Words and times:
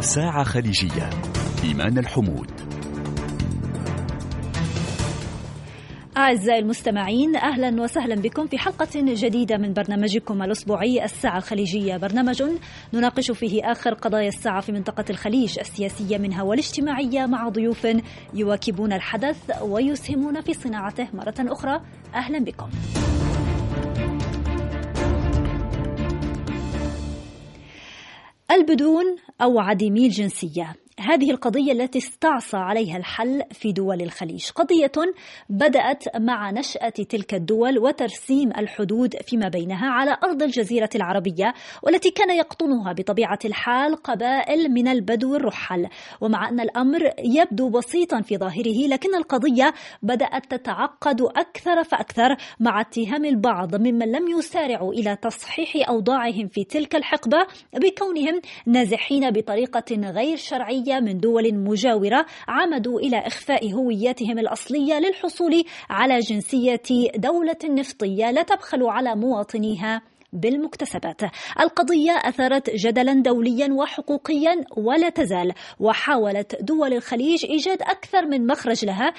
ساعة 0.00 0.44
خليجية. 0.44 1.10
إيمان 1.64 1.98
الحمود. 1.98 2.50
أعزائي 6.16 6.58
المستمعين 6.58 7.36
أهلا 7.36 7.82
وسهلا 7.82 8.14
بكم 8.14 8.46
في 8.46 8.58
حلقة 8.58 8.88
جديدة 8.94 9.56
من 9.56 9.72
برنامجكم 9.72 10.42
الأسبوعي 10.42 11.04
الساعة 11.04 11.36
الخليجية. 11.38 11.96
برنامج 11.96 12.42
نناقش 12.94 13.30
فيه 13.30 13.72
آخر 13.72 13.94
قضايا 13.94 14.28
الساعة 14.28 14.60
في 14.60 14.72
منطقة 14.72 15.04
الخليج 15.10 15.58
السياسية 15.58 16.18
منها 16.18 16.42
والاجتماعية 16.42 17.26
مع 17.26 17.48
ضيوف 17.48 17.86
يواكبون 18.34 18.92
الحدث 18.92 19.62
ويسهمون 19.62 20.40
في 20.40 20.54
صناعته 20.54 21.08
مرة 21.14 21.34
أخرى. 21.38 21.80
أهلا 22.14 22.38
بكم. 22.38 22.68
البدون 28.58 29.16
أو 29.40 29.58
عديمي 29.58 30.06
الجنسية؟ 30.06 30.76
هذه 31.00 31.30
القضية 31.30 31.72
التي 31.72 31.98
استعصى 31.98 32.56
عليها 32.56 32.96
الحل 32.96 33.42
في 33.52 33.72
دول 33.72 34.02
الخليج. 34.02 34.50
قضية 34.50 34.92
بدأت 35.48 36.16
مع 36.16 36.50
نشأة 36.50 36.88
تلك 36.88 37.34
الدول 37.34 37.78
وترسيم 37.78 38.50
الحدود 38.58 39.16
فيما 39.16 39.48
بينها 39.48 39.88
على 39.90 40.16
أرض 40.24 40.42
الجزيرة 40.42 40.90
العربية 40.94 41.54
والتي 41.82 42.10
كان 42.10 42.30
يقطنها 42.30 42.92
بطبيعة 42.92 43.38
الحال 43.44 43.96
قبائل 43.96 44.68
من 44.68 44.88
البدو 44.88 45.36
الرحل. 45.36 45.88
ومع 46.20 46.48
أن 46.48 46.60
الأمر 46.60 47.12
يبدو 47.18 47.68
بسيطا 47.68 48.20
في 48.20 48.36
ظاهره 48.36 48.86
لكن 48.88 49.14
القضية 49.14 49.74
بدأت 50.02 50.54
تتعقد 50.54 51.20
أكثر 51.20 51.84
فأكثر 51.84 52.36
مع 52.60 52.80
اتهام 52.80 53.24
البعض 53.24 53.74
ممن 53.74 54.12
لم 54.12 54.38
يسارعوا 54.38 54.92
إلى 54.92 55.16
تصحيح 55.16 55.88
أوضاعهم 55.88 56.46
في 56.46 56.64
تلك 56.64 56.96
الحقبة 56.96 57.46
بكونهم 57.74 58.40
نازحين 58.66 59.30
بطريقة 59.30 60.10
غير 60.10 60.36
شرعية 60.36 60.87
من 60.94 61.18
دول 61.18 61.54
مجاورة 61.54 62.26
عمدوا 62.48 63.00
إلى 63.00 63.18
إخفاء 63.18 63.72
هوياتهم 63.72 64.38
الأصلية 64.38 64.98
للحصول 64.98 65.64
على 65.90 66.18
جنسية 66.18 67.10
دولة 67.16 67.58
نفطية 67.64 68.30
لا 68.30 68.42
تبخل 68.42 68.82
على 68.82 69.16
مواطنيها 69.16 70.02
بالمكتسبات. 70.32 71.20
القضية 71.60 72.12
أثارت 72.12 72.70
جدلا 72.70 73.12
دوليا 73.12 73.72
وحقوقيا 73.72 74.64
ولا 74.76 75.08
تزال 75.08 75.52
وحاولت 75.80 76.62
دول 76.62 76.92
الخليج 76.92 77.44
إيجاد 77.44 77.82
أكثر 77.82 78.26
من 78.26 78.46
مخرج 78.46 78.84
لها 78.84 79.12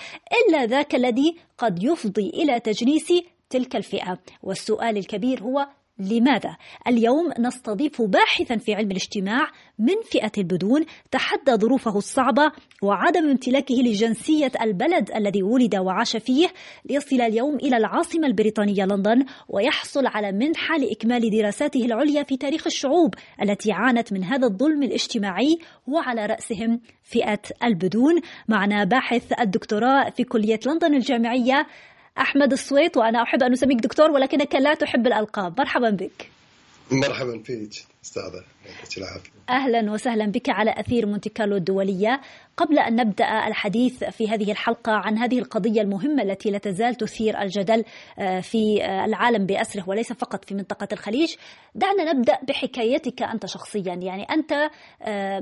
إلا 0.48 0.66
ذاك 0.66 0.95
الذي 0.95 1.36
قد 1.58 1.83
يفضي 1.83 2.30
إلى 2.30 2.59
تجنيس 2.59 3.14
تلك 3.50 3.76
الفئة 3.76 4.20
والسؤال 4.44 4.98
الكبير 4.98 5.44
هو 5.44 5.67
لماذا؟ 6.00 6.58
اليوم 6.88 7.31
نستضيف 7.39 8.02
باحثا 8.02 8.58
في 8.58 8.73
علم 8.73 8.92
الاجتماع 8.92 9.47
من 9.80 9.95
فئة 10.11 10.31
البدون 10.38 10.86
تحدى 11.11 11.52
ظروفه 11.52 11.97
الصعبة 11.97 12.52
وعدم 12.83 13.30
امتلاكه 13.30 13.75
لجنسية 13.75 14.52
البلد 14.61 15.11
الذي 15.11 15.44
ولد 15.44 15.75
وعاش 15.75 16.17
فيه 16.17 16.47
ليصل 16.86 17.22
اليوم 17.22 17.55
إلى 17.55 17.77
العاصمة 17.77 18.27
البريطانية 18.27 18.83
لندن 18.86 19.25
ويحصل 19.50 20.08
على 20.08 20.31
منحة 20.31 20.77
لإكمال 20.77 21.30
دراساته 21.30 21.86
العليا 21.86 22.23
في 22.23 22.38
تاريخ 22.38 22.67
الشعوب 22.67 23.14
التي 23.42 23.72
عانت 23.72 24.14
من 24.14 24.23
هذا 24.23 24.47
الظلم 24.47 24.83
الاجتماعي 24.83 25.59
وعلى 25.88 26.25
رأسهم 26.25 26.80
فئة 27.03 27.42
البدون 27.64 28.22
معنا 28.47 28.83
باحث 28.83 29.39
الدكتوراه 29.39 30.09
في 30.09 30.23
كلية 30.23 30.59
لندن 30.66 30.94
الجامعية 30.94 31.67
أحمد 32.18 32.52
الصويت 32.52 32.98
وأنا 32.98 33.22
أحب 33.22 33.44
أن 33.44 33.52
أسميك 33.52 33.80
دكتور 33.80 34.12
ولكنك 34.12 34.56
لا 34.56 34.74
تحب 34.74 35.08
الألقاب. 35.08 35.60
مرحبا 35.60 35.90
بك. 35.90 36.30
مرحبا 36.92 37.44
فيك 37.44 37.86
أستاذة. 38.04 38.44
أهلا 39.50 39.92
وسهلا 39.92 40.26
بك 40.26 40.50
على 40.50 40.72
أثير 40.78 41.06
مونتي 41.06 41.30
كارلو 41.30 41.56
الدولية. 41.56 42.22
قبل 42.58 42.80
أن 42.80 42.96
نبدأ 42.96 43.48
الحديث 43.48 44.04
في 44.04 44.30
هذه 44.30 44.52
الحلقة 44.52 44.92
عن 44.92 45.18
هذه 45.18 45.40
القضية 45.40 45.82
المهمة 45.82 46.23
التي 46.23 46.52
لا 46.52 46.58
تزال 46.58 46.95
تثير 46.95 47.42
الجدل 47.42 47.83
في 48.42 48.86
العالم 49.06 49.45
بأسره 49.45 49.89
وليس 49.89 50.14
فقط 50.14 50.45
في 50.45 50.56
منطقة 50.56 50.88
الخليج 50.94 51.36
دعنا 51.76 52.14
نبدأ 52.14 52.38
بحكايتك 52.48 53.22
أنت 53.22 53.45
شخصيا. 53.45 53.94
يعني 53.94 54.23
أنت 54.23 54.70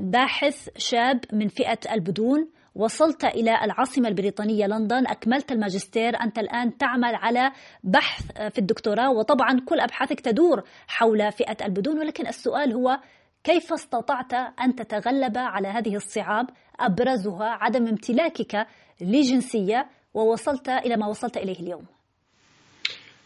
باحث 0.00 0.68
شاب 0.76 1.20
من 1.32 1.48
فئة 1.48 1.78
البدون 1.92 2.48
وصلت 2.78 3.24
إلى 3.24 3.64
العاصمة 3.64 4.08
البريطانية 4.08 4.66
لندن. 4.66 5.06
أكملت 5.06 5.52
الماجستير. 5.52 6.16
أنت 6.22 6.38
الآن 6.38 6.78
تعمل 6.78 7.14
على 7.14 7.52
بحث 7.84 8.22
في 8.32 8.58
الدكتوراه 8.58 9.12
وطبعا 9.12 9.60
كل 9.68 9.80
أبحاثك 9.80 10.20
تدور 10.20 10.62
حول 10.86 11.32
فئة 11.32 11.66
البدون. 11.66 11.98
ولكن 11.98 12.26
السؤال 12.26 12.72
هو 12.72 12.98
كيف 13.44 13.72
استطعت 13.72 14.32
أن 14.60 14.74
تتغلب 14.76 15.38
على 15.38 15.68
هذه 15.68 15.96
الصعاب 15.96 16.46
أبرزها 16.80 17.44
عدم 17.44 17.86
امتلاكك 17.86 18.66
لجنسية 19.00 19.86
ووصلت 20.14 20.68
إلى 20.68 20.96
ما 20.96 21.06
وصلت 21.06 21.36
إليه 21.36 21.60
اليوم؟ 21.60 21.84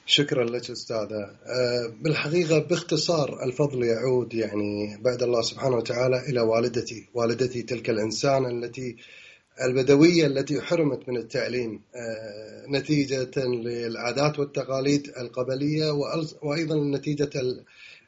شكرا 0.06 0.44
لك 0.44 0.70
أستاذة. 0.70 1.36
بالحقيقة 2.02 2.58
باختصار 2.58 3.44
الفضل 3.46 3.84
يعود 3.84 4.34
يعني 4.34 4.98
بعد 5.00 5.22
الله 5.22 5.42
سبحانه 5.42 5.76
وتعالى 5.76 6.20
إلى 6.28 6.40
والدتي 6.40 7.08
والدتي 7.14 7.62
تلك 7.62 7.90
الإنسانة 7.90 8.48
التي 8.48 8.96
البدوية 9.60 10.26
التي 10.26 10.60
حرمت 10.60 11.08
من 11.08 11.16
التعليم 11.16 11.80
نتيجة 12.68 13.30
للعادات 13.46 14.38
والتقاليد 14.38 15.12
القبلية 15.20 15.90
وأيضا 16.42 16.76
نتيجة 16.76 17.30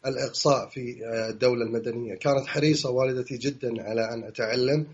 الإقصاء 0.07 0.69
في 0.69 0.97
الدولة 1.31 1.65
المدنية. 1.65 2.15
كانت 2.15 2.47
حريصة 2.47 2.91
والدتي 2.91 3.37
جدا 3.37 3.83
على 3.83 4.15
أن 4.15 4.25
أتعلم 4.25 4.87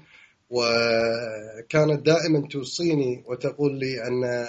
وكانت 0.50 2.06
دائما 2.06 2.48
توصيني 2.50 3.22
وتقول 3.26 3.78
لي 3.78 4.06
أن 4.06 4.46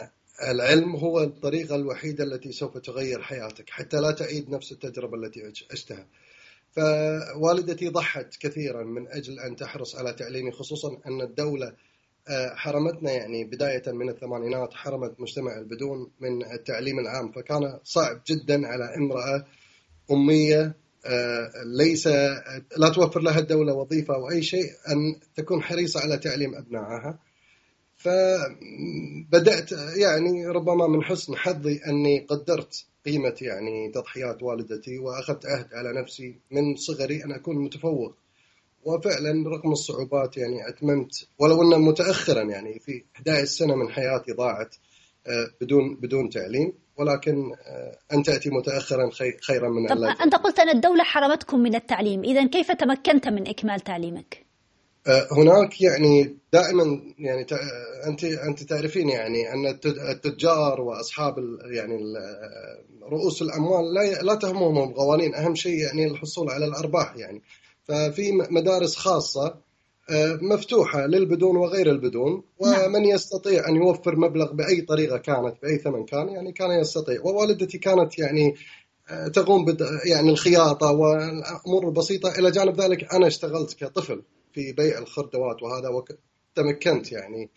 العلم 0.51 0.95
هو 0.95 1.23
الطريقة 1.23 1.75
الوحيدة 1.75 2.23
التي 2.23 2.51
سوف 2.51 2.77
تغير 2.77 3.21
حياتك 3.21 3.69
حتى 3.69 3.97
لا 3.97 4.11
تعيد 4.11 4.49
نفس 4.49 4.71
التجربة 4.71 5.17
التي 5.17 5.53
عشتها. 5.71 6.05
فوالدتي 6.71 7.89
ضحت 7.89 8.37
كثيرا 8.39 8.83
من 8.83 9.07
أجل 9.07 9.39
أن 9.39 9.55
تحرص 9.55 9.95
على 9.95 10.13
تعليمي 10.13 10.51
خصوصا 10.51 10.97
أن 11.07 11.21
الدولة 11.21 11.73
حرمتنا 12.55 13.11
يعني 13.11 13.43
بداية 13.43 13.91
من 13.91 14.09
الثمانينات 14.09 14.73
حرمت 14.73 15.19
مجتمع 15.19 15.57
البدون 15.57 16.11
من 16.19 16.51
التعليم 16.51 16.99
العام 16.99 17.31
فكان 17.31 17.79
صعب 17.83 18.21
جدا 18.27 18.67
على 18.67 18.95
امرأة 18.95 19.45
أمية 20.11 20.75
ليس 21.65 22.07
لا 22.77 22.89
توفر 22.95 23.21
لها 23.21 23.39
الدولة 23.39 23.73
وظيفة 23.73 24.15
أو 24.15 24.29
أي 24.29 24.41
شيء 24.43 24.69
أن 24.89 25.19
تكون 25.35 25.61
حريصة 25.63 25.99
على 25.99 26.17
تعليم 26.17 26.55
أبنائها. 26.55 27.19
فبدأت 28.03 29.71
يعني 29.97 30.47
ربما 30.47 30.87
من 30.87 31.03
حسن 31.03 31.35
حظي 31.35 31.79
أني 31.87 32.19
قدرت 32.19 32.85
قيمة 33.05 33.35
يعني 33.41 33.91
تضحيات 33.91 34.43
والدتي 34.43 34.97
وأخذت 34.97 35.45
عهد 35.45 35.73
على 35.73 36.01
نفسي 36.01 36.35
من 36.51 36.75
صغري 36.75 37.23
أن 37.23 37.31
أكون 37.31 37.55
متفوق. 37.63 38.15
وفعلا 38.83 39.49
رغم 39.49 39.71
الصعوبات 39.71 40.37
يعني 40.37 40.69
أتممت 40.69 41.27
ولو 41.39 41.61
أن 41.61 41.81
متأخرا 41.81 42.43
يعني 42.43 42.79
في 42.79 43.03
11 43.15 43.45
سنة 43.45 43.75
من 43.75 43.89
حياتي 43.89 44.31
ضاعت 44.31 44.75
بدون 45.61 45.95
بدون 45.95 46.29
تعليم. 46.29 46.73
ولكن 46.97 47.51
أن 48.13 48.23
تأتي 48.23 48.49
متأخرا 48.49 49.09
خيرا 49.41 49.69
من 49.69 49.91
الله 49.91 50.23
أنت 50.23 50.35
قلت 50.35 50.59
أن 50.59 50.69
الدولة 50.69 51.03
حرمتكم 51.03 51.59
من 51.59 51.75
التعليم. 51.75 52.23
إذا 52.23 52.47
كيف 52.47 52.71
تمكنت 52.71 53.27
من 53.27 53.47
إكمال 53.47 53.79
تعليمك؟ 53.79 54.50
هناك 55.07 55.81
يعني 55.81 56.37
دائما 56.53 57.01
يعني 57.19 57.45
أنت 58.07 58.23
أنت 58.23 58.63
تعرفين 58.63 59.09
يعني 59.09 59.53
أن 59.53 59.79
التجار 59.85 60.81
وأصحاب 60.81 61.35
يعني 61.71 61.99
رؤوس 63.11 63.41
الأموال 63.41 63.93
لا 63.93 64.21
لا 64.21 64.35
تهمهم 64.35 64.89
القوانين. 64.89 65.35
أهم 65.35 65.55
شيء 65.55 65.77
يعني 65.77 66.05
الحصول 66.05 66.49
على 66.49 66.65
الأرباح 66.65 67.15
يعني. 67.17 67.41
ففي 67.83 68.31
مدارس 68.31 68.95
خاصة 68.95 69.55
مفتوحة 70.41 71.05
للبدون 71.05 71.57
وغير 71.57 71.89
البدون 71.89 72.43
ومن 72.59 73.05
يستطيع 73.05 73.69
أن 73.69 73.75
يوفر 73.75 74.15
مبلغ 74.15 74.53
بأي 74.53 74.81
طريقة 74.81 75.17
كانت 75.17 75.55
بأي 75.63 75.77
ثمن 75.77 76.05
كان 76.05 76.29
يعني 76.29 76.51
كان 76.51 76.79
يستطيع. 76.79 77.21
ووالدتي 77.21 77.77
كانت 77.77 78.19
يعني 78.19 78.55
تقوم 79.33 79.77
يعني 80.05 80.29
الخياطة 80.29 80.91
والأمور 80.91 81.87
البسيطة. 81.87 82.39
إلى 82.39 82.51
جانب 82.51 82.81
ذلك 82.81 83.13
أنا 83.13 83.27
اشتغلت 83.27 83.73
كطفل. 83.73 84.21
في 84.53 84.73
بيع 84.73 84.97
الخردوات 84.97 85.63
وهذا 85.63 85.89
وتمكنت 85.89 87.11
يعني 87.11 87.49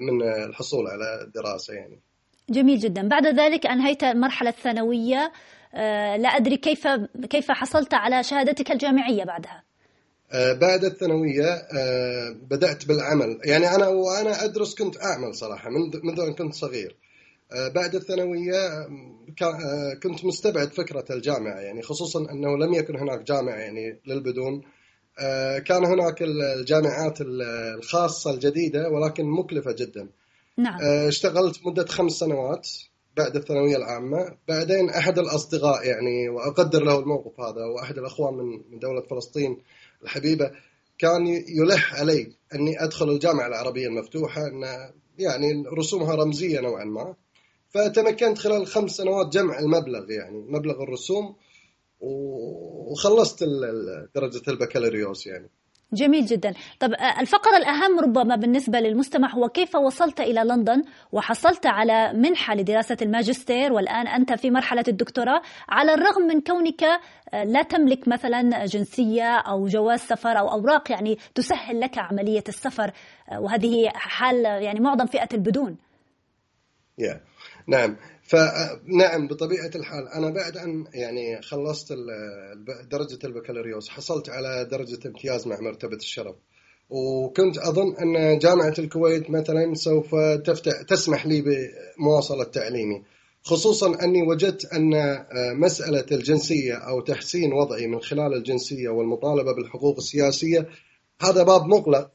من 0.00 0.22
الحصول 0.22 0.86
على 0.86 1.22
الدراسة 1.22 1.74
يعني. 1.74 2.00
جميل 2.50 2.78
جدا. 2.78 3.08
بعد 3.08 3.26
ذلك 3.26 3.66
أنهيت 3.66 4.04
المرحلة 4.04 4.50
الثانوية 4.50 5.32
لا 6.16 6.28
أدري 6.28 6.56
كيف 6.56 6.88
كيف 7.30 7.50
حصلت 7.50 7.94
على 7.94 8.22
شهادتك 8.22 8.70
الجامعية 8.70 9.24
بعدها؟ 9.24 9.62
بعد 10.34 10.84
الثانوية 10.84 11.62
بدأت 12.32 12.86
بالعمل. 12.86 13.40
يعني 13.44 13.74
أنا 13.74 13.88
وأنا 13.88 14.44
أدرس 14.44 14.74
كنت 14.74 14.96
أعمل 15.02 15.34
صراحة 15.34 15.70
منذ 16.04 16.20
أن 16.20 16.34
كنت 16.34 16.54
صغير. 16.54 16.96
بعد 17.74 17.94
الثانوية 17.94 18.88
كنت 20.02 20.24
مستبعد 20.24 20.68
فكرة 20.68 21.04
الجامعة 21.10 21.60
يعني 21.60 21.82
خصوصا 21.82 22.30
أنه 22.30 22.56
لم 22.56 22.74
يكن 22.74 22.96
هناك 22.96 23.22
جامعة 23.22 23.54
يعني 23.54 24.00
للبدون. 24.06 24.62
كان 25.66 25.84
هناك 25.84 26.22
الجامعات 26.22 27.18
الخاصة 27.20 28.30
الجديدة 28.30 28.88
ولكن 28.88 29.24
مكلفة 29.24 29.72
جدا. 29.72 30.08
نعم. 30.56 30.78
اشتغلت 31.08 31.66
مدة 31.66 31.86
خمس 31.86 32.12
سنوات 32.12 32.68
بعد 33.16 33.36
الثانوية 33.36 33.76
العامة. 33.76 34.36
بعدين 34.48 34.90
أحد 34.90 35.18
الأصدقاء 35.18 35.86
يعني 35.86 36.28
وأقدر 36.28 36.82
له 36.82 36.98
الموقف 36.98 37.40
هذا 37.40 37.64
وأحد 37.64 37.98
الأخوان 37.98 38.34
من 38.34 38.78
دولة 38.78 39.00
فلسطين 39.00 39.58
الحبيبة 40.02 40.50
كان 40.98 41.26
يلح 41.48 41.94
علي 41.94 42.32
أني 42.54 42.84
أدخل 42.84 43.10
الجامعة 43.10 43.46
العربية 43.46 43.86
المفتوحة 43.86 44.46
أن 44.46 44.90
يعني 45.18 45.64
رسومها 45.78 46.14
رمزية 46.14 46.60
نوعا 46.60 46.84
ما. 46.84 47.14
فتمكنت 47.70 48.38
خلال 48.38 48.66
خمس 48.66 48.90
سنوات 48.90 49.32
جمع 49.32 49.58
المبلغ 49.58 50.10
يعني 50.10 50.38
مبلغ 50.48 50.82
الرسوم. 50.82 51.36
وخلصت 52.00 53.44
درجة 54.14 54.42
البكالوريوس 54.48 55.26
يعني. 55.26 55.50
جميل 55.92 56.26
جدا. 56.26 56.54
طب 56.80 56.92
آه، 56.92 57.20
الفقرة 57.20 57.56
الأهم 57.56 58.00
ربما 58.00 58.36
بالنسبة 58.36 58.80
للمستمع 58.80 59.34
هو 59.34 59.48
كيف 59.48 59.74
وصلت 59.74 60.20
إلى 60.20 60.40
لندن 60.40 60.84
وحصلت 61.12 61.66
على 61.66 62.12
منحة 62.12 62.54
لدراسة 62.54 62.96
الماجستير 63.02 63.72
والآن 63.72 64.08
أنت 64.08 64.32
في 64.32 64.50
مرحلة 64.50 64.84
الدكتوراه 64.88 65.42
على 65.68 65.94
الرغم 65.94 66.22
من 66.22 66.40
كونك 66.40 66.82
آه، 66.82 67.44
لا 67.44 67.62
تملك 67.62 68.08
مثلا 68.08 68.64
جنسية 68.66 69.36
أو 69.36 69.66
جواز 69.66 70.00
سفر 70.00 70.38
أو 70.38 70.52
أوراق 70.52 70.90
يعني 70.90 71.18
تسهل 71.34 71.80
لك 71.80 71.98
عملية 71.98 72.44
السفر 72.48 72.90
آه، 73.30 73.40
وهذه 73.40 73.88
حال 73.94 74.44
يعني 74.44 74.80
معظم 74.80 75.06
فئة 75.06 75.28
البدون. 75.34 75.76
Yeah. 77.00 77.18
نعم. 77.66 77.96
فنعم 78.24 79.26
بطبيعة 79.28 79.70
الحال 79.74 80.08
أنا 80.08 80.30
بعد 80.30 80.56
أن 80.56 80.84
يعني 80.94 81.42
خلصت 81.42 81.92
درجة 82.90 83.18
البكالوريوس 83.24 83.88
حصلت 83.88 84.28
على 84.28 84.64
درجة 84.70 85.08
امتياز 85.08 85.46
مع 85.46 85.60
مرتبة 85.60 85.96
الشرف. 85.96 86.34
وكنت 86.90 87.58
أظن 87.58 87.96
أن 87.96 88.38
جامعة 88.38 88.74
الكويت 88.78 89.30
مثلا 89.30 89.74
سوف 89.74 90.14
تفتح 90.44 90.82
تسمح 90.82 91.26
لي 91.26 91.42
بمواصلة 91.42 92.44
تعليمي. 92.44 93.02
خصوصا 93.42 94.04
أني 94.04 94.22
وجدت 94.22 94.64
أن 94.64 95.24
مسألة 95.58 96.04
الجنسية 96.12 96.74
أو 96.74 97.00
تحسين 97.00 97.52
وضعي 97.52 97.86
من 97.86 98.00
خلال 98.00 98.34
الجنسية 98.34 98.88
والمطالبة 98.88 99.52
بالحقوق 99.52 99.96
السياسية 99.96 100.68
هذا 101.20 101.42
باب 101.42 101.66
مغلق. 101.66 102.10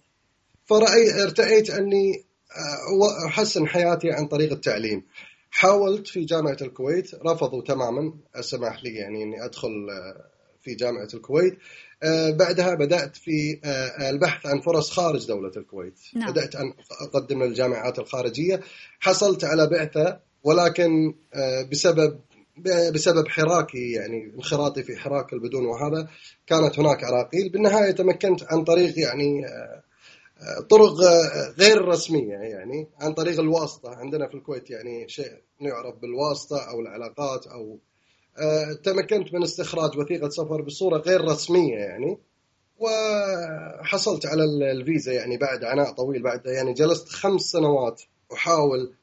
فرأيت 0.65 1.15
ارتأيت 1.15 1.69
أني 1.69 2.23
أحسن 3.27 3.67
حياتي 3.67 4.11
عن 4.11 4.27
طريق 4.27 4.51
التعليم. 4.51 5.03
حاولت 5.49 6.07
في 6.07 6.25
جامعة 6.25 6.57
الكويت 6.61 7.15
رفضوا 7.15 7.61
تماما 7.61 8.13
السماح 8.37 8.83
لي 8.83 8.93
يعني 8.93 9.23
إني 9.23 9.45
أدخل 9.45 9.89
آه، 9.89 10.25
في 10.61 10.75
جامعة 10.75 11.07
الكويت. 11.13 11.57
آه، 12.03 12.31
بعدها 12.31 12.75
بدأت 12.75 13.15
في 13.15 13.59
آه، 13.63 14.09
البحث 14.09 14.45
عن 14.45 14.59
فرص 14.61 14.91
خارج 14.91 15.27
دولة 15.27 15.51
الكويت. 15.57 15.99
نعم. 16.15 16.31
بدأت 16.31 16.55
أن 16.55 16.73
أقدم 17.01 17.43
للجامعات 17.43 17.99
الخارجية. 17.99 18.61
حصلت 18.99 19.43
على 19.43 19.67
بعثة 19.67 20.19
ولكن 20.43 21.13
بسبب 21.71 22.19
بسبب 22.93 23.27
حراكي 23.27 23.91
يعني 23.91 24.31
انخراطي 24.35 24.83
في 24.83 24.97
حراك 24.97 25.33
البدون 25.33 25.65
وهذا 25.65 26.07
كانت 26.47 26.79
هناك 26.79 27.03
عراقيل. 27.03 27.49
بالنهاية 27.49 27.91
تمكنت 27.91 28.43
عن 28.43 28.63
طريق 28.63 28.99
يعني 28.99 29.45
طرق 30.69 30.93
غير 31.57 31.85
رسمية 31.85 32.33
يعني 32.33 32.87
عن 33.01 33.13
طريق 33.13 33.39
الواسطة. 33.39 33.95
عندنا 33.95 34.27
في 34.27 34.33
الكويت 34.33 34.69
يعني 34.69 35.09
شيء 35.09 35.31
يعرف 35.59 35.95
بالواسطة 35.95 36.69
أو 36.69 36.79
العلاقات 36.79 37.47
أو 37.47 37.79
آه، 38.37 38.73
تمكنت 38.73 39.33
من 39.33 39.43
استخراج 39.43 39.97
وثيقة 39.97 40.29
سفر 40.29 40.61
بصورة 40.61 40.97
غير 40.97 41.21
رسمية 41.21 41.75
يعني. 41.75 42.17
وحصلت 42.77 44.25
على 44.25 44.43
الفيزا 44.71 45.13
يعني 45.13 45.37
بعد 45.37 45.63
عناء 45.63 45.91
طويل 45.91 46.23
بعد 46.23 46.45
يعني 46.45 46.73
جلست 46.73 47.09
خمس 47.09 47.41
سنوات 47.41 48.01
أحاول 48.33 48.93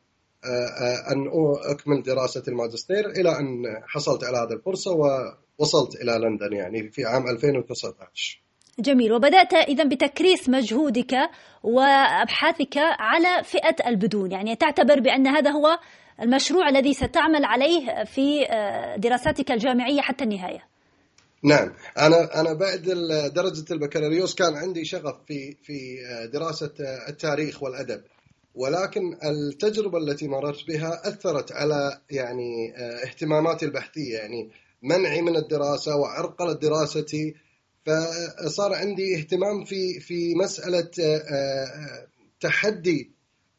آه، 0.44 0.48
آه، 0.48 1.12
أن 1.12 1.30
أكمل 1.64 2.02
دراسة 2.02 2.42
الماجستير 2.48 3.10
إلى 3.10 3.38
أن 3.38 3.64
حصلت 3.86 4.24
على 4.24 4.38
هذه 4.38 4.52
الفرصة 4.52 4.92
ووصلت 4.92 5.96
إلى 5.96 6.12
لندن 6.12 6.52
يعني 6.52 6.90
في 6.90 7.04
عام 7.04 7.28
2019 7.28 8.45
جميل. 8.80 9.12
وبدأت 9.12 9.54
إذا 9.54 9.84
بتكريس 9.84 10.48
مجهودك 10.48 11.14
وأبحاثك 11.62 12.76
على 12.76 13.44
فئة 13.44 13.88
البدون. 13.88 14.32
يعني 14.32 14.56
تعتبر 14.56 15.00
بأن 15.00 15.26
هذا 15.26 15.50
هو 15.50 15.78
المشروع 16.22 16.68
الذي 16.68 16.94
ستعمل 16.94 17.44
عليه 17.44 18.04
في 18.04 18.46
آه، 18.50 18.96
دراساتك 18.96 19.50
الجامعية 19.50 20.00
حتى 20.00 20.24
النهاية. 20.24 20.64
نعم. 21.42 21.72
أنا 21.98 22.40
أنا 22.40 22.52
بعد 22.52 22.82
درجة 23.34 23.72
البكالوريوس 23.72 24.34
كان 24.34 24.54
عندي 24.54 24.84
شغف 24.84 25.14
في 25.26 25.56
في 25.62 26.06
آه، 26.06 26.26
دراسة 26.26 26.72
آه، 26.80 27.10
التاريخ 27.10 27.62
والأدب. 27.62 28.02
ولكن 28.54 29.16
التجربة 29.24 29.98
التي 29.98 30.28
مررت 30.28 30.66
بها 30.68 31.08
أثرت 31.08 31.52
على 31.52 32.00
يعني 32.10 32.74
اهتماماتي 33.04 33.66
البحثية. 33.66 34.18
يعني 34.18 34.50
منعي 34.82 35.22
من 35.22 35.36
الدراسة 35.36 35.96
وعرقله 35.96 36.52
دراستي. 36.52 37.34
فصار 37.86 38.74
عندي 38.74 39.16
اهتمام 39.16 39.64
في 39.64 40.00
في 40.00 40.34
مسألة 40.34 40.90
آه، 41.00 41.16
آه، 41.16 42.06
تحدي 42.40 43.10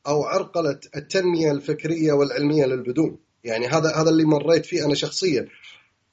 أو 0.08 0.24
عرقلة 0.24 0.80
التنمية 0.96 1.52
الفكرية 1.52 2.14
والعلمية 2.14 2.66
للبدون. 2.66 3.18
يعني 3.44 3.68
هذا 3.68 3.96
هذا 3.96 4.10
اللي 4.10 4.26
مريت 4.26 4.66
فيه 4.66 4.86
أنا 4.86 4.96
شخصيا. 4.96 5.48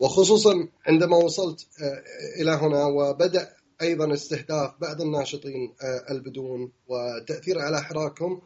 وخصوصا 0.01 0.69
عندما 0.87 1.17
وصلت 1.17 1.67
آه، 1.83 2.03
إلى 2.43 2.51
هنا 2.51 2.85
وبدأ 2.85 3.55
أيضا 3.83 4.15
استهداف 4.15 4.71
بعض 4.81 5.01
الناشطين 5.01 5.75
البدون 6.11 6.73
وتأثير 6.89 7.59
على 7.59 7.83
حراكهم 7.83 8.41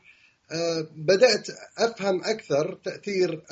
بدأت 0.96 1.46
أفهم 1.78 2.24
أكثر 2.24 2.78
تأثير 2.84 3.42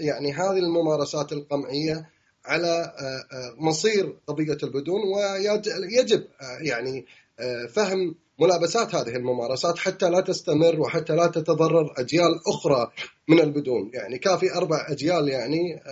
يعني 0.00 0.32
هذه 0.32 0.58
الممارسات 0.58 1.32
القمعية 1.32 2.10
على 2.44 2.94
آه، 2.98 3.36
آه، 3.36 3.54
مصير 3.58 4.16
قضيه 4.26 4.58
البدون 4.62 5.00
ويجب 5.02 6.24
آه، 6.40 6.58
يعني 6.60 7.06
فهم 7.68 8.14
ملابسات 8.40 8.94
هذه 8.94 9.16
الممارسات 9.16 9.78
حتى 9.78 10.10
لا 10.10 10.20
تستمر 10.20 10.80
وحتى 10.80 11.12
لا 11.12 11.26
تتضرر 11.26 11.94
أجيال 11.98 12.40
أخرى 12.46 12.90
من 13.28 13.40
البدون، 13.40 13.90
يعني 13.94 14.18
كافي 14.18 14.54
أربع 14.54 14.86
أجيال 14.88 15.28
يعني 15.28 15.82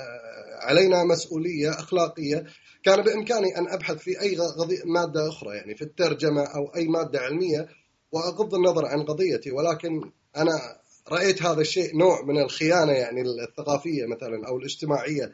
علينا 0.61 1.05
مسؤولية 1.05 1.71
أخلاقية. 1.71 2.45
كان 2.83 3.03
بإمكاني 3.03 3.59
أن 3.59 3.69
أبحث 3.69 3.97
في 3.97 4.21
أي 4.21 4.37
مادة 4.85 5.29
أخرى 5.29 5.57
يعني 5.57 5.75
في 5.75 5.83
الترجمة 5.83 6.43
أو 6.43 6.75
أي 6.77 6.89
مادة 6.89 7.21
علمية 7.21 7.69
وأغض 8.13 8.55
النظر 8.55 8.87
عن 8.87 9.03
قضيتي. 9.03 9.51
ولكن 9.51 10.11
أنا 10.37 10.79
رأيت 11.09 11.43
هذا 11.43 11.61
الشيء 11.61 11.97
نوع 11.97 12.23
من 12.25 12.39
الخيانة 12.39 12.93
يعني 12.93 13.23
الثقافية 13.23 14.07
مثلا 14.07 14.49
أو 14.49 14.59
الاجتماعية. 14.59 15.33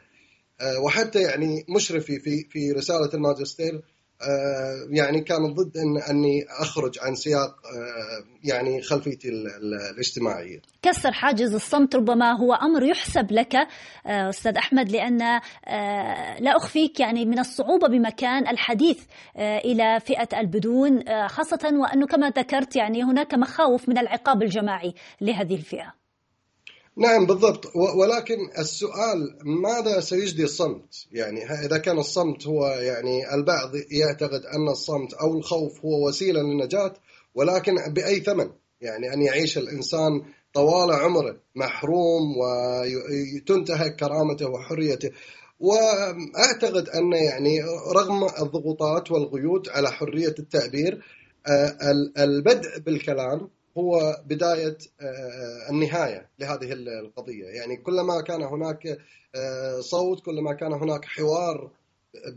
وحتى 0.83 1.21
يعني 1.21 1.65
مشرفي 1.69 2.19
في 2.19 2.43
في 2.49 2.71
رسالة 2.71 3.09
الماجستير 3.13 3.81
آه، 4.21 4.87
يعني 4.89 5.21
كان 5.21 5.53
ضد 5.53 5.77
إن 5.77 5.97
أني 5.97 6.45
أخرج 6.49 6.99
عن 7.01 7.15
سياق 7.15 7.47
آه، 7.47 8.23
يعني 8.43 8.81
خلفيتي 8.81 9.29
الاجتماعية. 9.29 10.61
كسر 10.81 11.11
حاجز 11.11 11.53
الصمت 11.53 11.95
ربما 11.95 12.31
هو 12.31 12.53
أمر 12.53 12.83
يحسب 12.83 13.31
لك 13.31 13.67
أستاذ 14.05 14.57
أحمد 14.57 14.91
لأن 14.91 15.17
لا 16.39 16.57
أخفيك 16.57 16.99
يعني 16.99 17.25
من 17.25 17.39
الصعوبة 17.39 17.87
بمكان 17.87 18.47
الحديث 18.47 18.99
إلى 19.39 19.99
فئة 19.99 20.39
البدون 20.39 21.03
خاصة 21.27 21.69
وأنه 21.73 22.07
كما 22.07 22.29
ذكرت 22.29 22.75
يعني 22.75 23.03
هناك 23.03 23.33
مخاوف 23.33 23.89
من 23.89 23.97
العقاب 23.97 24.43
الجماعي 24.43 24.93
لهذه 25.21 25.55
الفئة. 25.55 26.04
نعم 26.97 27.25
بالضبط 27.25 27.75
ولكن 27.75 28.37
السؤال 28.57 29.37
ماذا 29.43 29.99
سيجدي 29.99 30.43
الصمت؟ 30.43 31.07
يعني 31.11 31.43
إذا 31.65 31.77
كان 31.77 31.97
الصمت 31.97 32.47
هو 32.47 32.67
يعني 32.67 33.33
البعض 33.33 33.71
يعتقد 33.91 34.41
أن 34.45 34.67
الصمت 34.67 35.13
أو 35.13 35.37
الخوف 35.37 35.85
هو 35.85 36.07
وسيلة 36.07 36.41
للنجاة 36.41 36.93
ولكن 37.35 37.75
بأي 37.93 38.19
ثمن؟ 38.19 38.49
يعني 38.81 39.13
أن 39.13 39.21
يعيش 39.21 39.57
الإنسان 39.57 40.21
طوال 40.53 40.91
عمره 40.91 41.37
محروم 41.55 42.37
وتنتهك 42.37 43.95
كرامته 43.95 44.49
وحريته 44.49 45.11
وأعتقد 45.59 46.89
أن 46.89 47.13
يعني 47.13 47.61
رغم 47.95 48.23
الضغوطات 48.23 49.11
والقيود 49.11 49.69
على 49.69 49.91
حرية 49.91 50.35
التعبير 50.39 51.03
آه، 51.47 51.77
البدء 52.17 52.79
بالكلام 52.79 53.49
هو 53.77 54.21
بداية 54.25 54.77
آه، 55.01 55.69
النهاية 55.69 56.29
لهذه 56.39 56.73
القضية، 56.73 57.45
يعني 57.45 57.77
كلما 57.77 58.21
كان 58.21 58.43
هناك 58.43 58.87
آه، 59.35 59.79
صوت 59.79 60.25
كلما 60.25 60.53
كان 60.53 60.73
هناك 60.73 61.05
حوار 61.05 61.71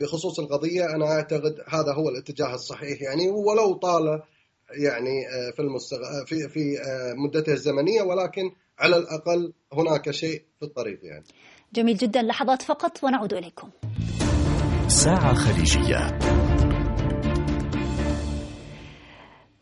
بخصوص 0.00 0.40
القضية 0.40 0.84
أنا 0.84 1.06
أعتقد 1.06 1.56
هذا 1.68 1.92
هو 1.92 2.08
الاتجاه 2.08 2.54
الصحيح 2.54 3.02
يعني 3.02 3.28
ولو 3.28 3.74
طال 3.74 4.22
يعني 4.70 5.28
آه، 5.28 5.50
في 5.56 5.62
المستغ... 5.62 5.98
في 6.26 6.48
في 6.48 6.78
مدته 7.16 7.52
الزمنية 7.52 8.02
ولكن 8.02 8.50
على 8.78 8.96
الأقل 8.96 9.52
هناك 9.72 10.10
شيء 10.10 10.42
في 10.58 10.64
الطريق 10.64 10.98
يعني. 11.02 11.24
جميل 11.74 11.96
جدا 11.96 12.22
لحظات 12.22 12.62
فقط 12.62 13.04
ونعود 13.04 13.32
إليكم. 13.34 13.70
ساعة 14.88 15.34
خليجية 15.34 16.18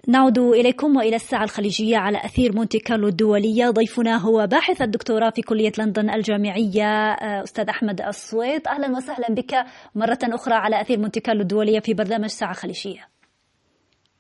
نعود 0.09 0.39
إليكم 0.39 0.97
وإلى 0.97 1.17
الساعة 1.17 1.45
الخليجية 1.45 1.97
على 1.97 2.25
أثير 2.25 2.57
مونتي 2.57 2.79
كارلو 2.79 3.09
الدولية. 3.09 3.71
ضيفنا 3.71 4.17
هو 4.17 4.47
باحث 4.47 4.83
الدكتوراه 4.83 5.31
في 5.31 5.43
كلية 5.43 5.73
لندن 5.79 6.11
الجامعية 6.11 7.13
آه، 7.13 7.43
أستاذ 7.43 7.69
أحمد 7.69 8.01
الصويت 8.01 8.67
أهلا 8.67 8.97
وسهلا 8.97 9.35
بك 9.35 9.55
مرة 9.95 10.19
أخرى 10.23 10.55
على 10.55 10.81
أثير 10.81 10.99
مونتي 10.99 11.21
كارلو 11.21 11.43
الدولية 11.43 11.81
في 11.81 11.95
برنامج 11.95 12.27
ساعة 12.27 12.53
خليجية. 12.53 13.16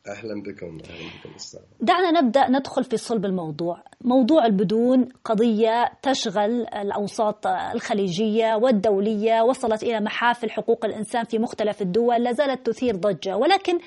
أهلا 0.08 0.42
بكم 0.42 0.66
أهلا 0.66 1.10
بكم 1.20 1.34
أستاذ 1.36 1.60
دعنا 1.80 2.20
نبدأ 2.20 2.50
ندخل 2.50 2.84
في 2.84 2.96
صلب 2.96 3.24
الموضوع. 3.24 3.82
موضوع 4.00 4.46
البدون 4.46 5.08
قضية 5.24 5.92
تشغل 6.02 6.66
الأوساط 6.66 7.46
الخليجية 7.46 8.54
والدولية 8.54 9.42
وصلت 9.42 9.82
إلى 9.82 10.00
محافل 10.00 10.50
حقوق 10.50 10.84
الإنسان 10.84 11.24
في 11.24 11.38
مختلف 11.38 11.82
الدول 11.82 12.24
لا 12.24 12.32
زالت 12.32 12.66
تثير 12.66 12.96
ضجة. 12.96 13.36
ولكن 13.36 13.78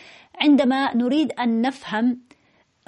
عندما 0.42 0.96
نريد 0.98 1.32
أن 1.32 1.62
نفهم 1.62 2.20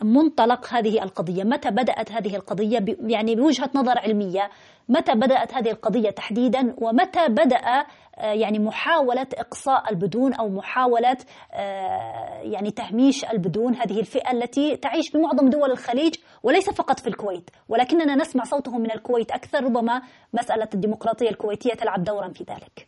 منطلق 0.04 0.74
هذه 0.74 1.04
القضية 1.04 1.44
متى 1.44 1.72
بدأت 1.72 2.12
هذه 2.12 2.36
القضية؟ 2.36 2.86
يعني 3.00 3.36
بوجهة 3.36 3.70
نظر 3.76 4.00
علمية 4.00 4.50
متى 4.90 5.14
بدأت 5.14 5.54
هذه 5.54 5.72
القضية 5.72 6.10
تحديدا؟ 6.10 6.76
ومتى 6.78 7.28
بدأ 7.28 7.86
يعني 8.22 8.60
محاولة 8.60 9.28
إقصاء 9.34 9.90
البدون 9.90 10.34
أو 10.34 10.50
محاولة 10.50 11.18
آه، 11.54 12.42
يعني 12.44 12.72
تهميش 12.72 13.26
البدون 13.26 13.76
هذه 13.76 14.00
الفئة 14.00 14.32
التي 14.32 14.78
تعيش 14.78 15.12
بمعظم 15.12 15.50
دول 15.50 15.72
الخليج 15.72 16.16
وليس 16.44 16.70
فقط 16.70 17.00
في 17.00 17.08
الكويت. 17.08 17.50
ولكننا 17.70 18.16
نسمع 18.16 18.44
صوتهم 18.44 18.82
من 18.82 18.92
الكويت 18.92 19.32
أكثر 19.32 19.64
ربما 19.64 20.02
مسألة 20.34 20.68
الديمقراطية 20.74 21.30
الكويتية 21.30 21.74
تلعب 21.74 22.04
دورا 22.04 22.30
في 22.30 22.44
ذلك. 22.44 22.88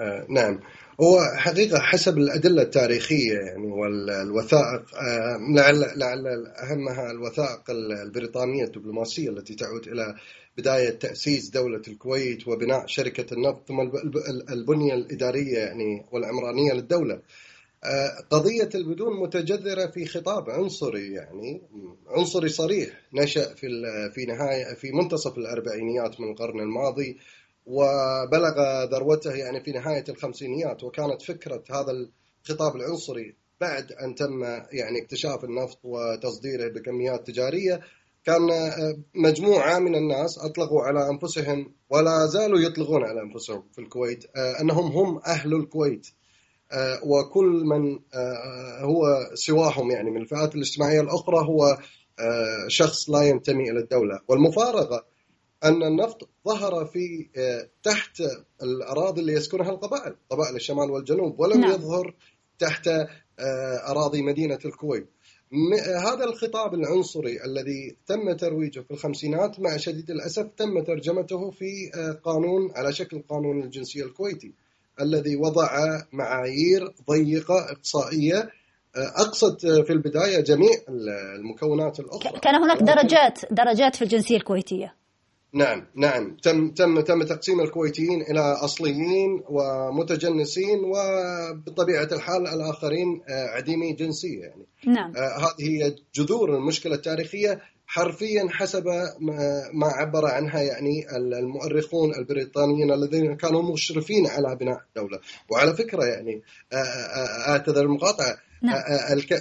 آه 0.00 0.26
نعم. 0.28 0.60
هو 1.00 1.20
حقيقة 1.36 1.78
حسب 1.78 2.18
الأدلة 2.18 2.62
التاريخية 2.62 3.32
يعني 3.32 3.66
والوثائق 3.66 4.82
آه 4.94 5.36
لعل 5.56 5.98
لعل 5.98 6.26
أهمها 6.46 7.10
الوثائق 7.10 7.70
البريطانية 8.04 8.64
الدبلوماسية 8.64 9.28
التي 9.28 9.54
تعود 9.54 9.88
إلى 9.88 10.14
بداية 10.58 10.90
تأسيس 10.90 11.50
دولة 11.50 11.82
الكويت 11.88 12.48
وبناء 12.48 12.86
شركة 12.86 13.34
النفط 13.34 13.68
ثم 13.68 13.80
البنية 14.50 14.94
الإدارية 14.94 15.58
يعني 15.58 16.06
والعمرانية 16.12 16.72
للدولة. 16.72 17.20
آه، 17.84 18.24
قضية 18.30 18.68
البدون 18.74 19.20
متجذرة 19.20 19.86
في 19.86 20.06
خطاب 20.06 20.50
عنصري 20.50 21.12
يعني 21.12 21.62
عنصري 22.06 22.48
صريح 22.48 23.00
نشأ 23.12 23.54
في 23.54 23.66
في 24.14 24.24
نهاية 24.24 24.74
في 24.74 24.92
منتصف 24.92 25.38
الأربعينيات 25.38 26.20
من 26.20 26.30
القرن 26.30 26.60
الماضي 26.60 27.18
وبلغ 27.66 28.84
ذروته 28.84 29.34
يعني 29.34 29.64
في 29.64 29.72
نهاية 29.72 30.04
الخمسينيات 30.08 30.84
وكانت 30.84 31.22
فكرة 31.22 31.64
هذا 31.70 31.92
الخطاب 32.42 32.76
العنصري 32.76 33.34
بعد 33.60 33.92
أن 33.92 34.14
تم 34.14 34.42
يعني 34.72 35.02
اكتشاف 35.02 35.44
النفط 35.44 35.78
وتصديره 35.84 36.68
بكميات 36.68 37.26
تجارية 37.26 37.80
كان 38.24 38.50
آه، 38.50 38.96
مجموعة 39.14 39.78
من 39.78 39.94
الناس 39.94 40.38
أطلقوا 40.38 40.82
على 40.82 41.10
أنفسهم 41.10 41.74
ولا 41.90 42.26
زالوا 42.26 42.60
يطلقون 42.60 43.04
على 43.04 43.22
أنفسهم 43.22 43.62
في 43.72 43.78
الكويت 43.80 44.24
آه، 44.36 44.60
أنهم 44.60 44.86
هم 44.86 45.20
أهل 45.26 45.54
الكويت 45.54 46.06
آه، 46.72 47.00
وكل 47.04 47.64
من 47.64 47.98
هو 48.80 49.30
سواهم 49.34 49.90
يعني 49.90 50.10
من 50.10 50.20
الفئات 50.20 50.54
الاجتماعية 50.54 51.00
الأخرى 51.00 51.36
هو 51.36 51.78
شخص 52.68 53.10
لا 53.10 53.22
ينتمي 53.22 53.70
إلى 53.70 53.80
الدولة 53.80 54.20
والمفارقة 54.28 55.04
أن 55.64 55.82
النفط 55.82 56.28
ظهر 56.48 56.84
في 56.84 57.28
تحت 57.82 58.22
الأراضي 58.62 59.20
اللي 59.20 59.32
يسكنها 59.32 59.70
القبائل 59.70 60.16
قبائل 60.30 60.56
الشمال 60.56 60.90
والجنوب 60.90 61.40
ولم 61.40 61.60
نعم. 61.60 61.70
يظهر 61.70 62.14
تحت 62.58 62.90
أراضي 63.88 64.22
مدينة 64.22 64.58
الكويت 64.64 65.11
هذا 66.06 66.24
الخطاب 66.24 66.74
العنصري 66.74 67.44
الذي 67.44 67.96
تم 68.06 68.32
ترويجه 68.32 68.80
في 68.80 68.90
الخمسينات 68.90 69.60
مع 69.60 69.76
شديد 69.76 70.10
الأسف 70.10 70.46
تم 70.56 70.84
ترجمته 70.84 71.50
في 71.50 71.90
آه، 71.94 72.12
قانون 72.12 72.72
على 72.76 72.92
شكل 72.92 73.22
قانون 73.28 73.62
الجنسية 73.62 74.04
الكويتي 74.04 74.52
الذي 75.00 75.36
وضع 75.36 75.68
معايير 76.12 76.94
ضيقة 77.10 77.70
إقصائية 77.70 78.38
آه، 78.96 79.12
أقصد 79.16 79.58
في 79.86 79.92
البداية 79.92 80.40
جميع 80.40 80.70
المكونات 81.36 82.00
الأخرى. 82.00 82.40
كان 82.40 82.54
هناك 82.54 82.82
درجات 82.82 83.40
درجات 83.50 83.96
في 83.96 84.02
الجنسية 84.02 84.36
الكويتية. 84.36 85.01
نعم 85.54 85.86
نعم. 85.94 86.36
تم 86.42 86.70
تم 86.70 87.00
تم 87.00 87.22
تقسيم 87.22 87.60
الكويتيين 87.60 88.22
إلى 88.22 88.40
أصليين 88.40 89.42
ومتجنسين 89.48 90.78
وبطبيعة 90.84 92.08
الحال 92.12 92.46
الآخرين 92.46 93.22
آه، 93.28 93.46
عديمي 93.46 93.92
جنسية 93.92 94.40
يعني. 94.40 94.66
نعم. 94.86 95.12
آه، 95.16 95.38
هذه 95.38 95.54
هي 95.60 95.94
جذور 96.14 96.56
المشكلة 96.56 96.94
التاريخية 96.94 97.60
حرفيا 97.86 98.48
حسب 98.50 98.84
ما 99.72 99.86
عبر 99.86 100.26
عنها 100.26 100.60
يعني 100.60 101.16
المؤرخون 101.16 102.14
البريطانيين 102.14 102.92
الذين 102.92 103.36
كانوا 103.36 103.72
مشرفين 103.72 104.26
على 104.26 104.56
بناء 104.56 104.80
الدولة 104.88 105.20
وعلى 105.50 105.74
فكرة 105.74 106.04
يعني 106.04 106.42
آه، 106.72 107.50
اعتذر 107.50 107.82
المقاطعة 107.82 108.36
نعم. 108.62 108.82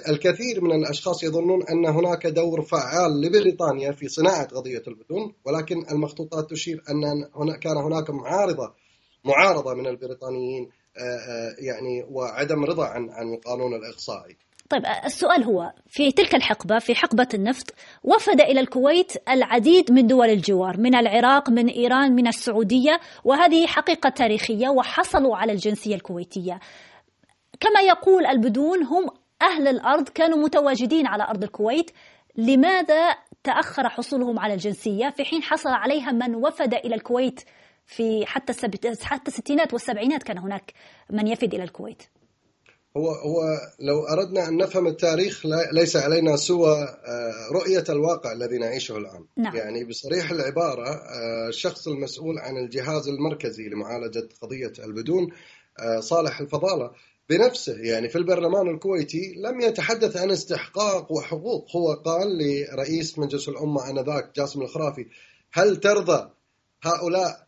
الكثير 0.10 0.62
من 0.62 0.72
الأشخاص 0.72 1.24
يظنون 1.24 1.64
أن 1.70 1.86
هناك 1.86 2.28
دور 2.28 2.62
فعال 2.62 3.22
لبريطانيا 3.22 3.92
في 3.92 4.08
صناعة 4.08 4.46
قضية 4.46 4.84
البدون 4.88 5.34
ولكن 5.46 5.76
المخطوطات 5.92 6.50
تشير 6.50 6.84
أن 6.90 7.04
هنا 7.36 7.58
كان 7.58 7.78
هناك 7.78 8.10
معارضة 8.10 8.74
معارضة 9.26 9.74
من 9.74 9.88
البريطانيين 9.88 10.70
يعني 11.60 12.06
وعدم 12.10 12.66
رضا 12.66 12.86
عن 12.86 13.10
عن 13.10 13.34
القانون 13.34 13.74
الإقصائي 13.74 14.38
طيب 14.70 14.84
السؤال 15.06 15.44
هو 15.44 15.74
في 15.88 16.12
تلك 16.12 16.36
الحقبة 16.36 16.80
في 16.80 16.96
حقبة 16.96 17.28
النفط 17.34 17.74
وفد 18.04 18.42
إلى 18.42 18.60
الكويت 18.60 19.14
العديد 19.30 19.92
من 19.92 20.08
دول 20.08 20.30
الجوار 20.30 20.78
من 20.78 20.96
العراق 20.96 21.50
من 21.50 21.68
إيران 21.68 22.16
من 22.16 22.28
السعودية 22.28 23.00
وهذه 23.24 23.68
حقيقة 23.68 24.10
تاريخية 24.10 24.70
وحصلوا 24.70 25.38
على 25.38 25.52
الجنسية 25.52 25.96
الكويتية 25.96 26.60
كما 27.62 27.82
يقول 27.82 28.26
البدون 28.26 28.84
هم 28.84 29.10
أهل 29.42 29.68
الأرض 29.68 30.10
كانوا 30.10 30.38
متواجدين 30.38 31.08
على 31.08 31.24
أرض 31.24 31.44
الكويت. 31.44 31.92
لماذا 32.36 33.16
تأخر 33.44 33.90
حصولهم 33.90 34.40
على 34.40 34.54
الجنسية؟ 34.54 35.10
في 35.10 35.26
حين 35.26 35.44
حصل 35.44 35.70
عليها 35.70 36.12
من 36.12 36.36
وفد 36.36 36.74
إلى 36.74 36.96
الكويت 36.96 37.42
في 37.86 38.26
حتى 38.26 38.54
حتى 39.02 39.32
الستينات 39.32 39.74
والسبعينات 39.74 40.24
كان 40.24 40.38
هناك 40.38 40.74
من 41.10 41.28
يفد 41.28 41.54
إلى 41.54 41.64
الكويت. 41.64 42.04
هو 42.98 43.12
هو 43.12 43.42
لو 43.80 44.08
أردنا 44.08 44.48
أن 44.48 44.58
نفهم 44.58 44.88
التاريخ 44.88 45.46
ليس 45.72 45.96
علينا 45.96 46.36
سوى 46.36 46.74
آه، 46.74 47.54
رؤية 47.54 47.84
الواقع 47.90 48.32
الذي 48.32 48.58
نعيشه 48.58 48.98
الآن. 48.98 49.26
نعم. 49.38 49.56
يعني 49.56 49.84
بصريح 49.84 50.32
العبارة 50.32 50.90
آه، 50.90 51.50
الشخص 51.50 51.88
المسؤول 51.88 52.40
عن 52.40 52.58
الجهاز 52.58 53.08
المركزي 53.08 53.70
لمعالجة 53.70 54.30
قضية 54.42 54.74
البدون 54.86 55.30
آه، 55.80 56.00
صالح 56.00 56.40
الفضالة 56.40 56.92
بنفسه. 57.32 57.78
يعني 57.78 58.10
في 58.10 58.18
البرلمان 58.18 58.68
الكويتي 58.68 59.34
لم 59.38 59.62
يتحدث 59.62 60.18
عن 60.18 60.32
استحقاق 60.32 61.12
وحقوق. 61.12 61.76
هو 61.76 61.94
قال 61.94 62.28
لرئيس 62.38 63.20
مجلس 63.20 63.50
الأمة 63.50 63.90
آنذاك 63.90 64.36
جاسم 64.36 64.62
الخرافي 64.62 65.06
هل 65.54 65.78
ترضى 65.78 66.30
هؤلاء 66.84 67.48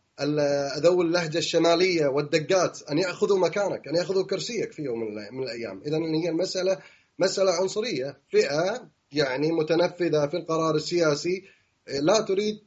ذوي 0.78 1.04
اللهجة 1.04 1.38
الشمالية 1.38 2.06
والدقات 2.06 2.82
أن 2.90 2.98
يأخذوا 2.98 3.38
مكانك 3.38 3.88
أن 3.88 3.94
يأخذوا 3.94 4.26
كرسيك 4.26 4.72
في 4.72 4.82
يوم 4.82 5.00
من 5.32 5.42
الأيام؟ 5.42 5.82
إذا 5.86 5.96
هي 5.96 6.28
المسألة 6.28 6.78
مسألة 7.18 7.52
عنصرية 7.52 8.18
فئة 8.30 8.88
يعني 9.12 9.52
متنفذة 9.52 10.26
في 10.26 10.36
القرار 10.36 10.74
السياسي. 10.74 11.44
لا 12.00 12.20
تريد 12.20 12.58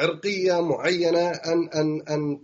عرقية 0.00 0.60
معينة 0.62 1.28
أن 1.28 1.68
أن 1.68 2.02
أن 2.08 2.40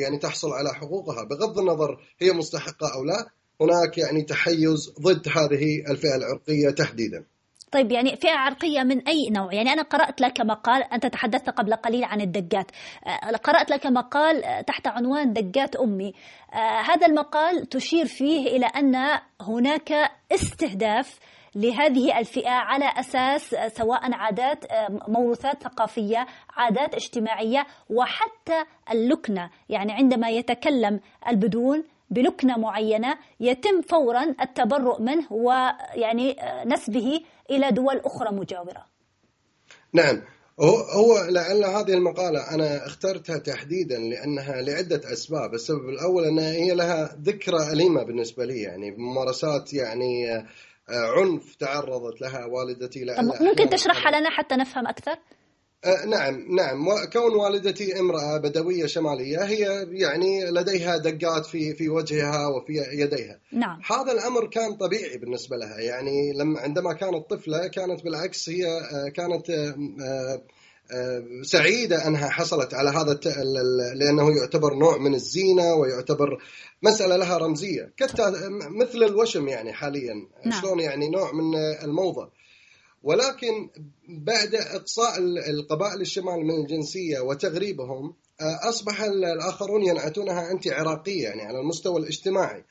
يعني 0.00 0.18
تحصل 0.18 0.50
على 0.52 0.74
حقوقها. 0.74 1.24
بغض 1.24 1.58
النظر 1.58 2.00
هي 2.18 2.32
مستحقة 2.32 2.94
أو 2.94 3.04
لا 3.04 3.30
هناك 3.60 3.98
يعني 3.98 4.22
تحيز 4.22 4.94
ضد 5.00 5.28
هذه 5.28 5.90
الفئة 5.90 6.16
العرقية 6.16 6.70
تحديدا. 6.70 7.24
طيب 7.72 7.92
يعني 7.92 8.16
فئة 8.16 8.32
عرقية 8.32 8.82
من 8.82 9.08
أي 9.08 9.30
نوع؟ 9.30 9.54
يعني 9.54 9.72
أنا 9.72 9.82
قرأت 9.82 10.20
لك 10.20 10.40
مقال 10.40 10.82
أنت 10.82 11.06
تحدثت 11.06 11.50
قبل 11.50 11.74
قليل 11.74 12.04
عن 12.04 12.20
الدقات 12.20 12.70
آه، 13.06 13.36
قرأت 13.36 13.70
لك 13.70 13.86
مقال 13.86 14.44
آه، 14.44 14.60
تحت 14.60 14.86
عنوان 14.86 15.32
دقات 15.32 15.76
أمي. 15.76 16.14
آه، 16.54 16.80
هذا 16.80 17.06
المقال 17.06 17.68
تشير 17.68 18.06
فيه 18.06 18.46
إلى 18.46 18.66
أن 18.66 18.96
هناك 19.40 19.92
استهداف 20.32 21.18
لهذه 21.54 22.18
الفئة 22.18 22.50
على 22.50 22.84
أساس 22.96 23.56
سواء 23.76 24.12
عادات 24.12 24.64
موروثات 25.08 25.62
ثقافية 25.62 26.26
عادات 26.56 26.94
اجتماعية 26.94 27.66
وحتى 27.90 28.64
اللكنة. 28.92 29.50
يعني 29.68 29.92
عندما 29.92 30.28
يتكلم 30.28 31.00
البدون 31.28 31.84
بلكنة 32.10 32.58
معينة 32.58 33.18
يتم 33.40 33.80
فورا 33.80 34.34
التبرؤ 34.40 35.02
منه 35.02 35.32
ويعني 35.32 36.36
نسبه 36.66 37.20
إلى 37.50 37.70
دول 37.70 37.96
أخرى 37.96 38.36
مجاورة. 38.36 38.86
نعم. 39.92 40.22
هو 40.96 41.26
لعل 41.28 41.64
هذه 41.64 41.94
المقالة 41.94 42.54
أنا 42.54 42.86
اخترتها 42.86 43.38
تحديدا 43.38 43.98
لأنها 43.98 44.62
لعدة 44.62 45.12
أسباب. 45.12 45.54
السبب 45.54 45.88
الأول 45.88 46.24
أنها 46.24 46.52
هي 46.52 46.74
لها 46.74 47.16
ذكرى 47.22 47.72
أليمة 47.72 48.02
بالنسبة 48.02 48.44
لي 48.44 48.62
يعني 48.62 48.90
ممارسات 48.90 49.74
يعني 49.74 50.44
عنف 50.88 51.54
تعرضت 51.54 52.20
لها 52.20 52.44
والدتي 52.46 53.04
ممكن 53.40 53.68
تشرحها 53.68 54.20
لنا 54.20 54.30
حتى 54.30 54.56
نفهم 54.56 54.86
أكثر؟ 54.86 55.18
آه، 55.84 56.06
نعم 56.06 56.54
نعم. 56.54 57.04
كون 57.12 57.34
والدتي 57.34 58.00
امرأة 58.00 58.38
بدوية 58.38 58.86
شمالية 58.86 59.44
هي 59.44 59.86
يعني 59.90 60.44
لديها 60.44 60.96
دقات 60.96 61.46
في 61.46 61.74
في 61.74 61.88
وجهها 61.88 62.46
وفي 62.46 62.72
يديها. 62.92 63.40
نعم. 63.52 63.80
هذا 63.90 64.12
الأمر 64.12 64.46
كان 64.46 64.74
طبيعي 64.76 65.18
بالنسبة 65.18 65.56
لها. 65.56 65.80
يعني 65.80 66.32
لما 66.32 66.60
عندما 66.60 66.92
كانت 66.92 67.30
طفلة 67.30 67.66
كانت 67.66 68.04
بالعكس 68.04 68.48
هي 68.48 68.66
آه، 68.66 69.08
كانت 69.08 69.50
آه، 69.50 70.42
سعيدة 71.42 72.06
أنها 72.06 72.28
حصلت 72.28 72.74
على 72.74 72.90
هذا 72.90 73.20
لأنه 73.94 74.36
يعتبر 74.36 74.74
نوع 74.74 74.98
من 74.98 75.14
الزينة 75.14 75.74
ويعتبر 75.74 76.42
مسألة 76.82 77.16
لها 77.16 77.38
رمزية. 77.38 77.92
مثل 78.70 79.02
الوشم 79.02 79.48
يعني 79.48 79.72
حاليا. 79.72 80.14
نعم. 80.46 80.60
شلون 80.60 80.80
يعني 80.80 81.08
نوع 81.08 81.32
من 81.32 81.56
الموضة. 81.84 82.39
ولكن 83.02 83.70
بعد 84.08 84.54
إقصاء 84.54 85.18
القبائل 85.50 86.00
الشمال 86.00 86.44
من 86.44 86.60
الجنسية 86.60 87.20
وتغريبهم 87.20 88.14
آه، 88.40 88.68
أصبح 88.68 89.02
الآخرون 89.02 89.82
ينعتونها 89.82 90.50
أنت 90.50 90.68
عراقية 90.68 91.22
يعني 91.22 91.42
على 91.42 91.60
المستوى 91.60 92.00
الاجتماعي. 92.00 92.64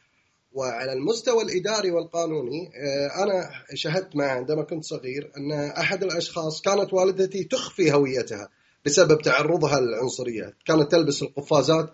وعلى 0.51 0.93
المستوى 0.93 1.43
الإداري 1.43 1.91
والقانوني 1.91 2.71
آه، 2.75 3.23
أنا 3.23 3.49
شهدت 3.73 4.15
معه 4.15 4.29
عندما 4.29 4.63
كنت 4.63 4.83
صغير 4.83 5.31
أن 5.37 5.51
أحد 5.51 6.03
الأشخاص 6.03 6.61
كانت 6.61 6.93
والدتي 6.93 7.43
تخفي 7.43 7.93
هويتها 7.93 8.49
بسبب 8.85 9.21
تعرضها 9.21 9.79
للعنصرية. 9.79 10.53
كانت 10.65 10.91
تلبس 10.91 11.21
القفازات 11.21 11.89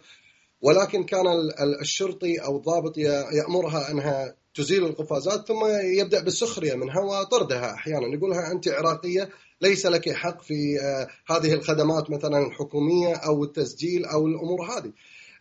ولكن 0.62 1.04
كان 1.04 1.26
الشرطي 1.82 2.38
أو 2.38 2.58
الضابط 2.58 2.98
يأمرها 3.34 3.92
أنها 3.92 4.36
تزيل 4.56 4.86
القفازات 4.86 5.48
ثم 5.48 5.66
يبدأ 6.00 6.24
بالسخرية 6.24 6.76
منها 6.76 7.00
وطردها 7.00 7.74
أحيانا. 7.74 8.16
يقولها 8.16 8.52
أنت 8.52 8.68
عراقية 8.68 9.30
ليس 9.62 9.86
لك 9.86 10.10
حق 10.10 10.42
في 10.42 10.80
آه، 10.80 11.08
هذه 11.34 11.54
الخدمات 11.54 12.10
مثلا 12.10 12.48
الحكومية 12.48 13.16
أو 13.16 13.44
التسجيل 13.44 14.06
أو 14.06 14.28
الأمور 14.28 14.66
هذه. 14.66 14.92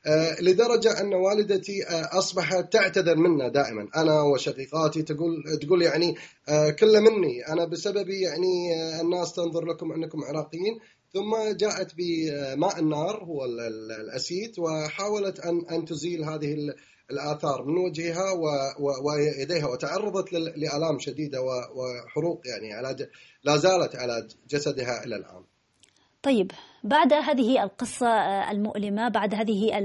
آه، 0.06 0.40
لدرجة 0.40 1.00
أن 1.00 1.14
والدتي 1.14 1.86
آه، 1.86 2.18
أصبحت 2.18 2.72
تعتذر 2.72 3.16
منا 3.16 3.48
دائما. 3.48 3.88
أنا 3.96 4.20
وشقيقاتي 4.22 5.02
تقول 5.02 5.58
تقول 5.62 5.82
يعني 5.82 6.14
كل 6.78 7.00
مني. 7.00 7.48
أنا 7.48 7.64
بسببي 7.64 8.20
يعني 8.20 8.74
الناس 9.00 9.32
تنظر 9.32 9.64
لكم 9.64 9.92
أنكم 9.92 10.24
عراقيين. 10.24 10.78
ثم 11.12 11.56
جاءت 11.56 11.92
بماء 11.96 12.78
النار 12.78 13.24
هو 13.24 13.44
الأسيت 14.00 14.58
وحاولت 14.58 15.40
أن 15.40 15.66
أن 15.70 15.84
تزيل 15.84 16.24
هذه 16.24 16.54
الآثار 17.10 17.64
من 17.64 17.76
وجهها 17.78 18.32
ويديها 19.04 19.66
وتعرضت 19.68 20.32
لآلام 20.32 20.98
شديدة 20.98 21.38
وحروق 21.74 22.40
يعني 22.46 22.72
على 22.74 23.08
لا 23.44 23.56
زالت 23.56 23.96
على 23.96 24.28
جسدها 24.48 25.04
إلى 25.04 25.16
الآن. 25.16 25.44
طيب 26.22 26.52
بعد 26.84 27.12
هذه 27.12 27.62
القصة 27.62 28.08
المؤلمة 28.50 29.08
بعد 29.08 29.34
هذه 29.34 29.78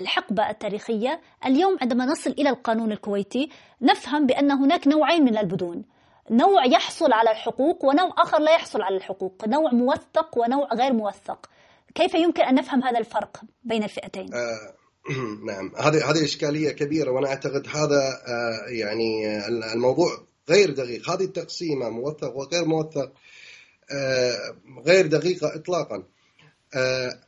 الحقبة 0.00 0.50
التاريخية 0.50 1.20
اليوم 1.46 1.76
عندما 1.82 2.04
نصل 2.04 2.30
إلى 2.30 2.48
القانون 2.48 2.92
الكويتي 2.92 3.48
نفهم 3.82 4.26
بأن 4.26 4.50
هناك 4.50 4.88
نوعين 4.88 5.24
من 5.24 5.38
البدون. 5.38 5.84
نوع 6.30 6.66
يحصل 6.66 7.12
على 7.12 7.30
الحقوق 7.30 7.84
ونوع 7.84 8.14
آخر 8.18 8.40
لا 8.40 8.54
يحصل 8.54 8.82
على 8.82 8.96
الحقوق 8.96 9.48
نوع 9.48 9.72
موثق 9.72 10.38
ونوع 10.38 10.74
غير 10.74 10.92
موثق. 10.92 11.50
كيف 11.94 12.14
يمكن 12.14 12.42
أن 12.42 12.54
نفهم 12.54 12.84
هذا 12.84 12.98
الفرق 12.98 13.40
بين 13.64 13.84
الفئتين؟ 13.84 14.34
آه 14.34 14.79
نعم. 15.46 15.72
هذه 15.76 16.10
هذه 16.10 16.24
إشكالية 16.24 16.70
كبيرة 16.70 17.10
وأنا 17.10 17.28
أعتقد 17.28 17.66
هذا 17.68 18.22
آه، 18.26 18.68
يعني 18.68 19.38
الموضوع 19.72 20.26
غير 20.48 20.70
دقيق. 20.70 21.10
هذه 21.10 21.24
التقسيمة 21.24 21.88
موثق 21.88 22.36
وغير 22.36 22.64
موثق 22.64 23.12
آه، 23.92 24.56
غير 24.86 25.06
دقيقة 25.06 25.54
اطلاقا. 25.54 26.04
آه، 26.74 27.20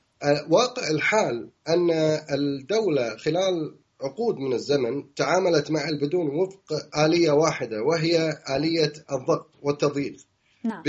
واقع 0.48 0.90
الحال 0.90 1.50
أن 1.68 1.90
الدولة 2.30 3.16
خلال 3.16 3.74
عقود 4.00 4.36
من 4.36 4.52
الزمن 4.52 5.14
تعاملت 5.14 5.70
مع 5.70 5.88
البدون 5.88 6.26
وفق 6.26 6.98
آلية 6.98 7.30
واحدة 7.30 7.82
وهي 7.82 8.38
آلية 8.50 8.92
الضغط 9.12 9.50
والتضييق. 9.62 10.16
نعم. 10.64 10.82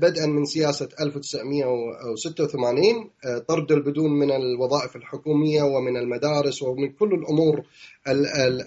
بدءا 0.00 0.26
من 0.26 0.44
سياسة 0.44 0.88
1986 1.00 3.10
آه، 3.24 3.38
طرد 3.38 3.72
البدون 3.72 4.10
من 4.10 4.32
الوظائف 4.32 4.96
الحكومية 4.96 5.62
ومن 5.62 5.96
المدارس 5.96 6.62
ومن 6.62 6.92
كل 6.92 7.14
الأمور 7.14 7.66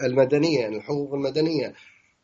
المدنية 0.03 0.59
يعني 0.59 0.77
الحقوق 0.77 1.13
المدنية. 1.13 1.73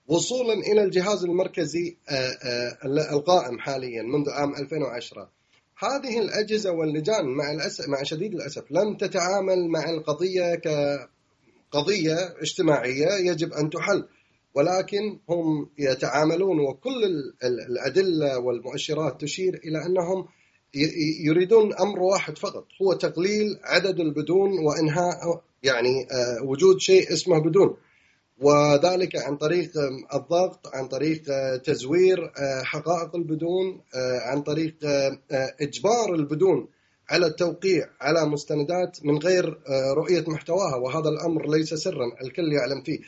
وصولا 0.08 0.54
إلى 0.54 0.84
الجهاز 0.84 1.24
المركزي 1.24 1.98
آه، 2.10 2.32
آه، 2.44 2.78
القائم 3.14 3.60
حاليا 3.60 4.04
منذ 4.04 4.30
عام 4.30 4.56
2010 4.56 5.30
هذه 5.78 6.20
الأجهزة 6.20 6.72
واللجان 6.72 7.26
مع 7.26 7.52
الأسف 7.52 7.90
مع 7.90 8.04
شديد 8.04 8.34
الأسف 8.34 8.72
لم 8.72 8.98
تتعامل 8.98 9.68
مع 9.68 9.90
القضية 9.90 10.56
كقضية 10.56 12.36
اجتماعية 12.42 13.08
يجب 13.32 13.54
أن 13.54 13.70
تحل. 13.70 14.08
ولكن 14.56 15.20
هم 15.30 15.70
يتعاملون 15.80 16.60
وكل 16.60 17.04
الأدلة 17.44 18.40
والمؤشرات 18.40 19.22
تشير 19.22 19.62
إلى 19.66 19.86
أنهم 19.86 20.28
يريدون 21.26 21.74
أمر 21.74 22.00
واحد 22.00 22.38
فقط 22.38 22.66
هو 22.82 22.94
تقليل 22.94 23.60
عدد 23.64 24.00
البدون 24.00 24.50
وإنهاء 24.66 25.44
يعني 25.64 26.08
آه، 26.12 26.44
وجود 26.44 26.80
شيء 26.80 27.14
اسمه 27.14 27.40
بدون. 27.40 27.78
وذلك 28.42 29.16
عن 29.16 29.38
طريق 29.38 29.72
الضغط 30.14 30.68
عن 30.74 30.88
طريق 30.88 31.24
آه، 31.30 31.56
تزوير 31.56 32.24
آه، 32.24 32.64
حقائق 32.64 33.16
البدون 33.16 33.82
عن 34.26 34.42
طريق 34.42 34.76
إجبار 35.62 36.16
البدون 36.16 36.68
على 37.10 37.26
التوقيع 37.26 37.90
على 38.02 38.26
مستندات 38.26 39.06
من 39.06 39.18
غير 39.18 39.60
رؤية 39.98 40.24
محتواها. 40.28 40.76
وهذا 40.76 41.10
الأمر 41.10 41.50
ليس 41.50 41.74
سرا 41.74 42.06
الكل 42.24 42.54
يعلم 42.54 42.82
فيه. 42.82 43.00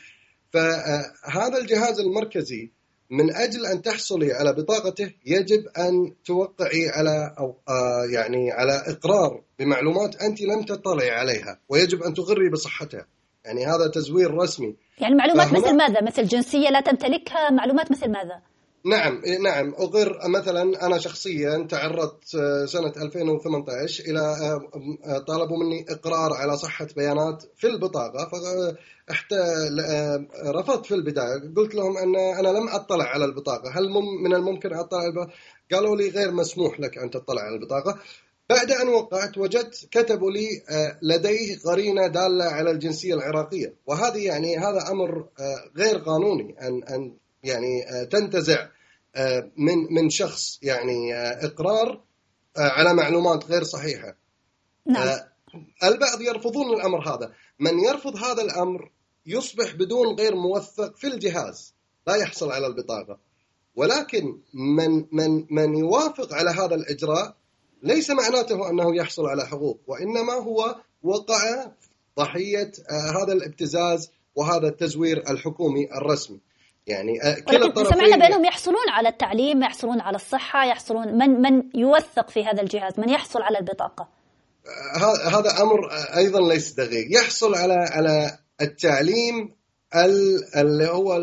فهذا 0.52 1.58
الجهاز 1.58 2.00
المركزي 2.00 2.70
من 3.10 3.34
أجل 3.34 3.66
أن 3.66 3.82
تحصلي 3.82 4.32
على 4.32 4.52
بطاقته 4.52 5.12
يجب 5.26 5.66
أن 5.78 6.14
توقعي 6.24 6.88
على 6.88 7.34
أو 7.38 7.56
آه، 7.68 8.06
يعني 8.10 8.52
على 8.52 8.82
إقرار 8.86 9.42
بمعلومات 9.58 10.16
أنت 10.22 10.40
لم 10.42 10.62
تطلعي 10.62 11.10
عليها 11.10 11.58
ويجب 11.68 12.02
أن 12.02 12.14
تقري 12.14 12.50
بصحتها. 12.50 13.06
يعني 13.44 13.66
هذا 13.66 13.90
تزوير 13.94 14.34
رسمي. 14.34 14.76
يعني 14.98 15.14
معلومات 15.14 15.52
مثل 15.52 15.76
ماذا؟ 15.76 16.02
مثل 16.02 16.26
جنسية 16.26 16.68
لا 16.68 16.80
تمتلكها 16.80 17.50
معلومات 17.50 17.92
مثل 17.92 18.08
ماذا؟ 18.08 18.40
نعم 18.86 19.22
نعم. 19.42 19.74
أغر 19.74 20.28
مثلا 20.28 20.86
أنا 20.86 20.98
شخصيا 20.98 21.66
تعرضت 21.70 22.34
آه، 22.34 22.66
سنة 22.66 22.92
2018 22.96 24.04
إلى 24.04 24.20
آه، 24.20 24.70
آه، 25.04 25.18
طلبوا 25.18 25.56
مني 25.56 25.86
إقرار 25.88 26.32
على 26.32 26.56
صحة 26.56 26.86
بيانات 26.96 27.44
في 27.56 27.66
البطاقة 27.66 28.30
رفضت 30.44 30.86
في 30.86 30.94
البداية. 30.94 31.54
قلت 31.56 31.74
لهم 31.74 31.96
أن 31.96 32.16
أنا 32.16 32.48
لم 32.48 32.68
أطلع 32.68 33.04
على 33.04 33.24
البطاقة 33.24 33.70
هل 33.70 33.90
من 34.24 34.34
الممكن 34.34 34.74
أطلع 34.74 34.98
على 34.98 35.08
البطاقة؟ 35.08 35.32
قالوا 35.72 35.96
لي 35.96 36.08
غير 36.08 36.30
مسموح 36.32 36.80
لك 36.80 36.98
أن 36.98 37.10
تطلع 37.10 37.42
على 37.42 37.54
البطاقة 37.54 37.98
بعد 38.50 38.70
أن 38.70 38.88
وقعت 38.88 39.38
وجدت 39.38 39.88
كتبوا 39.90 40.30
لي 40.30 40.48
لديه 41.02 41.58
قرينة 41.64 42.06
دالة 42.06 42.44
على 42.44 42.70
الجنسية 42.70 43.14
العراقية. 43.14 43.74
وهذه 43.86 44.26
يعني 44.26 44.56
هذا 44.56 44.90
أمر 44.90 45.28
غير 45.76 45.98
قانوني 45.98 46.56
أن 46.60 46.82
أن 46.84 47.16
يعني 47.42 47.84
تنتزع. 48.10 48.66
من 49.56 49.94
من 49.94 50.10
شخص 50.10 50.58
يعني 50.62 51.14
آه، 51.14 51.46
إقرار 51.46 52.04
آه، 52.56 52.68
على 52.68 52.94
معلومات 52.94 53.44
غير 53.44 53.64
صحيحة. 53.64 54.16
نعم. 54.86 55.08
آه، 55.08 55.28
البعض 55.84 56.20
يرفضون 56.20 56.74
الأمر 56.74 57.08
هذا. 57.08 57.32
من 57.58 57.78
يرفض 57.78 58.16
هذا 58.16 58.42
الأمر 58.42 58.90
يصبح 59.26 59.74
بدون 59.74 60.14
غير 60.14 60.34
موثق 60.34 60.96
في 60.96 61.06
الجهاز 61.06 61.74
لا 62.06 62.14
يحصل 62.14 62.52
على 62.52 62.66
البطاقة. 62.66 63.18
ولكن 63.76 64.38
من 64.54 65.06
من 65.12 65.46
من 65.50 65.74
يوافق 65.76 66.34
على 66.34 66.50
هذا 66.50 66.74
الإجراء 66.74 67.36
ليس 67.82 68.10
معناته 68.10 68.70
أنه 68.70 68.96
يحصل 68.96 69.26
على 69.26 69.46
حقوق 69.46 69.80
وإنما 69.86 70.32
هو 70.32 70.76
وقع 71.02 71.70
ضحية 72.18 72.72
هذا 72.90 73.32
الابتزاز 73.32 74.10
وهذا 74.34 74.68
التزوير 74.68 75.30
الحكومي 75.30 75.92
الرسمي. 75.92 76.40
يعني 76.86 77.18
كلا 77.48 77.66
الطرفين 77.66 77.92
سمعنا 77.92 78.16
بأنهم 78.16 78.44
يحصلون 78.44 78.88
على 78.88 79.08
التعليم 79.08 79.62
يحصلون 79.62 80.00
على 80.00 80.16
الصحة 80.16 80.64
يحصلون 80.64 81.18
من 81.18 81.30
من 81.30 81.62
يوثق 81.74 82.30
في 82.30 82.44
هذا 82.44 82.62
الجهاز 82.62 83.00
من 83.00 83.08
يحصل 83.08 83.42
على 83.42 83.58
البطاقة. 83.58 84.08
هذا 85.26 85.62
أمر 85.62 85.90
أيضا 86.16 86.40
ليس 86.40 86.72
دقيق. 86.72 87.20
يحصل 87.20 87.54
على 87.54 87.74
على 87.74 88.38
التعليم 88.60 89.56
اللي 90.56 90.88
هو 90.88 91.16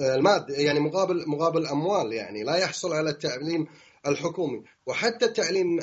المادي 0.00 0.52
يعني 0.52 0.80
مقابل 0.80 1.24
مقابل 1.26 1.66
أموال 1.66 2.12
يعني. 2.12 2.42
لا 2.42 2.56
يحصل 2.56 2.92
على 2.92 3.10
التعليم 3.10 3.66
الحكومي. 4.06 4.62
وحتى 4.86 5.24
التعليم 5.24 5.80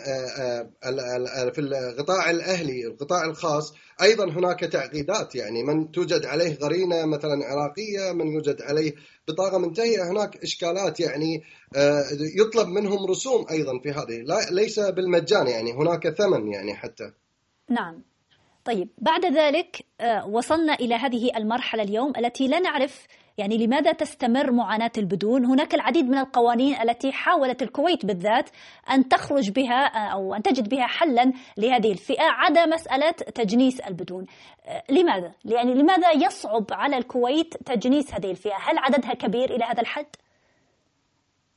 في 1.51 1.59
القطاع 1.61 2.29
الأهلي 2.29 2.87
القطاع 2.87 3.25
الخاص 3.25 3.73
أيضا 4.01 4.29
هناك 4.29 4.59
تعقيدات. 4.59 5.35
يعني 5.35 5.63
من 5.63 5.91
توجد 5.91 6.25
عليه 6.25 6.55
قرينه 6.55 7.05
مثلا 7.05 7.45
عراقية 7.45 8.11
من 8.11 8.27
يوجد 8.27 8.61
عليه 8.61 8.93
بطاقة 9.27 9.57
منتهية 9.57 10.11
هناك 10.11 10.37
إشكالات 10.37 10.99
يعني 10.99 11.43
يطلب 12.39 12.67
منهم 12.67 13.05
رسوم 13.05 13.45
أيضا 13.51 13.79
في 13.79 13.89
هذه. 13.91 14.21
لا 14.21 14.39
ليس 14.51 14.79
بالمجان 14.79 15.47
يعني 15.47 15.73
هناك 15.73 16.09
ثمن 16.09 16.53
يعني 16.53 16.75
حتى. 16.75 17.11
نعم. 17.69 18.01
طيب 18.65 18.89
بعد 18.97 19.25
ذلك 19.25 19.85
وصلنا 20.27 20.73
إلى 20.73 20.95
هذه 20.95 21.37
المرحلة 21.37 21.83
اليوم 21.83 22.13
التي 22.17 22.47
لا 22.47 22.59
نعرف 22.59 23.07
يعني 23.37 23.65
لماذا 23.65 23.91
تستمر 23.91 24.51
معاناة 24.51 24.91
البدون؟ 24.97 25.45
هناك 25.45 25.73
العديد 25.73 26.05
من 26.05 26.17
القوانين 26.17 26.75
التي 26.81 27.11
حاولت 27.11 27.61
الكويت 27.61 28.05
بالذات 28.05 28.49
أن 28.91 29.09
تخرج 29.09 29.49
بها 29.49 29.87
أو 29.87 30.35
أن 30.35 30.43
تجد 30.43 30.69
بها 30.69 30.87
حلا 30.87 31.33
لهذه 31.57 31.91
الفئة 31.91 32.23
عدا 32.23 32.65
مسألة 32.65 33.11
تجنيس 33.11 33.79
البدون. 33.79 34.25
لماذا؟ 34.89 35.31
يعني 35.45 35.73
لماذا 35.73 36.11
يصعب 36.11 36.65
على 36.71 36.97
الكويت 36.97 37.53
تجنيس 37.65 38.13
هذه 38.13 38.31
الفئة؟ 38.31 38.55
هل 38.61 38.77
عددها 38.77 39.13
كبير 39.13 39.55
إلى 39.55 39.65
هذا 39.65 39.81
الحد؟ 39.81 40.05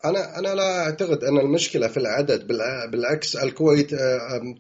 أنا 0.05 0.39
أنا 0.39 0.55
لا 0.55 0.81
أعتقد 0.85 1.25
أن 1.25 1.39
المشكلة 1.39 1.89
في 1.89 1.97
العدد 1.97 2.47
بالعكس 2.91 3.37
الكويت 3.37 3.91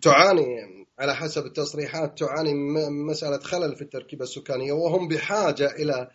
تعاني 0.03 0.75
على 0.99 1.15
حسب 1.15 1.47
التصريحات 1.47 2.19
تعاني 2.19 2.55
مسألة 2.91 3.39
خلل 3.39 3.77
في 3.77 3.83
التركيبة 3.83 4.25
السكانية 4.25 4.73
وهم 4.73 5.09
بحاجة 5.09 5.67
إلى 5.67 6.11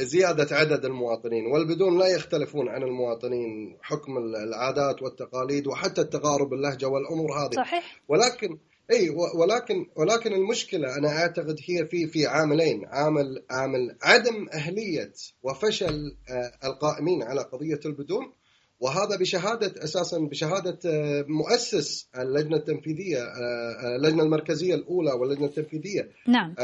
زيادة 0.00 0.56
عدد 0.56 0.84
المواطنين 0.84 1.46
والبدون 1.46 1.98
لا 1.98 2.06
يختلفون 2.06 2.68
عن 2.68 2.82
المواطنين 2.82 3.78
حكم 3.82 4.18
العادات 4.18 5.02
والتقاليد 5.02 5.66
وحتى 5.66 6.00
التقارب 6.00 6.52
اللهجة 6.52 6.86
والأمور 6.86 7.32
هذه. 7.32 7.54
صحيح. 7.54 8.02
ولكن 8.08 8.58
إي 8.90 9.10
ولكن 9.10 9.86
ولكن 9.96 10.32
المشكلة 10.32 10.96
أنا 10.98 11.08
أعتقد 11.08 11.56
هي 11.68 11.86
في 11.86 12.06
في 12.06 12.26
عاملين 12.26 12.84
عامل 12.86 13.42
عامل 13.50 13.96
عدم 14.02 14.46
أهلية 14.52 15.12
وفشل 15.42 16.16
القائمين 16.64 17.22
على 17.22 17.40
قضية 17.40 17.80
البدون 17.86 18.32
وهذا 18.80 19.16
بشهادة 19.16 19.84
أساسا 19.84 20.18
بشهادة 20.18 20.78
مؤسس 21.28 22.08
اللجنة 22.18 22.56
التنفيذية 22.56 23.22
اللجنة 23.96 24.22
المركزية 24.22 24.74
الأولى 24.74 25.12
واللجنة 25.12 25.46
التنفيذية. 25.46 26.08
نعم. 26.28 26.54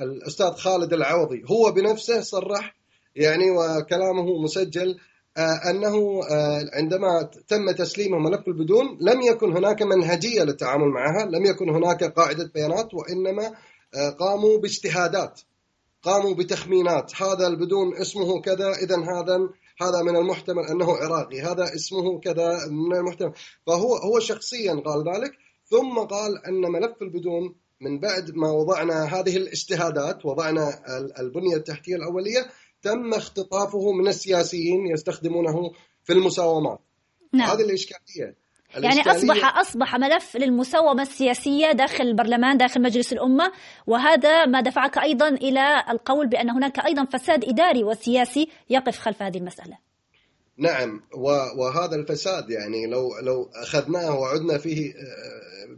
الأستاذ 0.00 0.50
خالد 0.50 0.92
العوضي 0.92 1.44
هو 1.50 1.72
بنفسه 1.72 2.20
صرح 2.20 2.74
يعني 3.16 3.50
وكلامه 3.50 4.42
مسجل 4.42 4.98
أنه 5.70 6.20
عندما 6.72 7.30
تم 7.48 7.70
تسليمه 7.70 8.18
ملف 8.18 8.48
البدون 8.48 8.98
لم 9.00 9.22
يكن 9.22 9.56
هناك 9.56 9.82
منهجية 9.82 10.42
للتعامل 10.42 10.88
معها 10.88 11.26
لم 11.26 11.44
يكن 11.44 11.70
هناك 11.70 12.04
قاعدة 12.04 12.50
بيانات 12.54 12.94
وإنما 12.94 13.54
قاموا 14.18 14.58
باجتهادات 14.58 15.40
قاموا 16.02 16.34
بتخمينات. 16.34 17.22
هذا 17.22 17.46
البدون 17.46 17.96
اسمه 17.96 18.40
كذا 18.40 18.72
إذا 18.72 18.96
هذا 18.96 19.48
هذا 19.80 20.02
من 20.02 20.16
المحتمل 20.16 20.62
أنه 20.64 20.96
عراقي 20.96 21.40
هذا 21.40 21.64
اسمه 21.74 22.20
كذا 22.20 22.66
من 22.70 22.96
المحتمل. 22.96 23.32
فهو 23.66 23.96
هو 23.96 24.20
شخصيا 24.20 24.74
قال 24.74 25.08
ذلك 25.14 25.32
ثم 25.64 25.98
قال 25.98 26.46
أن 26.46 26.72
ملف 26.72 27.02
البدون 27.02 27.54
من 27.80 28.00
بعد 28.00 28.30
ما 28.34 28.50
وضعنا 28.50 29.04
هذه 29.04 29.36
الاجتهادات 29.36 30.26
وضعنا 30.26 30.82
البنية 31.20 31.56
التحتية 31.56 31.96
الأولية 31.96 32.50
تم 32.82 33.14
اختطافه 33.14 33.92
من 33.92 34.08
السياسيين 34.08 34.86
يستخدمونه 34.86 35.72
في 36.04 36.12
المساومات. 36.12 36.78
نعم. 37.32 37.50
هذه 37.50 37.62
الإشكالية. 37.62 38.43
يعني 38.76 39.00
أصبح 39.00 39.58
أصبح 39.58 39.96
ملف 39.96 40.36
للمساومة 40.36 41.02
السياسية 41.02 41.72
داخل 41.72 42.04
البرلمان 42.04 42.56
داخل 42.56 42.82
مجلس 42.82 43.12
الأمة 43.12 43.52
وهذا 43.86 44.46
ما 44.46 44.60
دفعك 44.60 44.98
أيضا 44.98 45.28
إلى 45.28 45.84
القول 45.90 46.26
بأن 46.26 46.50
هناك 46.50 46.86
أيضا 46.86 47.04
فساد 47.04 47.44
إداري 47.44 47.84
وسياسي 47.84 48.48
يقف 48.70 48.98
خلف 48.98 49.22
هذه 49.22 49.38
المسألة. 49.38 49.78
نعم 50.58 51.00
وهذا 51.56 51.96
الفساد 51.96 52.50
يعني 52.50 52.86
لو 52.86 53.18
لو 53.22 53.50
أخذناه 53.54 54.18
وعدنا 54.18 54.58
فيه 54.58 54.94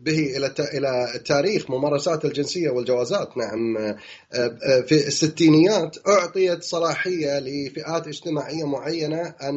به 0.01 0.37
إلى 0.37 0.55
إلى 0.75 1.21
تاريخ 1.27 1.71
ممارسات 1.71 2.25
الجنسية 2.25 2.71
والجوازات. 2.71 3.37
نعم 3.37 3.95
في 4.87 5.07
الستينيات 5.07 5.97
أعطيت 6.09 6.63
صلاحية 6.63 7.39
لفئات 7.39 8.07
اجتماعية 8.07 8.65
معينة 8.65 9.21
أن 9.23 9.55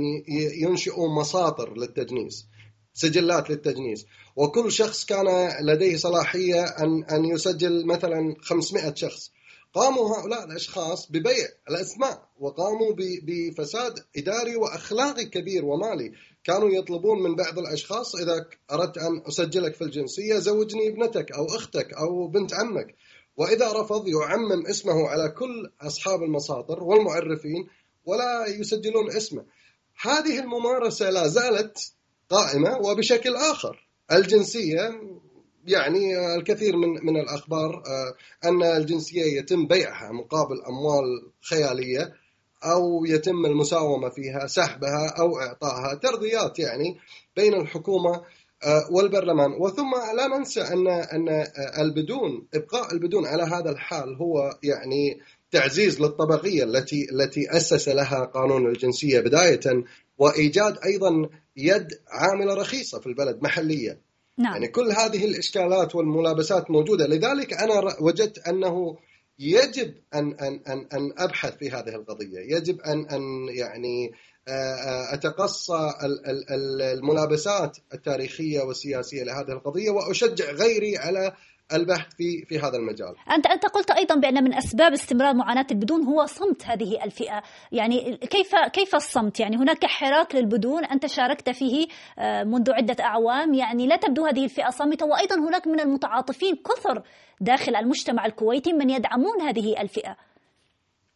ينشئوا 0.61 1.19
مساطر 1.19 1.77
للتجنيس. 1.77 2.45
سجلات 2.93 3.49
للتجنيس. 3.49 4.05
وكل 4.35 4.71
شخص 4.71 5.05
كان 5.05 5.51
لديه 5.61 5.97
صلاحية 5.97 6.63
أن 6.63 7.03
أن 7.03 7.25
يسجل 7.25 7.85
مثلا 7.85 8.35
500 8.41 8.93
شخص. 8.93 9.31
قاموا 9.73 10.17
هؤلاء 10.17 10.45
الأشخاص 10.45 11.11
ببيع 11.11 11.47
الأسماء 11.69 12.29
وقاموا 12.39 12.93
بفساد 12.97 13.99
إداري 14.17 14.55
وأخلاقي 14.55 15.25
كبير 15.25 15.65
ومالي. 15.65 16.11
كانوا 16.43 16.69
يطلبون 16.69 17.23
من 17.23 17.35
بعض 17.35 17.59
الأشخاص 17.59 18.15
إذا 18.15 18.45
أردت 18.71 18.97
أن 18.97 19.21
أسجلك 19.27 19.75
في 19.75 19.83
الجنسية 19.83 20.37
زوجني 20.37 20.87
ابنتك 20.87 21.31
أو 21.31 21.45
أختك 21.45 21.93
أو 21.93 22.27
بنت 22.27 22.53
عمك. 22.53 22.95
وإذا 23.37 23.71
رفض 23.81 24.07
يعمم 24.07 24.65
اسمه 24.67 25.07
على 25.07 25.29
كل 25.29 25.71
أصحاب 25.81 26.23
المساطر 26.23 26.83
والمعرفين 26.83 27.67
ولا 28.05 28.45
يسجلون 28.47 29.11
اسمه. 29.11 29.45
هذه 30.01 30.39
الممارسة 30.39 31.09
لا 31.09 31.27
زالت 31.27 31.93
قائمة 32.29 32.77
وبشكل 32.77 33.35
آخر. 33.35 33.87
الجنسية 34.11 35.01
يعني 35.67 36.35
الكثير 36.35 36.77
من 36.77 36.89
من 36.89 37.19
الأخبار 37.19 37.83
أن 38.43 38.63
الجنسية 38.63 39.39
يتم 39.39 39.67
بيعها 39.67 40.11
مقابل 40.11 40.61
أموال 40.69 41.31
خيالية 41.41 42.13
أو 42.63 43.05
يتم 43.05 43.45
المساومة 43.45 44.09
فيها 44.09 44.47
سحبها 44.47 45.07
أو 45.19 45.39
إعطائها 45.39 45.95
ترضيات 45.95 46.59
يعني 46.59 46.97
بين 47.35 47.53
الحكومة 47.53 48.21
والبرلمان. 48.91 49.51
وثم 49.59 49.91
لا 50.17 50.37
ننسى 50.37 50.61
أن 50.61 50.87
أن 50.87 51.47
البدون 51.79 52.47
إبقاء 52.53 52.93
البدون 52.93 53.25
على 53.25 53.43
هذا 53.43 53.69
الحال 53.71 54.15
هو 54.15 54.57
يعني 54.63 55.19
تعزيز 55.51 56.01
للطبقية 56.01 56.63
التي 56.63 57.07
التي 57.11 57.57
أسس 57.57 57.89
لها 57.89 58.25
قانون 58.25 58.67
الجنسية 58.67 59.19
بداية 59.19 59.83
وإيجاد 60.17 60.77
أيضا 60.85 61.29
يد 61.67 61.87
عاملة 62.07 62.53
رخيصة 62.53 62.99
في 62.99 63.07
البلد 63.07 63.43
محلية 63.43 64.01
نعم. 64.37 64.53
يعني 64.53 64.67
كل 64.67 64.91
هذه 64.91 65.25
الإشكالات 65.25 65.95
والملابسات 65.95 66.71
موجودة. 66.71 67.07
لذلك 67.07 67.53
أنا 67.53 67.95
وجدت 68.01 68.47
أنه 68.47 68.97
يجب 69.39 69.93
أن 70.13 70.33
أن 70.33 70.61
أن 70.67 70.87
أن 70.93 71.13
أبحث 71.17 71.57
في 71.57 71.69
هذه 71.69 71.95
القضية. 71.95 72.39
يجب 72.39 72.81
أن 72.81 73.05
أن 73.05 73.21
يعني 73.49 74.11
أتقصى 75.13 75.93
الملابسات 76.81 77.77
التاريخية 77.93 78.61
والسياسية 78.61 79.23
لهذه 79.23 79.51
القضية 79.51 79.89
وأشجع 79.89 80.51
غيري 80.51 80.97
على 80.97 81.33
البحث 81.73 82.15
في 82.15 82.45
في 82.45 82.59
هذا 82.59 82.77
المجال. 82.77 83.15
أنت 83.31 83.47
أنت 83.47 83.65
قلت 83.65 83.91
أيضا 83.91 84.15
بأن 84.15 84.43
من 84.43 84.53
أسباب 84.53 84.93
استمرار 84.93 85.33
معاناه 85.33 85.67
البدون 85.71 86.03
هو 86.03 86.25
صمت 86.25 86.65
هذه 86.65 87.03
الفئة، 87.03 87.43
يعني 87.71 88.17
كيف 88.17 88.55
كيف 88.73 88.95
الصمت؟ 88.95 89.39
يعني 89.39 89.57
هناك 89.57 89.85
حراك 89.85 90.35
للبدون 90.35 90.85
أنت 90.85 91.05
شاركت 91.05 91.49
فيه 91.49 91.87
منذ 92.43 92.71
عدة 92.71 93.03
أعوام، 93.03 93.53
يعني 93.53 93.87
لا 93.87 93.95
تبدو 93.95 94.25
هذه 94.25 94.43
الفئة 94.43 94.69
صامتة 94.69 95.05
وأيضا 95.05 95.35
هناك 95.35 95.67
من 95.67 95.79
المتعاطفين 95.79 96.55
كثر 96.55 97.03
داخل 97.41 97.75
المجتمع 97.75 98.25
الكويتي 98.25 98.73
من 98.73 98.89
يدعمون 98.89 99.41
هذه 99.41 99.81
الفئة. 99.81 100.17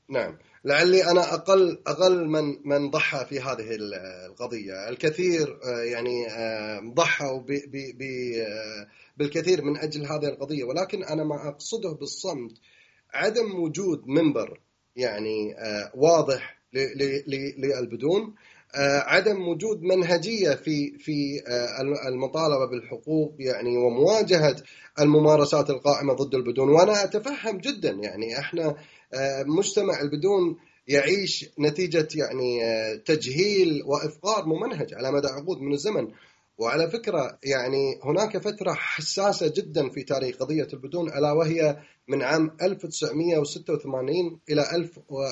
نعم. 0.10 0.38
لعلي 0.66 1.12
أنا 1.12 1.34
أقل 1.34 1.78
أقل 1.88 2.28
من 2.28 2.44
من 2.66 2.90
ضحى 2.90 3.26
في 3.26 3.40
هذه 3.40 3.78
القضية، 4.28 4.90
الكثير 4.90 5.60
يعني 5.94 6.26
ضحوا 6.94 7.42
بالكثير 9.18 9.62
من 9.64 9.78
أجل 9.78 10.06
هذه 10.06 10.26
القضية، 10.26 10.64
ولكن 10.64 11.04
أنا 11.04 11.24
ما 11.24 11.48
أقصده 11.48 11.92
بالصمت 11.92 12.52
عدم 13.14 13.60
وجود 13.60 14.08
منبر 14.08 14.60
يعني 14.96 15.56
واضح 15.96 16.60
للبدون 17.58 18.36
عدم 19.06 19.48
وجود 19.48 19.82
منهجية 19.82 20.50
في 20.56 20.98
في 20.98 21.42
المطالبة 22.08 22.66
بالحقوق 22.66 23.36
يعني 23.40 23.78
ومواجهة 23.78 24.56
الممارسات 25.00 25.70
القائمة 25.70 26.14
ضد 26.14 26.36
البدون. 26.36 26.70
وأنا 26.70 27.04
أتفهم 27.04 27.58
جدا 27.58 27.90
يعني 27.90 28.40
إحنا 28.40 28.76
مجتمع 29.46 30.02
البدون 30.02 30.58
يعيش 30.88 31.50
نتيجة 31.60 32.08
يعني 32.16 32.60
تجهيل 33.06 33.84
وافقار 33.86 34.46
ممنهج 34.46 34.94
على 34.94 35.12
مدى 35.12 35.28
عقود 35.28 35.62
من 35.62 35.74
الزمن. 35.74 36.08
وعلى 36.58 36.90
فكرة 36.90 37.40
يعني 37.44 38.00
هناك 38.04 38.38
فترة 38.38 38.74
حساسة 38.74 39.54
جدا 39.56 39.90
في 39.90 40.04
تاريخ 40.04 40.38
قضية 40.38 40.68
البدون 40.74 41.10
ألا 41.10 41.32
وهي 41.32 41.78
من 42.08 42.22
عام 42.22 42.58
1986 42.62 44.40
إلى 44.50 44.64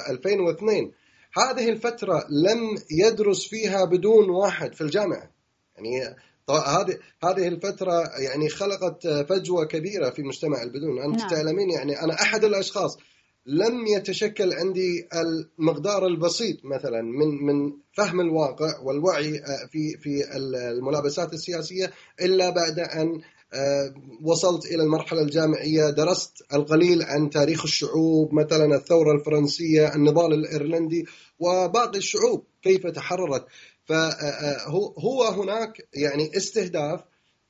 2002 0.10 0.92
هذه 1.38 1.70
الفترة 1.70 2.26
لم 2.30 2.78
يدرس 2.92 3.48
فيها 3.48 3.86
بدون 3.86 4.30
واحد 4.30 4.76
في 4.76 4.82
الجامعة. 4.82 5.32
يعني 5.76 6.16
هذه 6.50 7.00
هذه 7.24 7.48
الفترة 7.48 8.20
يعني 8.20 8.50
خلقت 8.50 9.08
فجوة 9.08 9.66
كبيرة 9.66 10.10
في 10.10 10.22
مجتمع 10.22 10.64
البدون، 10.64 11.02
أنت 11.02 11.20
نعم. 11.20 11.30
تعلمين 11.30 11.70
يعني 11.70 12.02
أنا 12.02 12.14
أحد 12.14 12.44
الأشخاص 12.44 12.98
لم 13.46 13.88
يتشكل 13.88 14.54
عندي 14.54 15.08
المقدار 15.14 16.08
البسيط 16.08 16.66
مثلا 16.66 17.02
من 17.02 17.28
من 17.46 17.74
فهم 17.94 18.22
الواقع 18.22 18.80
والوعي 18.80 19.42
في 19.72 19.98
في 19.98 20.38
الملابسات 20.38 21.34
السياسية 21.34 21.92
إلا 22.22 22.50
بعد 22.50 22.80
أن 22.80 23.22
آه، 23.54 23.94
وصلت 24.24 24.66
إلى 24.66 24.84
المرحلة 24.84 25.22
الجامعية 25.22 25.90
درست 25.90 26.44
القليل 26.54 27.04
عن 27.04 27.30
تاريخ 27.30 27.64
الشعوب 27.64 28.34
مثلا 28.34 28.76
الثورة 28.76 29.12
الفرنسية 29.12 29.96
النضال 29.96 30.34
الإيرلندي 30.34 31.06
وباقي 31.40 31.98
الشعوب 31.98 32.44
كيف 32.62 32.88
تحررت. 32.88 33.46
فهو 33.86 35.24
آه، 35.24 35.44
هناك 35.44 35.88
يعني 35.94 36.38
استهداف 36.38 37.02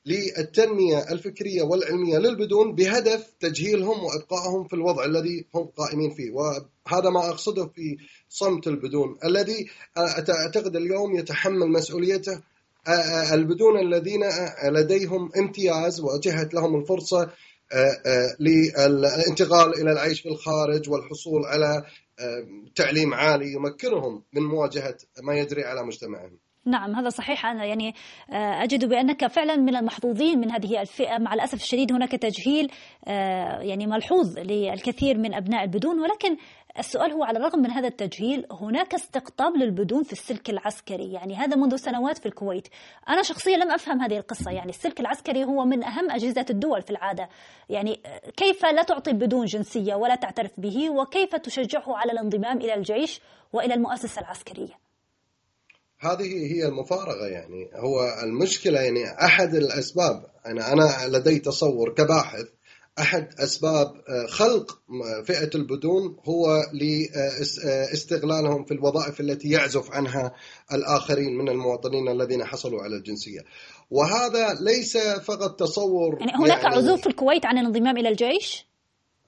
للتنمية 0.06 1.12
الفكرية 1.12 1.62
والعلمية 1.62 2.18
للبدون 2.18 2.74
بهدف 2.74 3.32
تجهيلهم 3.40 4.04
وإبقائهم 4.04 4.64
في 4.64 4.74
الوضع 4.74 5.04
الذي 5.04 5.46
هم 5.54 5.66
قائمين 5.76 6.10
فيه. 6.10 6.30
وهذا 6.30 7.10
ما 7.10 7.28
أقصده 7.28 7.66
في 7.66 7.96
صمت 8.28 8.66
البدون 8.66 9.18
الذي 9.24 9.66
أعتقد 10.30 10.76
اليوم 10.76 11.16
يتحمل 11.16 11.68
مسؤوليته 11.68 12.40
البدون 13.32 13.78
الذين 13.78 14.20
لديهم 14.64 15.30
امتياز 15.36 16.00
وأتيحت 16.00 16.54
لهم 16.54 16.80
الفرصة 16.80 17.30
للانتقال 18.40 19.80
إلى 19.80 19.92
العيش 19.92 20.20
في 20.20 20.28
الخارج 20.28 20.90
والحصول 20.90 21.44
على 21.44 21.84
تعليم 22.74 23.14
عالي 23.14 23.52
يمكنهم 23.52 24.22
من 24.32 24.42
مواجهة 24.42 24.96
ما 25.22 25.38
يجري 25.38 25.64
على 25.64 25.82
مجتمعهم. 25.82 26.38
نعم 26.64 26.94
هذا 26.94 27.08
صحيح. 27.08 27.46
أنا 27.46 27.64
يعني 27.64 27.94
آه، 28.30 28.62
أجد 28.62 28.84
بأنك 28.84 29.26
فعلا 29.26 29.56
من 29.56 29.76
المحظوظين 29.76 30.38
من 30.38 30.50
هذه 30.50 30.80
الفئة. 30.80 31.18
مع 31.18 31.34
الأسف 31.34 31.54
الشديد 31.62 31.92
هناك 31.92 32.12
تجهيل 32.12 32.70
آه، 33.08 33.60
يعني 33.60 33.86
ملحوظ 33.86 34.38
للكثير 34.38 35.18
من 35.18 35.34
أبناء 35.34 35.64
البدون. 35.64 36.00
ولكن 36.00 36.36
السؤال 36.78 37.12
هو 37.12 37.24
على 37.24 37.38
الرغم 37.38 37.58
من 37.58 37.70
هذا 37.70 37.88
التجهيل 37.88 38.46
هناك 38.50 38.94
استقطاب 38.94 39.56
للبدون 39.56 40.02
في 40.02 40.12
السلك 40.12 40.50
العسكري. 40.50 41.12
يعني 41.12 41.36
هذا 41.36 41.56
منذ 41.56 41.76
سنوات 41.76 42.18
في 42.18 42.26
الكويت. 42.26 42.68
أنا 43.08 43.22
شخصيا 43.22 43.56
لم 43.56 43.70
أفهم 43.70 44.00
هذه 44.00 44.16
القصة. 44.18 44.50
يعني 44.50 44.70
السلك 44.70 45.00
العسكري 45.00 45.44
هو 45.44 45.64
من 45.64 45.84
أهم 45.84 46.10
أجهزة 46.10 46.46
الدول 46.50 46.82
في 46.82 46.90
العادة. 46.90 47.28
يعني 47.68 48.00
آه، 48.06 48.30
كيف 48.30 48.66
لا 48.66 48.82
تعطي 48.82 49.10
البدون 49.10 49.46
جنسية 49.46 49.94
ولا 49.94 50.14
تعترف 50.14 50.60
به؟ 50.60 50.90
وكيف 50.90 51.36
تشجعه 51.36 51.96
على 51.96 52.12
الانضمام 52.12 52.56
إلى 52.56 52.74
الجيش 52.74 53.20
وإلى 53.52 53.74
المؤسسة 53.74 54.20
العسكرية؟ 54.20 54.81
هذه 56.02 56.54
هي 56.54 56.66
المفارقة 56.66 57.26
يعني 57.26 57.70
هو 57.74 58.18
المشكلة 58.22 58.80
يعني 58.80 59.24
أحد 59.24 59.54
الأسباب 59.54 60.26
أنا 60.46 60.72
أنا 60.72 61.16
لدي 61.16 61.38
تصور 61.38 61.94
كباحث 61.94 62.46
أحد 62.98 63.28
أسباب 63.38 63.86
آه، 63.86 64.26
خلق 64.26 64.78
فئة 65.24 65.50
البدون 65.54 66.16
هو 66.24 66.62
لاستغلالهم 66.72 68.64
في 68.64 68.74
الوظائف 68.74 69.20
التي 69.20 69.50
يعزف 69.50 69.90
عنها 69.90 70.34
الآخرين 70.72 71.38
من 71.38 71.48
المواطنين 71.48 72.08
الذين 72.08 72.44
حصلوا 72.44 72.82
على 72.82 72.96
الجنسية 72.96 73.40
وهذا 73.90 74.54
ليس 74.60 74.96
فقط 74.98 75.60
تصور 75.60 76.18
يعني 76.20 76.32
هناك 76.34 76.62
يعني 76.62 76.76
عزوف 76.76 77.00
في 77.00 77.06
الكويت 77.06 77.46
عن 77.46 77.58
الانضمام 77.58 77.96
إلى 77.96 78.08
الجيش؟ 78.08 78.71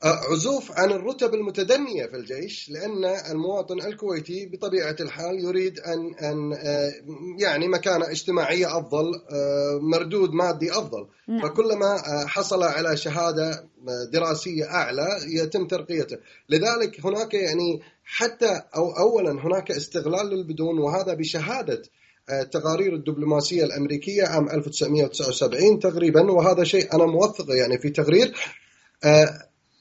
عزوف 0.04 0.72
عن 0.72 0.90
الرتب 0.90 1.34
المتدنية 1.34 2.06
في 2.06 2.16
الجيش 2.16 2.70
لأن 2.70 3.04
المواطن 3.30 3.80
الكويتي 3.80 4.46
بطبيعة 4.46 4.96
الحال 5.00 5.40
يريد 5.44 5.80
أن 5.80 6.14
أن 6.14 6.52
آه، 6.52 6.92
يعني 7.38 7.68
مكانة 7.68 8.10
اجتماعية 8.10 8.78
أفضل 8.78 9.04
آه، 9.30 9.78
مردود 9.82 10.30
مادي 10.32 10.72
أفضل. 10.72 11.06
نعم. 11.28 11.42
فكلما 11.42 11.96
آه، 11.96 12.26
حصل 12.26 12.62
على 12.62 12.96
شهادة 12.96 13.68
دراسية 14.12 14.64
أعلى 14.64 15.08
يتم 15.26 15.66
ترقيته. 15.66 16.16
لذلك 16.48 17.06
هناك 17.06 17.34
يعني 17.34 17.80
حتى 18.04 18.62
أو 18.76 18.90
أولا 18.90 19.30
هناك 19.30 19.70
استغلال 19.70 20.26
للبدون 20.26 20.78
وهذا 20.78 21.14
بشهادة 21.14 21.82
التقارير 22.30 22.94
الدبلوماسية 22.94 23.64
الأمريكية 23.64 24.22
عام 24.24 24.48
1979 24.50 25.78
تقريبا. 25.78 26.32
وهذا 26.32 26.64
شيء 26.64 26.94
أنا 26.94 27.06
موثقة 27.06 27.54
يعني 27.54 27.78
في 27.78 27.90
تقرير 27.90 28.34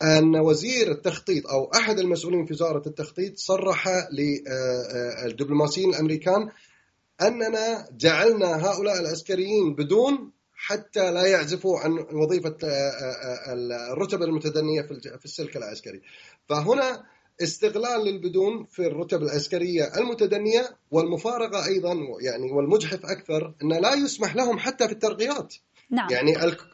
أن 0.03 0.35
وزير 0.35 0.91
التخطيط 0.91 1.47
أو 1.47 1.71
أحد 1.75 1.99
المسؤولين 1.99 2.45
في 2.45 2.53
وزارة 2.53 2.87
التخطيط 2.87 3.37
صرح 3.37 4.09
للدبلوماسيين 4.11 5.89
الأمريكان 5.89 6.49
أننا 7.21 7.87
جعلنا 7.97 8.65
هؤلاء 8.65 8.99
العسكريين 8.99 9.75
بدون 9.75 10.31
حتى 10.55 11.11
لا 11.11 11.25
يعزفوا 11.25 11.79
عن 11.79 11.91
وظيفة 12.13 12.57
الرتب 13.91 14.21
المتدنية 14.21 14.81
في 15.19 15.25
السلك 15.25 15.57
العسكري. 15.57 16.01
فهنا 16.49 17.03
استغلال 17.41 18.05
للبدون 18.05 18.65
في 18.65 18.87
الرتب 18.87 19.23
العسكرية 19.23 19.91
المتدنية 19.97 20.77
والمفارقة 20.91 21.65
أيضا 21.65 21.93
يعني 22.21 22.51
والمجحف 22.51 23.05
أكثر 23.05 23.53
أن 23.63 23.81
لا 23.81 23.93
يسمح 23.93 24.35
لهم 24.35 24.59
حتى 24.59 24.87
في 24.87 24.93
الترقيات. 24.93 25.53
نعم. 25.89 26.10
يعني 26.12 26.34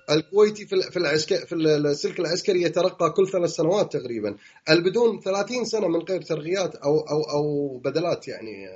الكويتي 0.10 0.65
في 0.65 0.82
في 0.82 0.98
العسكر 0.98 1.36
في 1.36 1.56
السلك 1.56 2.19
العسكري 2.19 2.62
يترقى 2.62 3.12
كل 3.12 3.28
ثلاث 3.28 3.50
سنوات 3.50 3.93
تقريبا 3.93 4.36
البدون 4.69 5.19
30 5.19 5.65
سنة 5.65 5.88
من 5.88 6.00
غير 6.00 6.22
ترقيات 6.22 6.76
أو 6.76 7.00
أو 7.00 7.22
أو 7.22 7.78
بدلات 7.78 8.28
يعني 8.28 8.67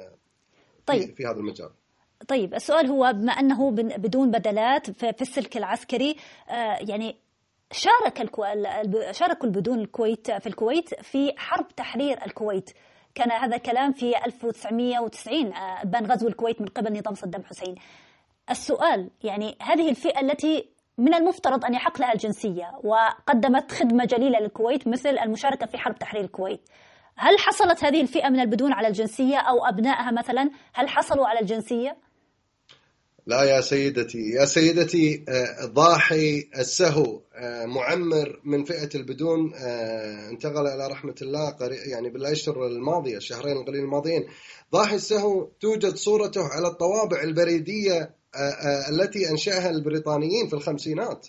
طيب. 0.86 1.16
في 1.16 1.26
هذا 1.26 1.38
المجال 1.38 1.70
طيب 2.28 2.54
السؤال 2.54 2.88
هو 2.88 3.14
بما 3.14 3.32
أنه 3.32 3.72
بدون 3.72 4.32
بدلات 4.32 4.92
في 4.92 5.22
السلك 5.22 5.58
العسكري 5.58 6.16
آه، 6.50 6.78
يعني 6.80 7.16
شارك 7.72 8.22
الكو... 8.22 8.46
شاركوا 9.12 9.48
البدون 9.48 9.80
الكويت 9.80 10.32
في 10.32 10.48
الكويت 10.48 11.02
في 11.02 11.34
حرب 11.38 11.68
تحرير 11.76 12.26
الكويت 12.26 12.70
كان 13.16 13.32
هذا 13.32 13.58
كلام 13.58 13.94
في 13.94 14.26
1990 14.26 15.54
آه، 15.54 15.84
بان 15.84 16.06
غزو 16.06 16.28
الكويت 16.28 16.62
من 16.62 16.68
قبل 16.68 17.00
نظام 17.00 17.16
صدام 17.16 17.44
حسين 17.44 17.76
السؤال 18.50 19.10
يعني 19.24 19.58
هذه 19.62 19.90
الفئة 19.90 20.22
التي 20.22 20.74
من 20.98 21.14
المفترض 21.14 21.66
أن 21.66 21.74
يحق 21.74 22.02
لها 22.02 22.14
الجنسية 22.14 22.72
وقدمت 22.84 23.72
خدمة 23.72 24.06
جليلة 24.06 24.40
للكويت 24.40 24.88
مثل 24.88 25.10
المشاركة 25.10 25.66
في 25.66 25.78
حرب 25.78 26.00
تحرير 26.00 26.24
الكويت. 26.24 26.62
هل 27.16 27.40
حصلت 27.40 27.84
هذه 27.84 28.02
الفئة 28.02 28.30
من 28.30 28.40
البدون 28.40 28.74
على 28.74 28.88
الجنسية 28.88 29.38
أو 29.38 29.66
أبنائها 29.66 30.12
مثلا؟ 30.12 30.50
هل 30.74 30.90
حصلوا 30.90 31.28
على 31.28 31.40
الجنسية؟ 31.40 31.98
لا 33.26 33.44
يا 33.44 33.62
سيدتي. 33.62 34.30
يا 34.30 34.46
سيدتي 34.46 35.26
آه، 35.30 35.66
ضاحي 35.66 36.50
السهو 36.58 37.22
آه، 37.36 37.66
معمر 37.66 38.42
من 38.44 38.64
فئة 38.64 38.90
البدون 38.96 39.54
آه، 39.56 40.30
انتقل 40.30 40.68
إلى 40.68 40.88
رحمة 40.88 41.16
الله 41.22 41.58
يعني 41.92 42.10
بالأشهر 42.10 42.68
الماضية 42.68 43.18
الشهرين 43.18 43.58
القليل 43.58 43.84
الماضيين. 43.84 44.28
ضاحي 44.74 44.96
السهو 44.96 45.50
توجد 45.62 45.96
صورته 45.96 46.42
على 46.48 46.68
الطوابع 46.68 47.22
البريدية 47.22 48.23
التي 48.90 49.30
أنشأها 49.30 49.70
البريطانيين 49.70 50.48
في 50.48 50.54
الخمسينات 50.54 51.28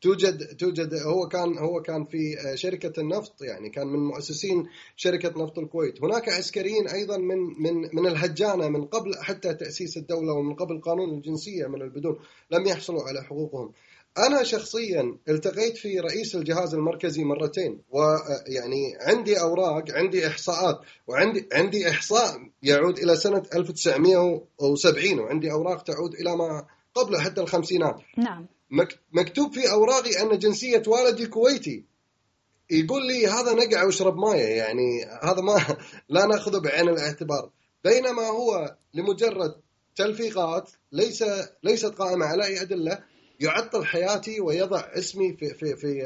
توجد 0.00 0.56
توجد 0.56 0.94
هو 0.94 1.28
كان 1.28 1.58
هو 1.58 1.82
كان 1.82 2.04
في 2.04 2.36
شركة 2.54 3.00
النفط 3.00 3.42
يعني 3.42 3.70
كان 3.70 3.86
من 3.86 3.98
مؤسسين 3.98 4.66
شركة 4.96 5.28
نفط 5.44 5.58
الكويت، 5.58 6.02
هناك 6.02 6.28
عسكريين 6.28 6.88
أيضا 6.88 7.16
من 7.16 7.38
من 7.38 7.74
من 7.92 8.06
الهجانة 8.06 8.68
من 8.68 8.84
قبل 8.84 9.14
حتى 9.20 9.54
تأسيس 9.54 9.96
الدولة 9.96 10.32
ومن 10.32 10.54
قبل 10.54 10.80
قانون 10.80 11.10
الجنسية 11.10 11.66
من 11.66 11.82
البدون 11.82 12.18
لم 12.50 12.66
يحصلوا 12.66 13.02
على 13.02 13.22
حقوقهم. 13.22 13.72
أنا 14.26 14.42
شخصيا 14.42 15.18
التقيت 15.28 15.76
في 15.76 16.00
رئيس 16.00 16.34
الجهاز 16.34 16.74
المركزي 16.74 17.24
مرتين 17.24 17.82
ويعني 17.90 18.96
عندي 19.00 19.40
أوراق 19.40 19.84
عندي 19.90 20.26
إحصاءات 20.26 20.80
وعندي 21.06 21.48
عندي 21.52 21.90
إحصاء 21.90 22.50
يعود 22.62 22.98
إلى 22.98 23.16
سنة 23.16 23.42
1970 23.54 25.18
وعندي 25.20 25.52
أوراق 25.52 25.82
تعود 25.82 26.14
إلى 26.14 26.36
ما 26.36 26.66
قبل 26.94 27.20
حتى 27.20 27.40
الخمسينات. 27.40 28.00
نعم. 28.16 28.46
مكتوب 29.12 29.54
في 29.54 29.70
أوراقي 29.70 30.22
أن 30.22 30.38
جنسية 30.38 30.82
والدي 30.86 31.26
كويتي. 31.26 31.84
يقول 32.70 33.06
لي 33.06 33.26
هذا 33.26 33.52
نقع 33.52 33.84
واشرب 33.84 34.16
مويه 34.16 34.44
يعني 34.44 35.04
هذا 35.22 35.40
ما 35.40 35.76
لا 36.08 36.26
ناخذه 36.26 36.58
بعين 36.58 36.88
الاعتبار. 36.88 37.50
بينما 37.84 38.22
هو 38.22 38.76
لمجرد 38.94 39.54
تلفيقات 39.96 40.70
ليس 40.92 41.24
ليست 41.62 41.94
قائمة 41.94 42.26
على 42.26 42.44
أي 42.44 42.62
أدلة 42.62 42.98
يعطل 43.40 43.84
حياتي 43.84 44.40
ويضع 44.40 44.80
اسمي 44.98 45.36
في 45.36 45.54
في 45.54 45.76
في 45.76 46.02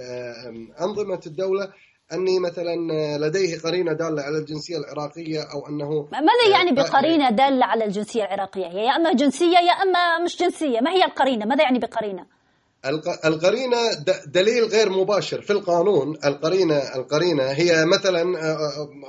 أنظمة 0.81 1.21
الدولة. 1.27 1.73
أني 2.13 2.39
مثلا 2.39 2.77
لديه 3.19 3.59
قرينة 3.59 3.93
دالة 3.93 4.23
على 4.23 4.39
الجنسية 4.39 4.77
العراقية 4.77 5.43
أو 5.43 5.69
أنه 5.69 6.09
ماذا 6.13 6.49
يعني 6.51 6.71
آه، 6.71 6.75
بقرينة 6.75 7.31
دالة 7.31 7.67
على 7.67 7.85
الجنسية 7.85 8.23
العراقية؟ 8.25 8.67
يا 8.67 8.97
أما 8.97 9.13
جنسية 9.13 9.59
يا 9.59 9.73
أما 9.73 10.25
مش 10.25 10.37
جنسية، 10.37 10.81
ما 10.81 10.91
هي 10.91 11.05
القرينة؟ 11.05 11.47
ماذا 11.47 11.63
يعني 11.63 11.79
بقرينة؟ 11.79 12.27
القرينة 13.25 13.79
دليل 14.27 14.65
غير 14.65 14.91
مباشر 14.91 15.43
في 15.43 15.51
القانون. 15.53 16.19
القرينة 16.25 16.77
القرينة 16.77 17.45
هي 17.45 17.87
مثلا 17.87 18.23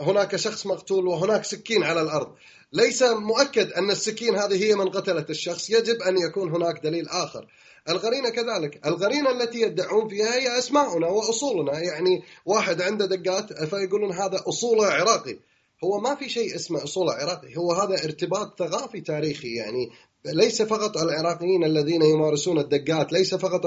هناك 0.02 0.36
شخص 0.36 0.68
مقتول 0.68 1.08
وهناك 1.08 1.44
سكين 1.44 1.84
على 1.84 2.02
الأرض. 2.02 2.28
ليس 2.74 3.04
مؤكد 3.04 3.72
أن 3.72 3.92
السكين 3.92 4.36
هذه 4.36 4.64
هي 4.64 4.76
من 4.76 4.90
قتلت 4.90 5.30
الشخص. 5.30 5.70
يجب 5.70 6.02
أن 6.02 6.18
يكون 6.18 6.56
هناك 6.56 6.84
دليل 6.84 7.10
آخر. 7.10 7.48
القرينه 7.90 8.30
كذلك. 8.30 8.88
القرينه 8.88 9.32
التي 9.32 9.62
يدعون 9.62 10.08
فيها 10.10 10.36
هي 10.36 10.58
أسماؤنا 10.58 11.08
وأصولنا. 11.08 11.80
يعني 11.80 12.24
واحد 12.46 12.82
عنده 12.82 13.54
فيقولون 13.54 14.12
هذا 14.12 14.44
اصوله 14.48 14.86
عراقي. 14.86 15.40
هو 15.84 16.00
ما 16.00 16.16
في 16.16 16.30
شيء 16.30 16.56
اسمه 16.56 16.84
أصول 16.84 17.10
عراقي. 17.10 17.58
هو 17.58 17.72
هذا 17.72 18.04
ارتباط 18.04 18.60
ثقافي 18.60 19.02
تاريخي. 19.02 19.56
يعني 19.56 19.90
ليس 20.26 20.62
فقط 20.62 20.98
العراقيين 20.98 21.64
الذين 21.64 22.02
يمارسون 22.02 22.60
الدقات 22.60 23.14
ليس 23.14 23.36
فقط 23.36 23.62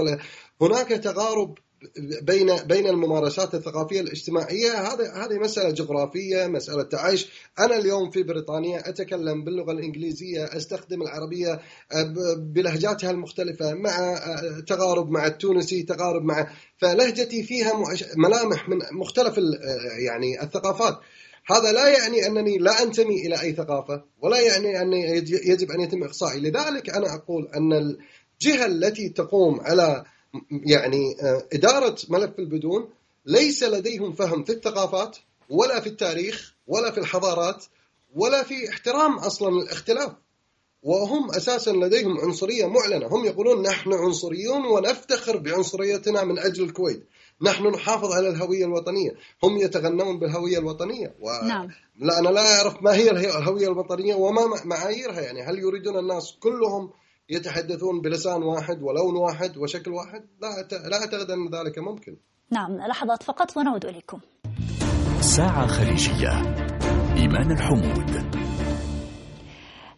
هناك 0.61 0.89
تقارب 0.89 1.59
بين 2.23 2.57
بين 2.57 2.87
الممارسات 2.87 3.55
الثقافية 3.55 4.01
الاجتماعية. 4.01 4.73
هذا 4.73 5.13
هذه 5.13 5.39
مسألة 5.39 5.71
جغرافية 5.71 6.47
مسألة 6.47 6.83
تعايش 6.83 7.29
أنا 7.59 7.79
اليوم 7.79 8.11
في 8.11 8.23
بريطانيا 8.23 8.89
أتكلم 8.89 9.45
باللغة 9.45 9.73
الإنجليزية 9.73 10.45
أستخدم 10.45 11.03
العربية 11.03 11.61
بلهجاتها 12.37 13.11
المختلفة 13.11 13.75
مع 13.75 14.19
تقارب 14.67 15.11
مع 15.11 15.27
التونسي 15.27 15.83
تقارب 15.83 16.23
مع 16.23 16.51
فلهجتي 16.79 17.43
فيها 17.43 17.73
ملامح 18.17 18.69
من 18.69 18.79
مختلف 18.93 19.41
يعني 20.07 20.43
الثقافات. 20.43 20.99
هذا 21.51 21.73
لا 21.73 21.89
يعني 21.89 22.27
أنني 22.27 22.59
لا 22.59 22.83
أنتمي 22.83 23.27
إلى 23.27 23.41
أي 23.41 23.53
ثقافة 23.53 24.05
ولا 24.23 24.41
يعني 24.41 24.83
أن 24.83 24.93
يجب 25.47 25.71
أن 25.71 25.81
يتم 25.81 26.05
اخصائي 26.05 26.41
لذلك 26.41 26.91
أنا 26.91 27.15
أقول 27.15 27.49
أن 27.57 27.73
الجهة 27.73 28.67
التي 28.67 29.09
تقوم 29.09 29.61
على 29.61 30.05
يعني 30.51 31.17
آه، 31.23 31.47
إدارة 31.53 31.97
ملف 32.09 32.39
البدون 32.39 32.89
ليس 33.27 33.63
لديهم 33.63 34.13
فهم 34.13 34.45
في 34.45 34.53
الثقافات 34.53 35.17
ولا 35.51 35.81
في 35.81 35.87
التاريخ 35.87 36.55
ولا 36.67 36.91
في 36.91 36.99
الحضارات 36.99 37.65
ولا 38.15 38.43
في 38.43 38.69
احترام 38.69 39.19
أصلا 39.19 39.49
الاختلاف 39.49 40.13
وهم 40.87 41.31
أساسا 41.31 41.71
لديهم 41.71 42.21
عنصرية 42.21 42.67
معلنة. 42.67 43.07
هم 43.07 43.25
يقولون 43.25 43.63
نحن 43.63 43.93
عنصريون 43.93 44.67
ونفتخر 44.67 45.37
بعنصريتنا 45.37 46.25
من 46.25 46.39
أجل 46.39 46.65
الكويت. 46.65 47.07
نحن 47.43 47.67
نحافظ 47.67 48.13
على 48.13 48.29
الهوية 48.29 48.65
الوطنية. 48.65 49.11
هم 49.43 49.57
يتغنون 49.59 50.19
بالهوية 50.19 50.59
الوطنية. 50.59 51.15
و... 51.21 51.47
نعم. 51.47 51.69
لا 51.99 52.19
أنا 52.19 52.29
لا 52.29 52.59
أعرف 52.59 52.83
ما 52.83 52.95
هي 52.95 53.11
الهوية 53.11 53.69
الوطنية 53.69 54.15
وما 54.15 54.41
معاييرها. 54.65 55.21
يعني 55.21 55.43
هل 55.43 55.59
يريدون 55.59 55.99
الناس 55.99 56.33
كلهم 56.41 56.91
يتحدثون 57.31 58.01
بلسان 58.01 58.43
واحد 58.43 58.83
ولون 58.83 59.17
واحد 59.17 59.57
وشكل 59.57 59.91
واحد؟ 59.91 60.21
لا 60.43 60.49
لا 60.89 60.97
أعتقد 60.97 61.31
أن 61.31 61.49
ذلك 61.55 61.79
ممكن. 61.79 62.17
نعم 62.51 62.77
لحظات 62.77 63.23
فقط 63.23 63.57
ونعود 63.57 63.85
إليكم. 63.85 64.21
ساعة 65.21 65.67
خليجية. 65.67 66.31
إيمان 67.17 67.53
الحمود. 67.53 68.37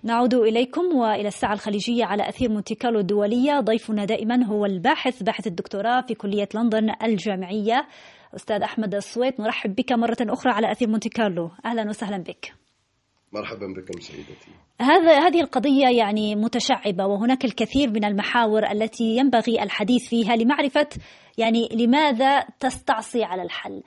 نعود 0.03 0.35
إليكم 0.35 0.97
وإلى 0.97 1.29
الساعة 1.29 1.53
الخليجية 1.53 2.05
على 2.05 2.29
أثير 2.29 2.51
مونتي 2.51 2.75
كارلو 2.75 3.01
الدولية. 3.01 3.61
ضيفنا 3.61 4.05
دائما 4.05 4.45
هو 4.45 4.67
الباحث 4.67 5.23
باحث 5.23 5.47
الدكتوراه 5.47 6.01
في 6.01 6.15
كلية 6.15 6.49
لندن 6.55 6.91
الجامعية. 7.03 7.89
أستاذ 8.37 8.63
أحمد 8.63 8.95
الصويت 8.95 9.41
نرحب 9.41 9.75
بك 9.75 9.93
مرة 9.93 10.17
أخرى 10.21 10.53
على 10.53 10.73
أثير 10.73 10.89
مونتي 10.89 11.09
كارلو. 11.09 11.51
أهلا 11.65 11.89
وسهلا 11.89 12.19
بك. 12.19 12.53
مرحبا 13.33 13.67
بكم 13.67 14.01
سيدتي. 14.01 14.51
هذا 14.81 15.19
هذه 15.19 15.41
القضية 15.41 15.89
يعني 15.89 16.37
متشعبة 16.37 17.07
وهناك 17.07 17.45
الكثير 17.45 17.91
من 17.91 18.05
المحاور 18.05 18.71
التي 18.71 19.17
ينبغي 19.17 19.63
الحديث 19.63 20.09
فيها 20.09 20.37
لمعرفة 20.37 20.89
يعني 21.39 21.69
لماذا 21.73 22.45
تستعصي 22.61 23.25
على 23.25 23.43
الحل. 23.43 23.83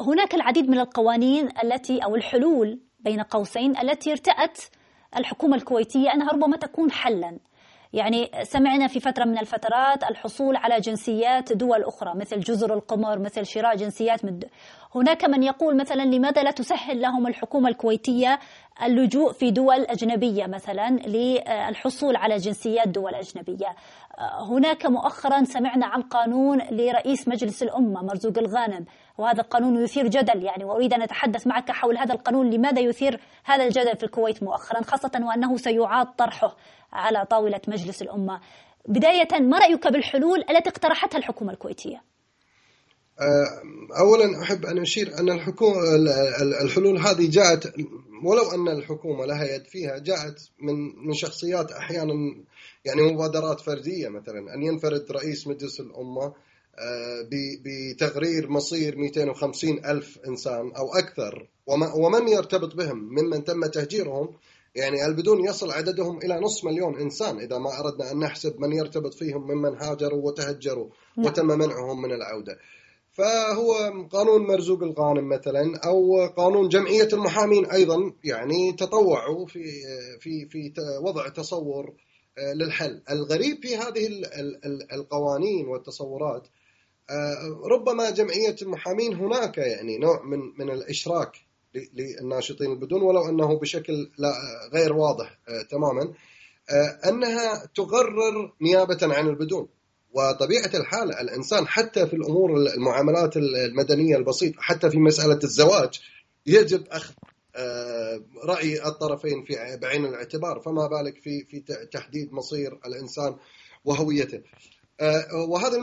هناك 0.00 0.34
العديد 0.34 0.70
من 0.70 0.78
القوانين 0.78 1.48
التي 1.64 1.98
أو 1.98 2.16
الحلول 2.16 2.80
بين 3.00 3.20
قوسين 3.20 3.78
التي 3.78 4.10
ارتأت 4.12 4.58
الحكومة 5.16 5.56
الكويتية 5.56 6.14
أنها 6.14 6.28
ربما 6.32 6.56
تكون 6.56 6.90
حلا. 6.90 7.38
يعني 7.92 8.30
سمعنا 8.42 8.86
في 8.86 9.00
فترة 9.00 9.24
من 9.24 9.38
الفترات 9.38 10.10
الحصول 10.10 10.56
على 10.56 10.80
جنسيات 10.80 11.52
دول 11.52 11.82
أخرى 11.82 12.14
مثل 12.14 12.40
جزر 12.40 12.74
القمر 12.74 13.18
مثل 13.18 13.46
شراء 13.46 13.76
جنسيات 13.76 14.24
من 14.24 14.40
هناك 14.94 15.24
من 15.24 15.42
يقول 15.42 15.76
مثلا 15.76 16.02
لماذا 16.02 16.42
لا 16.42 16.50
تسهل 16.50 17.00
لهم 17.00 17.26
الحكومة 17.26 17.68
الكويتية 17.68 18.38
اللجوء 18.82 19.32
في 19.32 19.50
دول 19.50 19.80
أجنبية 19.80 20.46
مثلا 20.46 20.90
للحصول 20.90 22.16
على 22.16 22.36
جنسيات 22.36 22.88
دول 22.88 23.14
أجنبية. 23.14 23.76
هناك 24.50 24.86
مؤخرا 24.86 25.44
سمعنا 25.44 25.86
عن 25.86 26.02
قانون 26.02 26.58
لرئيس 26.58 27.28
مجلس 27.28 27.62
الأمة 27.62 28.02
مرزوق 28.02 28.38
الغانم 28.38 28.84
وهذا 29.18 29.40
القانون 29.40 29.84
يثير 29.84 30.08
جدل. 30.08 30.42
يعني 30.42 30.64
وأريد 30.64 30.94
أن 30.94 31.02
أتحدث 31.02 31.46
معك 31.46 31.70
حول 31.70 31.98
هذا 31.98 32.14
القانون 32.14 32.50
لماذا 32.50 32.80
يثير 32.80 33.20
هذا 33.44 33.64
الجدل 33.64 33.96
في 33.96 34.02
الكويت 34.02 34.42
مؤخرا 34.42 34.82
خاصة 34.82 35.20
وأنه 35.22 35.56
سيعاد 35.56 36.06
طرحه 36.06 36.56
على 36.92 37.24
طاولة 37.24 37.60
مجلس 37.68 38.02
الأمة؟ 38.02 38.40
بداية 38.88 39.40
ما 39.40 39.58
رأيك 39.58 39.88
بالحلول 39.88 40.44
التي 40.50 40.70
اقترحتها 40.70 41.18
الحكومة 41.18 41.52
الكويتية؟ 41.52 42.02
أه، 43.20 43.62
اولا 43.98 44.42
أحب 44.42 44.66
أن 44.66 44.78
أشير 44.78 45.18
أن 45.18 45.30
الحكومة 45.30 45.80
الحلول 46.62 46.98
هذه 46.98 47.30
جاءت 47.30 47.74
ولو 48.24 48.50
أن 48.50 48.68
الحكومة 48.68 49.26
لها 49.26 49.54
يد 49.54 49.64
فيها 49.64 49.98
جاءت 49.98 50.50
من 50.60 51.06
من 51.06 51.12
شخصيات 51.12 51.72
أحيانا 51.72 52.14
يعني 52.84 53.02
مبادرات 53.02 53.60
فردية 53.60 54.08
مثلا. 54.08 54.54
أن 54.54 54.62
ينفرد 54.62 55.12
رئيس 55.12 55.46
مجلس 55.46 55.80
الأمة 55.80 56.34
أه، 56.78 57.28
بتغرير 57.64 58.50
مصير 58.50 58.96
250 58.96 59.84
ألف 59.84 60.18
إنسان 60.28 60.72
أو 60.72 60.94
أكثر. 60.94 61.48
ومن 61.96 62.28
يرتبط 62.28 62.74
بهم؟ 62.74 62.98
ممن 62.98 63.44
تم 63.44 63.66
تهجيرهم. 63.66 64.34
يعني 64.74 65.06
البدون 65.06 65.44
يصل 65.44 65.70
عددهم 65.70 66.18
إلى 66.18 66.40
نصف 66.40 66.64
مليون 66.64 67.00
إنسان. 67.00 67.38
إذا 67.38 67.58
ما 67.58 67.80
أردنا 67.80 68.12
أن 68.12 68.18
نحسب 68.18 68.60
من 68.60 68.72
يرتبط 68.72 69.14
فيهم 69.14 69.50
ممن 69.50 69.76
هاجروا 69.76 70.22
وتهجروا 70.22 70.88
نعم. 71.16 71.26
وتم 71.26 71.46
منعهم 71.46 72.02
من 72.02 72.12
العودة. 72.12 72.58
فهو 73.12 73.74
قانون 74.12 74.46
مرزوق 74.46 74.82
الغانم 74.82 75.28
مثلا 75.28 75.80
أو 75.86 76.26
قانون 76.26 76.68
جمعية 76.68 77.08
المحامين 77.12 77.66
أيضا 77.66 78.12
يعني 78.24 78.72
تطوعوا 78.72 79.46
في 79.46 79.64
في 80.20 80.48
في 80.48 80.72
وضع 81.02 81.28
تصور 81.28 81.94
آه، 82.38 82.52
للحل، 82.52 83.02
الغريب 83.10 83.62
في 83.62 83.76
هذه 83.76 84.08
القوانين 84.92 85.66
والتصورات 85.68 86.48
آه، 87.10 87.68
ربما 87.70 88.10
جمعية 88.10 88.56
المحامين 88.62 89.14
هناك 89.14 89.58
يعني 89.58 89.98
نوع 89.98 90.22
من 90.22 90.38
من 90.58 90.70
الإشراك 90.70 91.36
للناشطين 91.94 92.72
البدون 92.72 93.02
ولو 93.02 93.28
أنه 93.28 93.58
بشكل 93.58 94.10
لا 94.18 94.32
غير 94.72 94.92
واضح 94.92 95.38
آه، 95.48 95.62
تماما 95.62 96.14
أنها 97.08 97.66
تقرر 97.74 98.52
نيابة 98.60 98.98
عن 99.02 99.28
البدون. 99.28 99.68
وطبيعة 100.12 100.70
الحال 100.74 101.12
الإنسان 101.12 101.66
حتى 101.66 102.06
في 102.06 102.16
الأمور 102.16 102.56
المعاملات 102.56 103.36
المدنية 103.36 104.16
البسيطة 104.16 104.56
حتى 104.60 104.90
في 104.90 104.98
مسألة 104.98 105.38
الزواج 105.44 106.00
يجب 106.46 106.84
أخذ 106.90 107.14
آه، 107.56 108.20
رأي 108.44 108.86
الطرفين 108.86 109.44
في 109.44 109.78
بعين 109.82 110.04
الاعتبار 110.04 110.60
فما 110.60 110.86
بالك 110.86 111.22
في 111.22 111.44
في 111.44 111.60
تحديد 111.92 112.32
مصير 112.32 112.78
الإنسان 112.86 113.36
وهويته. 113.84 114.40
آه، 115.00 115.26
وهذه 115.48 115.76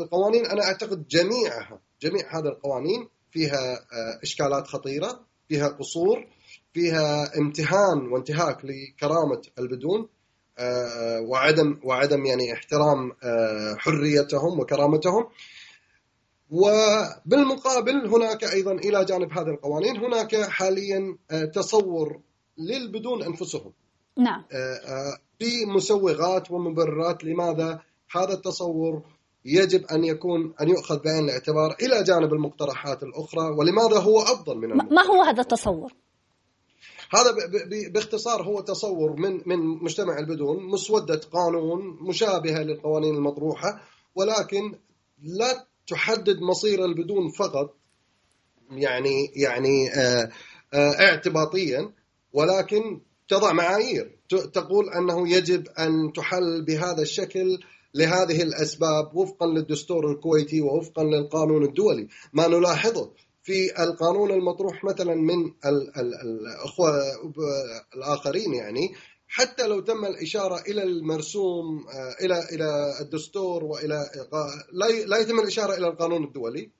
القوانين 0.00 0.46
أنا 0.46 0.64
أعتقد 0.64 1.08
جميعها 1.08 1.80
جميع 2.02 2.38
هذه 2.38 2.46
القوانين 2.46 3.08
فيها 3.30 3.72
آه، 3.74 4.20
إشكالات 4.22 4.66
خطيرة 4.66 5.20
فيها 5.48 5.68
قصور 5.68 6.26
فيها 6.72 7.38
امتهان 7.38 7.98
وانتهاك 8.12 8.58
لكرامة 8.64 9.42
البدون. 9.58 10.08
وعدم 11.28 11.78
وعدم 11.84 12.24
يعني 12.26 12.52
احترام 12.52 13.12
آه، 13.22 13.74
حريتهم 13.78 14.60
وكرامتهم 14.60 15.26
وبالمقابل 16.50 18.06
هناك 18.06 18.44
أيضا 18.44 18.72
إلى 18.72 19.04
جانب 19.04 19.32
هذه 19.32 19.48
القوانين 19.48 19.96
هناك 19.96 20.36
حاليا 20.36 21.16
آه، 21.30 21.44
تصور 21.44 22.20
للبدون 22.58 23.22
أنفسهم 23.22 23.72
نعم 24.18 24.44
في 25.38 25.66
مسوغات 25.66 26.50
ومبررات 26.50 27.24
لماذا 27.24 27.80
هذا 28.10 28.32
التصور 28.32 29.02
يجب 29.44 29.84
أن 29.86 30.04
يكون 30.04 30.54
أن 30.60 30.68
يؤخذ 30.68 31.02
بعين 31.02 31.24
الاعتبار 31.24 31.76
إلى 31.82 32.02
جانب 32.02 32.32
المقترحات 32.32 33.02
الأخرى 33.02 33.50
ولماذا 33.58 33.98
هو 33.98 34.22
أفضل 34.22 34.56
من 34.56 34.72
المقترحات. 34.72 34.92
ما 34.92 35.14
هو 35.14 35.22
هذا 35.22 35.40
التصور؟ 35.40 35.92
هذا 37.14 37.36
باختصار 37.88 38.42
هو 38.42 38.60
تصور 38.60 39.12
من 39.20 39.40
من 39.46 39.58
مجتمع 39.58 40.18
البدون 40.18 40.62
مسودة 40.62 41.20
قانون 41.32 41.98
مشابهه 42.00 42.62
للقوانين 42.62 43.14
المطروحة 43.14 43.80
ولكن 44.14 44.74
لا 45.22 45.66
تحدد 45.86 46.40
مصير 46.40 46.84
البدون 46.84 47.30
فقط 47.30 47.74
يعني 48.70 49.32
يعني 49.36 49.90
آه، 49.94 50.30
آه، 50.74 51.00
اعتباطيا 51.00 51.92
ولكن 52.32 53.00
تضع 53.28 53.52
معايير. 53.52 54.18
تقول 54.28 54.88
أنه 54.88 55.28
يجب 55.28 55.68
أن 55.68 56.12
تحل 56.12 56.64
بهذا 56.64 57.02
الشكل 57.02 57.58
لهذه 57.94 58.42
الأسباب 58.42 59.16
وفقا 59.16 59.46
للدستور 59.46 60.10
الكويتي 60.10 60.60
ووفقا 60.60 61.04
للقانون 61.04 61.64
الدولي. 61.64 62.08
ما 62.32 62.46
نلاحظه. 62.46 63.10
في 63.42 63.82
القانون 63.82 64.30
المطروح 64.30 64.84
مثلا 64.84 65.14
من 65.14 65.52
الأخوة 65.96 66.90
الآخرين 67.96 68.54
يعني 68.54 68.94
حتى 69.28 69.66
لو 69.66 69.80
تم 69.80 70.04
الإشارة 70.04 70.60
إلى 70.60 70.82
المرسوم 70.82 71.86
آه، 71.88 72.24
إلى 72.24 72.48
إلى 72.52 72.92
الدستور 73.00 73.64
وإلى 73.64 74.10
لا 75.06 75.18
يتم 75.18 75.38
الإشارة 75.38 75.74
إلى 75.74 75.86
القانون 75.86 76.24
الدولي 76.24 76.70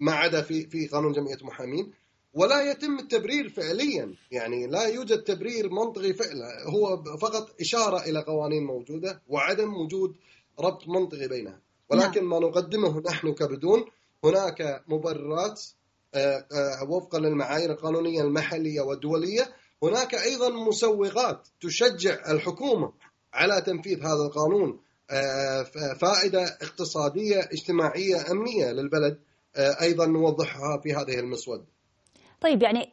ما 0.00 0.12
عدا 0.12 0.42
في 0.42 0.66
في 0.66 0.86
قانون 0.86 1.12
جمعية 1.12 1.38
محامين 1.42 1.92
ولا 2.34 2.70
يتم 2.70 2.98
التبرير 2.98 3.48
فعليا 3.48 4.14
يعني 4.30 4.66
لا 4.66 4.86
يوجد 4.86 5.22
تبرير 5.22 5.68
منطقي 5.68 6.12
فعلا 6.12 6.68
هو 6.68 7.02
فقط 7.16 7.60
إشارة 7.60 8.02
إلى 8.02 8.20
قوانين 8.20 8.64
موجودة 8.64 9.22
وعدم 9.28 9.74
وجود 9.74 10.16
ربط 10.60 10.88
منطقي 10.88 11.28
بينها 11.28 11.60
ولكن 11.90 12.20
نعم. 12.20 12.30
ما 12.30 12.48
نقدمه 12.48 13.00
نحن 13.00 13.32
كبدون 13.32 13.84
هناك 14.24 14.84
مبررات 14.88 15.62
وفقا 16.88 17.18
للمعايير 17.18 17.70
القانونية 17.70 18.22
المحلية 18.22 18.80
والدولية 18.80 19.54
هناك 19.82 20.14
أيضا 20.14 20.48
مسوغات 20.48 21.48
تشجع 21.60 22.30
الحكومة 22.30 22.92
على 23.34 23.60
تنفيذ 23.60 23.98
هذا 23.98 24.22
القانون 24.26 24.80
آه، 25.10 25.62
فائدة 26.00 26.44
اقتصادية 26.62 27.40
اجتماعية 27.40 28.30
أمنية 28.30 28.72
للبلد 28.72 29.18
أيضا 29.56 30.06
نوضحها 30.06 30.80
في 30.82 30.94
هذه 30.94 31.18
المسودة. 31.18 31.64
طيب 32.40 32.62
يعني 32.62 32.92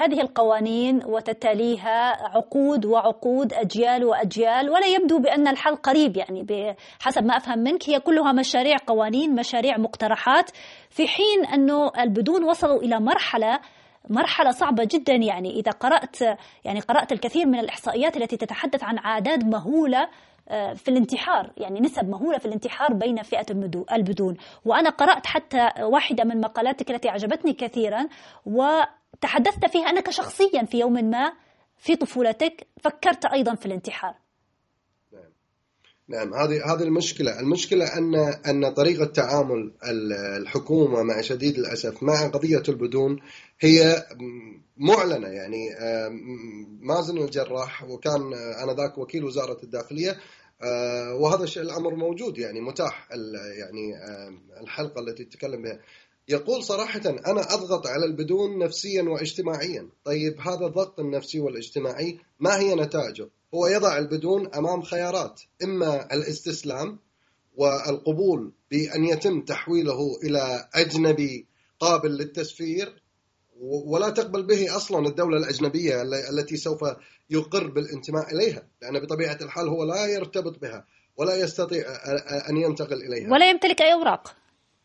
هذه 0.00 0.20
القوانين 0.20 1.02
وتتاليها 1.06 2.28
عقود 2.36 2.86
وعقود 2.86 3.52
أجيال 3.52 4.04
وأجيال 4.04 4.70
ولا 4.70 4.86
يبدو 4.86 5.18
بأن 5.18 5.48
الحل 5.48 5.76
قريب 5.76 6.16
يعني 6.16 6.42
بحسب 6.42 7.24
ما 7.24 7.36
أفهم 7.36 7.58
منك 7.58 7.90
هي 7.90 8.00
كلها 8.00 8.32
مشاريع 8.32 8.76
قوانين 8.86 9.34
مشاريع 9.34 9.78
مقترحات. 9.78 10.50
في 10.90 11.08
حين 11.08 11.46
أنه 11.54 11.92
البدون 11.98 12.44
وصلوا 12.44 12.82
إلى 12.82 13.00
مرحلة 13.00 13.60
مرحلة 14.08 14.50
صعبة 14.50 14.88
جدا 14.90 15.14
يعني 15.14 15.50
إذا 15.60 15.72
قرأت 15.72 16.16
يعني 16.64 16.80
قرأت 16.80 17.12
الكثير 17.12 17.46
من 17.46 17.58
الإحصائيات 17.58 18.16
التي 18.16 18.36
تتحدث 18.36 18.84
عن 18.84 18.98
أعداد 18.98 19.48
مهولة 19.48 20.08
آه، 20.48 20.74
في 20.74 20.88
الانتحار 20.88 21.50
يعني 21.56 21.80
نسب 21.80 22.08
مهولة 22.08 22.38
في 22.38 22.46
الانتحار 22.46 22.92
بين 22.92 23.22
فئة 23.22 23.46
البدون. 23.92 24.36
وأنا 24.64 24.90
قرأت 24.90 25.26
حتى 25.26 25.70
واحدة 25.80 26.24
من 26.24 26.40
مقالاتك 26.40 26.90
التي 26.90 27.08
أعجبتني 27.08 27.52
كثيرا 27.52 28.06
وتحدثت 29.14 29.66
فيها 29.72 29.90
أنك 29.90 30.10
شخصيا 30.10 30.64
في 30.64 30.78
يوم 30.78 31.10
ما 31.10 31.32
في 31.78 31.96
طفولتك 31.96 32.66
فكرت 32.80 33.24
أيضا 33.24 33.54
في 33.54 33.66
الانتحار. 33.66 34.14
نعم. 35.12 35.32
نعم 36.08 36.34
هذه 36.34 36.72
هذه 36.72 36.82
المشكلة، 36.82 37.40
المشكلة 37.40 37.98
أن 37.98 38.14
أن 38.46 38.74
طريقة 38.74 39.04
تعامل 39.04 39.72
الحكومة 40.38 41.02
مع 41.02 41.20
شديد 41.20 41.58
الأسف 41.58 42.02
مع 42.02 42.26
قضية 42.26 42.62
البدون 42.68 43.20
هي 43.60 44.06
معلنة. 44.76 45.28
يعني 45.28 45.68
مازن 46.80 47.18
الجراح 47.18 47.84
وكان 47.84 48.34
آنذاك 48.34 48.98
وكيل 48.98 49.24
وزارة 49.24 49.58
الداخلية 49.62 50.16
آه، 50.62 51.14
وهذا 51.14 51.44
الشيء 51.44 51.62
الأمر 51.62 51.94
موجود. 51.94 52.38
يعني 52.38 52.60
متاح 52.60 53.08
يعني 53.58 53.92
الحلقة 54.60 55.00
التي 55.00 55.24
تتكلم 55.24 55.62
بها. 55.62 55.80
يقول 56.30 56.64
صراحة 56.64 57.00
أنا 57.06 57.54
أضغط 57.54 57.86
على 57.86 58.04
البدون 58.04 58.58
نفسيا 58.58 59.02
واجتماعيا. 59.02 59.88
طيب 60.04 60.40
هذا 60.40 60.66
الضغط 60.66 61.00
النفسي 61.00 61.40
والاجتماعي 61.40 62.18
ما 62.40 62.58
هي 62.58 62.74
نتائجه؟ 62.74 63.28
هو 63.54 63.66
يضع 63.66 63.98
البدون 63.98 64.54
أمام 64.54 64.82
خيارات 64.82 65.40
إما 65.64 66.14
الاستسلام 66.14 66.98
والقبول 67.56 68.52
بأن 68.70 69.04
يتم 69.04 69.40
تحويله 69.40 70.18
إلى 70.24 70.68
أجنبي 70.74 71.46
قابل 71.80 72.10
للتسفير 72.10 73.02
ولا 73.60 74.10
تقبل 74.10 74.42
به 74.42 74.76
أصلا 74.76 75.08
الدولة 75.08 75.36
الأجنبية 75.36 76.02
التي 76.02 76.56
سوف 76.56 76.84
يقر 77.30 77.66
بالانتماء 77.66 78.34
إليها 78.34 78.62
لأن 78.82 79.00
بطبيعة 79.00 79.38
الحال 79.42 79.68
هو 79.68 79.84
لا 79.84 80.06
يرتبط 80.06 80.58
بها 80.58 80.84
ولا 81.16 81.34
يستطيع 81.36 81.84
أن 82.50 82.56
ينتقل 82.56 83.02
إليها. 83.02 83.30
ولا 83.32 83.50
يمتلك 83.50 83.82
أي 83.82 83.92
أوراق. 83.92 84.39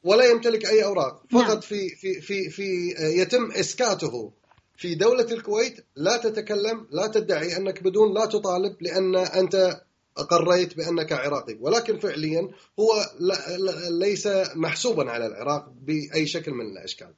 ولا 0.06 0.26
يمتلك 0.26 0.66
أي 0.66 0.84
أوراق. 0.84 1.24
فقط 1.32 1.48
نعم. 1.48 1.60
في 1.60 1.90
في 1.90 2.22
في 2.22 2.50
في 2.50 2.96
يتم 3.00 3.52
إسكاته 3.52 4.32
في 4.78 4.96
دولة 4.96 5.32
الكويت. 5.32 5.86
لا 5.96 6.18
تتكلم 6.18 6.88
لا 6.92 7.08
تدعي 7.08 7.58
أنك 7.58 7.84
بدون 7.84 8.14
لا 8.14 8.26
تطالب 8.26 8.76
لأن 8.82 9.16
أنت 9.16 9.82
اقريت 10.18 10.78
بأنك 10.78 11.12
عراقي. 11.14 11.58
ولكن 11.60 12.00
فعليا 12.00 12.50
هو 12.80 13.06
ليس 13.90 14.28
محسوبا 14.56 15.12
على 15.12 15.26
العراق 15.26 15.70
بأي 15.82 16.28
شكل 16.28 16.52
من 16.52 16.66
الأشكال. 16.66 17.14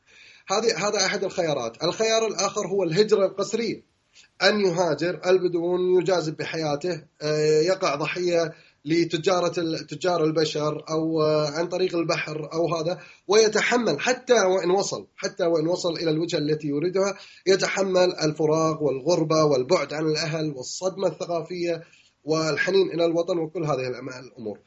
هذه 0.48 0.88
هذا 0.88 1.06
أحد 1.06 1.24
الخيارات، 1.24 1.84
الخيار 1.84 2.28
الآخر 2.28 2.68
هو 2.68 2.84
الهجرة 2.84 3.26
القسرية. 3.26 3.98
أن 4.44 4.62
يهاجر 4.62 5.22
البدون 5.26 6.02
يجازف 6.02 6.34
بحياته 6.34 7.04
آه، 7.22 7.62
يقع 7.62 7.96
ضحية 7.96 8.54
لتجارة 8.86 9.82
تجار 9.82 10.24
البشر 10.24 10.84
أو 10.90 11.22
آه، 11.22 11.50
عن 11.50 11.68
طريق 11.68 11.96
البحر 11.96 12.50
أو 12.54 12.76
هذا 12.76 13.00
ويتحمل 13.28 14.00
حتى 14.00 14.34
وإن 14.34 14.72
وصل 14.72 15.08
حتى 15.16 15.46
وإن 15.46 15.68
وصل 15.68 15.94
إلى 15.94 16.12
الوجهة 16.12 16.38
التي 16.40 16.68
يريدها 16.68 17.18
يتحمل 17.48 18.16
الفراغ 18.24 18.84
والغربة 18.84 19.44
والبعد 19.44 19.94
عن 19.94 20.06
الأهل 20.06 20.54
والصدمة 20.56 21.08
الثقافية 21.08 21.84
والحنين 22.24 22.92
إلى 22.92 23.06
الوطن 23.06 23.38
وكل 23.38 23.64
هذه 23.64 23.88
الأمور. 24.20 24.60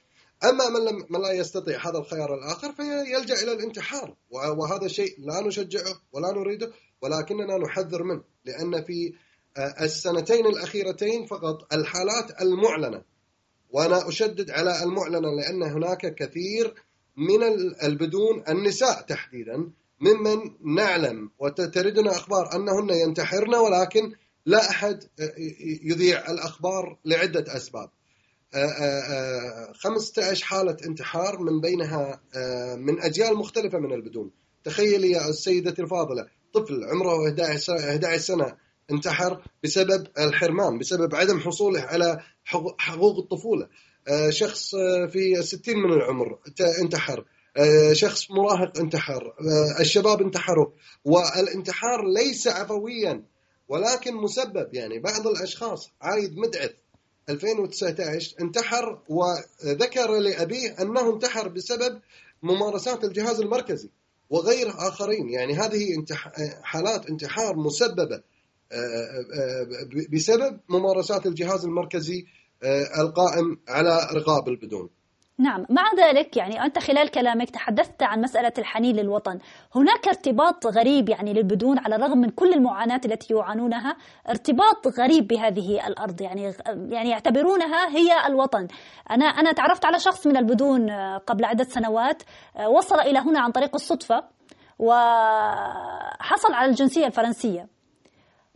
أما 0.45 0.69
من, 0.69 0.85
لم 0.85 1.07
من 1.11 1.21
لا 1.21 1.33
يستطيع 1.33 1.89
هذا 1.89 1.99
الخيار 1.99 2.35
الآخر 2.35 2.73
فيلجأ 2.73 3.43
إلى 3.43 3.53
الانتحار 3.53 4.17
وهذا 4.31 4.89
شيء 4.89 5.15
لا 5.19 5.41
نشجعه 5.41 6.01
ولا 6.13 6.33
نريده 6.33 6.73
ولكننا 7.03 7.59
نحذر 7.59 8.03
منه 8.03 8.23
لأن 8.45 8.85
في 8.85 9.15
آه، 9.57 9.85
السنتين 9.85 10.47
الأخيرتين 10.47 11.27
فقط 11.27 11.75
الحالات 11.75 12.43
المعلنة 12.43 13.03
وأنا 13.73 14.09
أشدد 14.09 14.51
على 14.51 14.83
المعلنة 14.83 15.31
لأن 15.31 15.63
هناك 15.63 16.15
كثير 16.15 16.75
من 17.17 17.43
البدون 17.83 18.43
النساء 18.49 19.01
تحديدا 19.01 19.71
ممن 20.01 20.39
نعلم 20.75 21.31
وتردنا 21.39 22.11
أخبار 22.11 22.57
أنهن 22.57 22.91
ينتحرن 22.91 23.55
ولكن 23.55 24.13
لا 24.47 24.71
أحد 24.71 25.05
آه، 25.21 25.35
يذيع 25.83 26.31
الأخبار 26.31 26.99
لعدة 27.05 27.57
أسباب. 27.57 27.91
15 29.75 30.45
حالة 30.45 30.77
انتحار 30.87 31.39
من 31.39 31.61
بينها 31.61 32.21
من 32.77 33.01
أجيال 33.01 33.37
مختلفة 33.37 33.79
من 33.79 33.93
البدون. 33.93 34.31
تخيلي 34.65 35.11
يا 35.11 35.33
سيدتي 35.33 35.83
الفاضلة 35.83 36.27
طفل 36.55 36.85
عمره 36.85 37.29
11 37.29 38.17
سنة 38.19 38.57
انتحر 38.91 39.43
بسبب 39.65 40.07
الحرمان 40.19 40.79
بسبب 40.79 41.15
عدم 41.15 41.41
حصوله 41.41 41.81
على 41.81 42.21
حقوق 42.79 43.19
الطفولة. 43.19 43.69
شخص 44.29 44.71
في 45.11 45.43
60 45.43 45.77
من 45.77 45.93
العمر 45.93 46.39
انتحر. 46.81 47.25
شخص 47.93 48.31
مراهق 48.31 48.79
انتحر. 48.79 49.35
الشباب 49.81 50.23
انتحروا. 50.23 50.67
والانتحار 51.05 52.05
ليس 52.17 52.49
عفويا 52.49 53.23
ولكن 53.69 54.15
مسبب. 54.15 54.75
يعني 54.75 54.99
بعض 54.99 55.27
الأشخاص 55.27 55.91
عايد 56.03 56.39
مدعث 56.39 56.71
2019 57.29 58.35
انتحر 58.41 58.99
وذكر 59.09 60.19
لأبيه 60.19 60.77
أنه 60.81 61.15
انتحر 61.15 61.49
بسبب 61.49 62.01
ممارسات 62.43 63.05
الجهاز 63.05 63.41
المركزي 63.41 63.91
وغير 64.31 64.69
آخرين. 64.69 65.31
يعني 65.31 65.55
هذه 65.55 66.05
حالات 66.63 67.11
انتحار 67.11 67.57
مسببة. 67.57 68.15
آه، 68.15 68.19
آه، 68.19 68.23
بسبب 70.13 70.61
ممارسات 70.69 71.27
الجهاز 71.27 71.65
المركزي 71.65 72.25
آه، 72.65 73.03
القائم 73.03 73.59
على 73.69 73.99
رقاب 74.15 74.49
البدون. 74.49 74.91
نعم 75.39 75.67
مع 75.71 75.83
ذلك 75.99 76.37
يعني 76.37 76.65
أنت 76.65 76.79
خلال 76.79 77.09
كلامك 77.11 77.51
تحدثت 77.51 78.03
عن 78.03 78.21
مسألة 78.21 78.53
الحنين 78.59 78.97
للوطن. 78.97 79.39
هناك 79.75 80.09
ارتباط 80.09 80.67
غريب 80.67 81.09
يعني 81.09 81.33
للبدون 81.33 81.79
على 81.79 81.97
الرغم 81.97 82.19
من 82.19 82.31
كل 82.31 82.53
المعاناة 82.53 83.01
التي 83.05 83.35
يعانونها. 83.35 83.97
ارتباط 84.29 84.99
غريب 84.99 85.27
بهذه 85.27 85.87
الأرض 85.87 86.21
يعني 86.21 86.53
يعني 86.67 87.11
يعتبرونها 87.11 87.89
هي 87.97 88.27
الوطن. 88.27 88.69
أنا 89.11 89.25
أنا 89.25 89.53
تعرفت 89.53 89.85
على 89.85 89.99
شخص 89.99 90.27
من 90.27 90.37
البدون 90.37 90.91
قبل 91.19 91.45
عدة 91.45 91.65
سنوات 91.65 92.23
وصل 92.69 93.01
إلى 93.01 93.19
هنا 93.19 93.41
عن 93.41 93.51
طريق 93.51 93.75
الصدفة 93.75 94.25
وحصل 94.79 96.53
على 96.53 96.71
الجنسية 96.71 97.07
الفرنسية. 97.07 97.80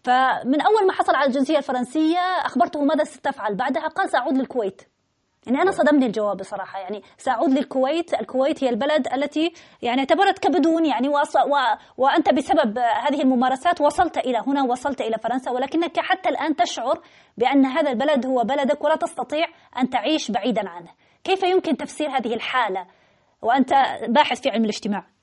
فمن 0.05 0.61
أول 0.61 0.87
ما 0.87 0.93
حصل 0.93 1.15
على 1.15 1.27
الجنسية 1.27 1.59
الفرنسية 1.59 2.19
أخبرته 2.19 2.83
ماذا 2.83 3.05
ستفعل؟ 3.05 3.55
بعدها 3.55 3.89
قال 3.89 4.11
سأعود 4.11 4.39
للكويت. 4.39 4.83
يعني 5.47 5.63
أنا 5.63 5.71
صدمني 5.71 6.07
الجواب 6.07 6.37
بصراحة. 6.37 6.79
يعني 6.79 7.03
سأعود 7.19 7.51
للكويت. 7.51 8.15
الكويت 8.15 8.65
هي 8.65 8.69
البلد 8.69 9.13
التي 9.13 9.53
يعني 9.83 10.01
اعتبرت 10.01 10.39
كبدون 10.39 10.87
يعني. 10.87 11.09
و... 11.09 11.15
وأنت 11.97 12.35
بسبب 12.35 12.79
هذه 12.79 13.23
الممارسات 13.23 13.81
وصلت 13.81 14.19
إلى 14.19 14.39
هنا 14.47 14.63
وصلت 14.63 15.01
إلى 15.01 15.17
فرنسا. 15.19 15.51
ولكنك 15.51 16.01
حتى 16.01 16.29
الآن 16.29 16.57
تشعر 16.57 17.01
بأن 17.39 17.67
هذا 17.67 17.91
البلد 17.91 18.27
هو 18.27 18.43
بلدك 18.45 18.85
ولا 18.85 18.97
تستطيع 18.97 19.47
أن 19.79 19.91
تعيش 19.91 20.31
بعيدا 20.31 20.69
عنه. 20.69 20.91
كيف 21.25 21.43
يمكن 21.43 21.77
تفسير 21.77 22.09
هذه 22.11 22.35
الحالة 22.35 22.87
وأنت 23.43 23.71
باحث 24.09 24.41
في 24.41 24.51
علم 24.51 24.65
الاجتماع؟ 24.65 25.14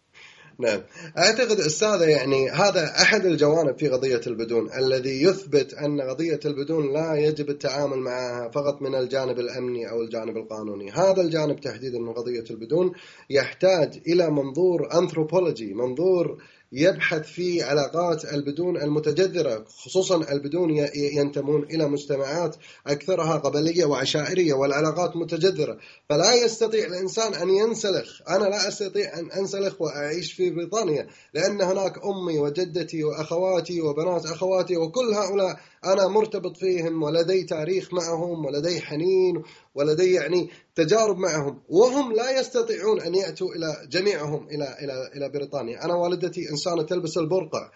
نعم. 0.61 0.81
أعتقد 1.17 1.59
أستاذة 1.59 2.03
يعني 2.03 2.49
هذا 2.49 2.85
أحد 3.01 3.25
الجوانب 3.25 3.77
في 3.77 3.87
قضية 3.87 4.21
البدون 4.27 4.69
الذي 4.73 5.23
يثبت 5.23 5.73
أن 5.73 6.01
قضية 6.01 6.39
البدون 6.45 6.93
لا 6.93 7.15
يجب 7.15 7.49
التعامل 7.49 7.97
معها 7.97 8.49
فقط 8.49 8.81
من 8.81 8.95
الجانب 8.95 9.39
الأمني 9.39 9.89
أو 9.89 10.01
الجانب 10.01 10.37
القانوني، 10.37 10.91
هذا 10.91 11.21
الجانب 11.21 11.59
تحديدا 11.59 11.99
من 11.99 12.13
قضية 12.13 12.43
البدون 12.51 12.91
يحتاج 13.29 14.01
إلى 14.07 14.29
منظور 14.29 14.89
انثروبولوجي، 14.93 15.73
منظور 15.73 16.37
يبحث 16.73 17.21
في 17.21 17.63
علاقات 17.63 18.25
البدون 18.25 18.77
المتجذرة 18.77 19.65
خصوصا 19.67 20.31
البدون 20.31 20.87
ينتمون 20.95 21.63
إلى 21.63 21.89
مجتمعات 21.89 22.55
أكثرها 22.87 23.37
قبلية 23.37 23.85
وعشائرية 23.85 24.53
والعلاقات 24.53 25.15
متجذرة. 25.15 25.77
فلا 26.09 26.33
يستطيع 26.33 26.85
الإنسان 26.85 27.33
أن 27.33 27.49
ينسلخ. 27.49 28.21
أنا 28.29 28.45
لا 28.45 28.67
أستطيع 28.67 29.19
أن 29.19 29.31
أنسلخ 29.31 29.81
وأعيش 29.81 30.33
في 30.33 30.49
بريطانيا 30.49 31.07
لأن 31.33 31.61
هناك 31.61 31.93
أمي 32.05 32.39
وجدتي 32.39 33.03
وأخواتي 33.03 33.81
وبنات 33.81 34.25
أخواتي 34.25 34.77
وكل 34.77 35.13
هؤلاء 35.13 35.59
أنا 35.85 36.07
مرتبط 36.07 36.57
فيهم 36.57 37.03
ولدي 37.03 37.43
تاريخ 37.43 37.93
معهم 37.93 38.45
ولدي 38.45 38.81
حنين 38.81 39.43
ولدي 39.75 40.13
يعني 40.13 40.49
تجارب 40.75 41.17
معهم 41.17 41.61
وهم 41.69 42.13
لا 42.13 42.39
يستطيعون 42.39 43.01
أن 43.01 43.15
يأتوا 43.15 43.47
إلى 43.55 43.87
جميعهم 43.89 44.47
إلى 44.47 44.75
إلى 44.83 45.11
إلى 45.15 45.29
بريطانيا. 45.29 45.85
أنا 45.85 45.93
والدتي 45.93 46.49
إنسانة 46.49 46.83
تلبس 46.83 47.17
البرقع 47.17 47.71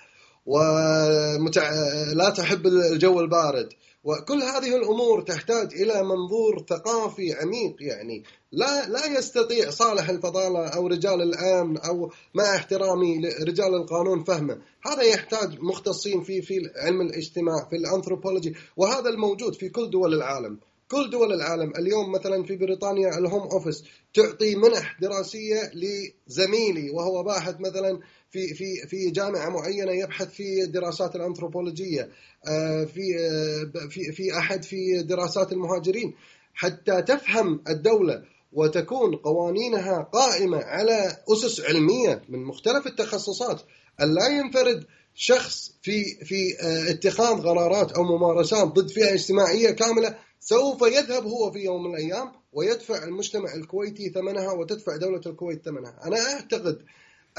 ومتع... 0.45 1.71
لا 2.13 2.29
تحب 2.29 2.67
الجو 2.67 3.19
البارد. 3.19 3.69
وكل 4.05 4.43
هذه 4.43 4.75
الأمور 4.75 5.21
تحتاج 5.21 5.73
إلى 5.73 6.03
منظور 6.03 6.65
ثقافي 6.69 7.33
عميق 7.33 7.75
يعني 7.79 8.23
لا 8.51 8.87
لا 8.87 9.05
يستطيع 9.05 9.69
صالح 9.69 10.09
الفضالة 10.09 10.67
أو 10.67 10.87
رجال 10.87 11.21
الأمن 11.21 11.77
أو 11.77 12.11
مع 12.33 12.55
احترامي 12.55 13.21
لرجال 13.21 13.75
القانون 13.75 14.23
فهمه، 14.23 14.61
هذا 14.85 15.03
يحتاج 15.03 15.59
مختصين 15.59 16.23
في 16.23 16.41
في 16.41 16.69
علم 16.75 17.01
الاجتماع 17.01 17.67
في 17.69 17.75
الأنثروبولوجي 17.75 18.55
وهذا 18.77 19.09
الموجود 19.09 19.55
في 19.55 19.69
كل 19.69 19.89
دول 19.89 20.13
العالم. 20.13 20.59
كل 20.91 21.09
دول 21.09 21.33
العالم 21.33 21.73
اليوم 21.79 22.11
مثلا 22.11 22.43
في 22.43 22.55
بريطانيا 22.55 23.17
الهوم 23.17 23.41
أوفيس 23.41 23.83
تعطي 24.13 24.55
منح 24.55 24.97
دراسية 25.01 25.71
لزميلي 25.73 26.89
وهو 26.89 27.23
باحث 27.23 27.55
مثلا 27.59 27.99
في 28.35 28.53
في 28.53 28.87
في 28.87 29.11
جامعة 29.11 29.49
معينة 29.49 29.91
يبحث 29.91 30.29
في 30.29 30.63
الدراسات 30.63 31.15
الأنثروبولوجية 31.15 32.09
آه، 32.47 32.83
في 32.83 33.01
آه، 33.19 33.87
في 33.87 34.11
في 34.11 34.37
أحد 34.37 34.63
في 34.63 35.03
دراسات 35.03 35.51
المهاجرين. 35.51 36.13
حتى 36.53 37.01
تفهم 37.01 37.61
الدولة 37.69 38.23
وتكون 38.53 39.15
قوانينها 39.15 40.01
قائمة 40.13 40.57
على 40.57 41.17
أسس 41.33 41.61
علمية 41.61 42.21
من 42.29 42.43
مختلف 42.43 42.87
التخصصات 42.87 43.61
لا 43.99 44.27
ينفرد 44.27 44.85
شخص 45.15 45.71
في 45.81 46.03
في 46.03 46.59
آه، 46.61 46.89
اتخاذ 46.89 47.41
قرارات 47.41 47.91
أو 47.91 48.03
ممارسات 48.03 48.67
ضد 48.67 48.89
فئة 48.89 49.13
اجتماعية 49.13 49.71
كاملة 49.71 50.15
سوف 50.39 50.81
يذهب 50.81 51.23
هو 51.23 51.51
في 51.51 51.59
يوم 51.59 51.83
من 51.83 51.95
الأيام 51.95 52.31
ويدفع 52.53 53.03
المجتمع 53.03 53.53
الكويتي 53.53 54.09
ثمنها 54.09 54.51
وتدفع 54.51 54.97
دولة 54.97 55.21
الكويت 55.25 55.65
ثمنها، 55.65 55.99
أنا 56.05 56.17
أعتقد 56.33 56.81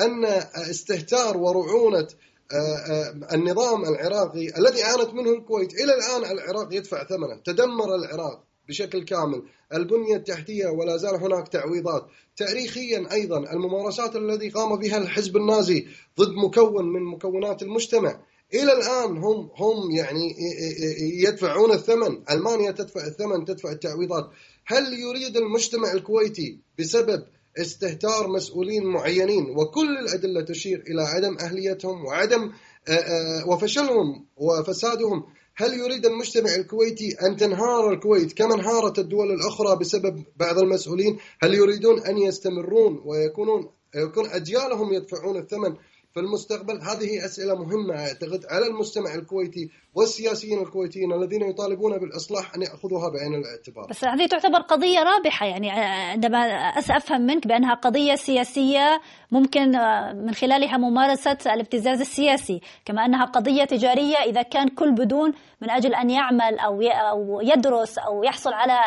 أن 0.01 0.25
استهتار 0.71 1.37
ورعونة 1.37 2.09
آه، 2.53 2.57
آه، 2.57 3.35
النظام 3.35 3.85
العراقي 3.85 4.59
الذي 4.59 4.83
عانت 4.83 5.15
منه 5.15 5.31
الكويت 5.33 5.73
إلى 5.75 5.95
الآن 5.95 6.39
العراق 6.39 6.75
يدفع 6.75 7.05
ثمنه، 7.05 7.41
تدمر 7.45 7.95
العراق 7.95 8.45
بشكل 8.69 9.05
كامل، 9.05 9.43
البنية 9.75 10.17
التحتية 10.17 10.67
ولا 10.67 10.97
زال 10.97 11.15
هناك 11.15 11.49
تعويضات، 11.49 12.07
تاريخيا 12.37 13.09
أيضا 13.13 13.39
الممارسات 13.39 14.17
التي 14.17 14.49
قام 14.49 14.77
بها 14.77 14.99
الحزب 14.99 15.37
النازي 15.37 15.87
ضد 16.19 16.35
مكون 16.45 16.93
من 16.93 17.03
مكونات 17.03 17.63
المجتمع 17.63 18.21
إلى 18.55 18.73
الآن 18.73 19.19
هم 19.19 19.51
هم 19.57 19.91
يعني 19.91 20.35
يدفعون 21.25 21.73
الثمن، 21.73 22.23
ألمانيا 22.31 22.71
تدفع 22.71 23.07
الثمن 23.07 23.45
تدفع 23.45 23.73
التعويضات، 23.73 24.31
هل 24.67 24.93
يريد 24.93 25.37
المجتمع 25.37 25.93
الكويتي 25.93 26.59
بسبب 26.79 27.25
استهتار 27.59 28.29
مسؤولين 28.29 28.85
معينين 28.85 29.51
وكل 29.57 29.99
الأدلة 29.99 30.45
تشير 30.45 30.85
إلى 30.89 31.03
عدم 31.03 31.37
أهليتهم 31.39 32.05
وعدم 32.05 32.53
وفشلهم 33.47 34.27
وفسادهم 34.37 35.25
هل 35.57 35.75
يريد 35.75 36.07
المجتمع 36.07 36.55
الكويتي 36.55 37.17
أن 37.23 37.37
تنهار 37.37 37.93
الكويت 37.93 38.33
كما 38.33 38.55
انهارت 38.55 38.99
الدول 38.99 39.33
الأخرى 39.33 39.77
بسبب 39.77 40.25
بعض 40.37 40.59
المسؤولين؟ 40.59 41.19
هل 41.43 41.55
يريدون 41.55 42.01
أن 42.01 42.19
يستمرون 42.19 43.03
ويكونون 43.05 43.69
يكون 43.95 44.27
أجيالهم 44.27 44.93
يدفعون 44.93 45.37
الثمن 45.37 45.75
في 46.15 46.21
المستقبل 46.21 46.81
هذه 46.83 47.25
أسئلة 47.25 47.55
مهمة 47.55 47.95
أعتقد 47.95 48.47
على 48.47 48.67
المجتمع 48.67 49.15
الكويتي 49.15 49.71
والسياسيين 49.97 50.63
الكويتيين 50.63 51.13
الذين 51.13 51.43
يطالبون 51.43 51.99
بالإصلاح 51.99 52.55
أن 52.55 52.63
يأخذوها 52.63 53.09
بعين 53.09 53.35
الاعتبار. 53.35 53.87
بس 53.91 54.05
هذه 54.05 54.27
تعتبر 54.27 54.59
قضية 54.61 55.03
رابحة 55.03 55.47
يعني 55.47 55.71
عندما 55.71 56.39
أفهم 56.79 57.21
منك 57.21 57.47
بأنها 57.47 57.75
قضية 57.75 58.15
سياسية 58.15 59.01
ممكن 59.31 59.71
من 60.15 60.35
خلالها 60.35 60.77
ممارسة 60.77 61.39
الابتزاز 61.47 62.01
السياسي 62.01 62.61
كما 62.85 63.05
أنها 63.05 63.25
قضية 63.25 63.65
تجارية 63.65 64.17
إذا 64.17 64.43
كان 64.43 64.69
كل 64.69 64.93
بدون 64.93 65.33
من 65.63 65.71
أجل 65.71 65.95
أن 65.95 66.11
يعمل 66.11 66.59
أو 66.59 66.83
أو 66.83 67.41
يدرس 67.41 67.99
أو 67.99 68.25
يحصل 68.25 68.53
على 68.53 68.79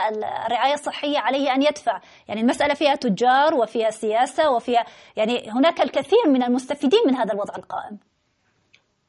الرعاية 0.45 0.73
الصحية 0.73 1.17
عليه 1.17 1.53
أن 1.55 1.61
يدفع. 1.61 2.01
يعني 2.27 2.41
المسألة 2.41 2.73
فيها 2.73 2.95
تجار 2.95 3.53
وفيها 3.53 3.89
سياسة 3.89 4.51
وفيها 4.51 4.85
يعني 5.15 5.49
هناك 5.49 5.81
الكثير 5.81 6.27
من 6.27 6.43
المستفيدين 6.43 6.99
من 7.07 7.15
هذا 7.15 7.33
الوضع 7.33 7.55
القائم. 7.57 8.08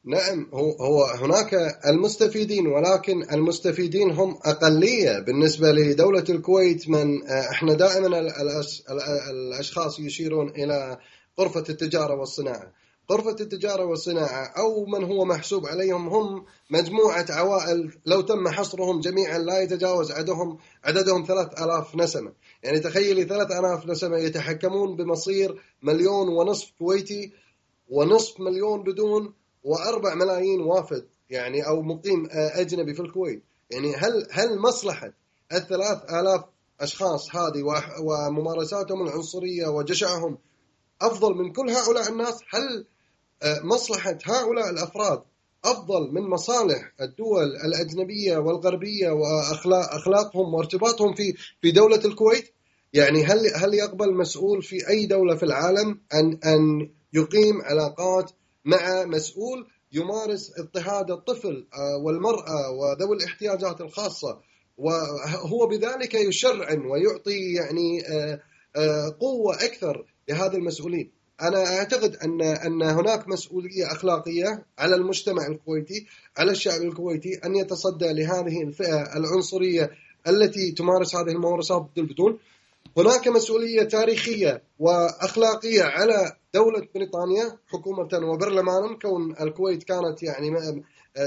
نعم 0.05 0.49
هو 0.53 0.71
هو 0.71 1.03
هناك 1.03 1.53
المستفيدين 1.87 2.67
ولكن 2.67 3.23
المستفيدين 3.33 4.11
هم 4.11 4.37
أقلية 4.45 5.19
بالنسبة 5.19 5.71
لدولة 5.71 6.23
الكويت 6.29 6.89
من 6.89 7.27
إحنا 7.27 7.73
دائما 7.73 8.07
الأشخاص 9.31 9.99
يشيرون 9.99 10.49
إلى 10.49 10.97
غرفة 11.39 11.63
التجارة 11.69 12.15
والصناعة. 12.19 12.73
غرفة 13.11 13.35
التجارة 13.41 13.85
والصناعة 13.85 14.45
أو 14.57 14.85
من 14.85 15.03
هو 15.03 15.25
محسوب 15.25 15.65
عليهم 15.65 16.07
هم 16.07 16.45
مجموعة 16.69 17.25
عوائل 17.29 17.93
لو 18.05 18.21
تم 18.21 18.47
حصرهم 18.47 18.99
جميعا 18.99 19.37
لا 19.37 19.61
يتجاوز 19.61 20.11
عددهم 20.11 20.57
عددهم 20.83 21.25
ثلاث 21.27 21.61
آلاف 21.61 21.95
نسمة 21.95 22.33
يعني 22.63 22.79
تخيلي 22.79 23.23
ثلاث 23.23 23.51
آلاف 23.51 23.87
نسمة 23.87 24.17
يتحكمون 24.17 24.95
بمصير 24.95 25.61
مليون 25.83 26.27
ونصف 26.27 26.71
كويتي 26.79 27.31
ونصف 27.89 28.39
مليون 28.39 28.83
بدون 28.83 29.33
وأربع 29.63 30.15
ملايين 30.15 30.61
وافد 30.61 31.05
يعني 31.29 31.67
أو 31.67 31.81
مقيم 31.81 32.25
آه، 32.25 32.61
أجنبي 32.61 32.93
في 32.93 32.99
الكويت. 32.99 33.43
يعني 33.71 33.95
هل 33.95 34.27
هل 34.31 34.59
مصلحة 34.59 35.13
الثلاث 35.53 36.13
آلاف 36.13 36.43
أشخاص 36.81 37.35
هذه 37.35 37.63
وممارساتهم 38.01 39.01
العنصرية 39.07 39.67
وجشعهم 39.67 40.37
أفضل 41.01 41.35
من 41.35 41.51
كل 41.51 41.69
هؤلاء 41.69 42.09
الناس؟ 42.09 42.39
هل 42.49 42.85
آه، 43.43 43.59
مصلحة 43.63 44.17
هؤلاء 44.25 44.69
الأفراد 44.69 45.21
أفضل 45.65 46.11
من 46.11 46.21
مصالح 46.21 46.91
الدول 47.01 47.55
الأجنبية 47.65 48.37
والغربية 48.37 49.09
وأخلاق 49.09 49.93
أخلاقهم 49.93 50.53
وارتباطهم 50.53 51.13
في 51.13 51.33
في 51.61 51.71
دولة 51.71 52.05
الكويت؟ 52.05 52.53
يعني 52.93 53.23
هل 53.25 53.39
هل 53.55 53.73
يقبل 53.73 54.13
مسؤول 54.13 54.63
في 54.63 54.89
أي 54.89 55.05
دولة 55.05 55.35
في 55.35 55.43
العالم 55.43 55.99
أن 56.13 56.39
أن 56.45 56.89
يقيم 57.13 57.61
علاقات 57.61 58.31
مع 58.65 59.05
مسؤول 59.05 59.67
يمارس 59.91 60.51
اضطهاد 60.59 61.11
الطفل 61.11 61.67
آه، 61.73 61.97
والمرأة 61.97 62.71
وذوي 62.71 63.17
الاحتياجات 63.17 63.81
الخاصة. 63.81 64.39
وهو 64.77 65.67
بذلك 65.67 66.13
يشرعن 66.13 66.85
ويعطي 66.85 67.53
يعني 67.53 68.07
آه، 68.07 68.39
آه، 68.75 69.15
قوة 69.19 69.55
أكثر 69.55 70.05
لهذا 70.29 70.57
المسؤولين. 70.57 71.11
أنا 71.41 71.77
أعتقد 71.77 72.15
أن 72.15 72.41
أن 72.41 72.81
هناك 72.81 73.27
مسؤولية 73.27 73.91
أخلاقية 73.91 74.65
على 74.77 74.95
المجتمع 74.95 75.47
الكويتي 75.47 76.07
على 76.37 76.51
الشعب 76.51 76.81
الكويتي 76.81 77.39
أن 77.45 77.55
يتصدى 77.55 78.13
لهذه 78.13 78.61
الفئة 78.63 79.17
العنصرية 79.17 79.91
التي 80.27 80.71
تمارس 80.71 81.15
هذه 81.15 81.29
الممارسات 81.29 81.81
ضد 81.81 81.99
البدون 81.99 82.39
هناك 82.97 83.27
مسؤولية 83.27 83.83
تاريخية 83.83 84.63
وأخلاقية 84.79 85.83
على 85.83 86.35
دولة 86.53 86.87
بريطانيا 86.95 87.57
حكومة 87.67 88.31
وبرلمانا 88.33 88.97
كون 89.01 89.35
الكويت 89.41 89.83
كانت 89.83 90.23
يعني 90.23 90.49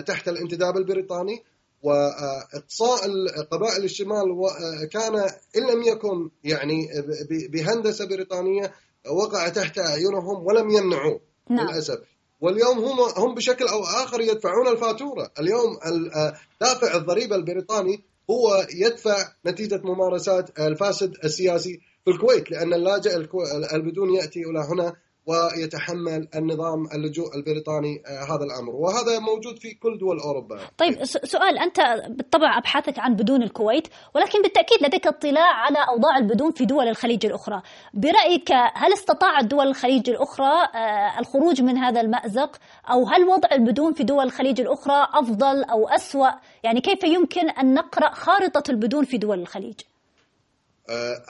تحت 0.06 0.28
الانتداب 0.28 0.76
البريطاني 0.76 1.42
وإقصاء 1.82 3.00
قبائل 3.50 3.84
الشمال 3.84 4.22
كان 4.92 5.14
إن 5.56 5.62
لم 5.72 5.82
يكن 5.82 6.30
يعني 6.44 6.86
بهندسة 7.52 8.06
بريطانية 8.06 8.72
وقع 9.10 9.48
تحت 9.48 9.78
أعينهم 9.78 10.46
ولم 10.46 10.70
يمنعوه 10.70 11.20
نعم. 11.50 11.66
للأسف 11.66 11.98
واليوم 12.40 12.78
هم 12.78 13.00
هم 13.16 13.34
بشكل 13.34 13.64
أو 13.68 13.82
آخر 13.82 14.20
يدفعون 14.20 14.68
الفاتورة، 14.68 15.30
اليوم 15.40 15.78
دافع 16.60 16.96
الضريبه 16.96 17.36
البريطاني 17.36 18.04
هو 18.30 18.66
يدفع 18.74 19.16
نتيجة 19.46 19.80
ممارسات 19.84 20.60
الفاسد 20.60 21.14
السياسي 21.24 21.80
في 22.04 22.10
الكويت 22.10 22.50
لأن 22.50 22.74
اللاجئ 22.74 23.16
البدون 23.74 24.14
يأتي 24.14 24.40
إلى 24.40 24.58
هنا 24.58 24.96
ويتحمل 25.26 26.28
النظام 26.36 26.86
اللجوء 26.94 27.36
البريطاني 27.36 28.02
آه، 28.06 28.24
هذا 28.34 28.44
الأمر. 28.44 28.74
وهذا 28.74 29.18
موجود 29.18 29.58
في 29.58 29.74
كل 29.74 29.98
دول 29.98 30.20
أوروبا. 30.20 30.60
طيب 30.78 31.04
سؤال 31.04 31.58
أنت 31.58 31.80
بالطبع 32.08 32.58
أبحاثك 32.58 32.98
عن 32.98 33.14
بدون 33.14 33.42
الكويت 33.42 33.88
ولكن 34.14 34.42
بالتأكيد 34.42 34.82
لديك 34.82 35.06
اطلاع 35.06 35.52
على 35.54 35.78
أوضاع 35.88 36.18
البدون 36.18 36.52
في 36.52 36.64
دول 36.64 36.88
الخليج 36.88 37.26
الأخرى. 37.26 37.62
برأيك 37.94 38.52
هل 38.52 38.92
استطاعت 38.92 39.44
دول 39.44 39.66
الخليج 39.66 40.10
الأخرى 40.10 40.52
آه، 40.74 41.18
الخروج 41.20 41.62
من 41.62 41.78
هذا 41.78 42.00
المأزق؟ 42.00 42.56
أو 42.90 43.06
هل 43.06 43.24
وضع 43.24 43.48
البدون 43.52 43.92
في 43.92 44.04
دول 44.04 44.24
الخليج 44.24 44.60
الأخرى 44.60 45.08
أفضل 45.14 45.64
أو 45.64 45.88
أسوأ؟ 45.88 46.30
يعني 46.62 46.80
كيف 46.80 47.04
يمكن 47.04 47.50
أن 47.50 47.74
نقرأ 47.74 48.14
خارطة 48.14 48.70
البدون 48.70 49.04
في 49.04 49.18
دول 49.18 49.40
الخليج؟ 49.40 49.80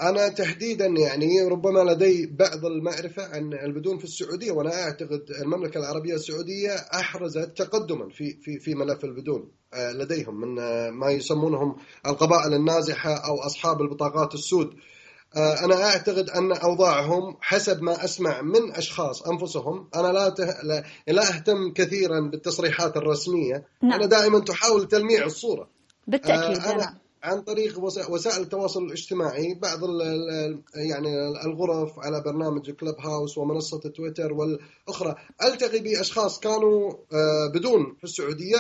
أنا 0.01 0.29
تحديدا 0.29 0.87
يعني 0.87 1.43
ربما 1.43 1.93
لدي 1.93 2.27
بعض 2.27 2.65
المعرفة 2.65 3.23
عن 3.23 3.53
البدون 3.53 3.99
في 3.99 4.05
السعودية 4.05 4.53
وأنا 4.53 4.83
أعتقد 4.83 5.25
المملكة 5.43 5.79
العربية 5.79 6.15
السعودية 6.15 6.71
أحرزت 6.75 7.59
تقدما 7.59 8.09
في 8.09 8.39
في 8.43 8.59
في 8.59 8.75
ملف 8.75 9.05
البدون 9.05 9.51
آه، 9.75 9.93
لديهم 9.93 10.41
من 10.41 10.59
آه، 10.59 10.91
ما 10.91 11.11
يسمونهم 11.11 11.77
القبائل 12.07 12.55
النازحة 12.55 13.15
أو 13.15 13.41
أصحاب 13.47 13.81
البطاقات 13.81 14.35
السود 14.35 14.75
أنا 15.37 15.85
أعتقد 15.85 16.31
أن 16.31 16.53
أوضاعهم 16.53 17.37
حسب 17.41 17.83
ما 17.83 18.05
أسمع 18.05 18.43
من 18.43 18.73
أشخاص 18.73 19.23
أنفسهم 19.23 19.89
أنا 19.97 20.09
لا 20.09 20.29
ته... 20.29 20.47
لا 21.07 21.37
أهتم 21.37 21.73
كثيرا 21.73 22.21
بالتصريحات 22.21 22.97
الرسمية 22.97 23.67
نعم. 23.83 23.93
أنا 23.93 24.07
دائما 24.07 24.39
تحاول 24.39 24.89
تلميع 24.89 25.25
الصورة 25.25 25.69
بالتأكيد 26.07 26.65
أنا... 26.65 26.77
نعم. 26.77 27.04
عن 27.25 27.41
طريق 27.41 27.79
وسائل 28.09 28.43
التواصل 28.43 28.85
الاجتماعي 28.85 29.55
بعض 29.55 29.81
يعني 30.75 31.29
الغرف 31.47 31.99
على 31.99 32.21
برنامج 32.21 32.71
كلب 32.71 32.95
هاوس 33.01 33.39
ومنصة 33.39 33.79
تويتر 33.79 34.33
والأخرى 34.33 35.15
ألتقي 35.45 35.79
بأشخاص 35.79 36.41
كانوا 36.41 36.93
آه، 36.93 37.53
بدون 37.55 37.97
في 37.99 38.05
السعودية 38.05 38.57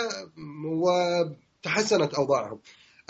وتحسنت 0.66 2.14
أوضاعهم. 2.14 2.58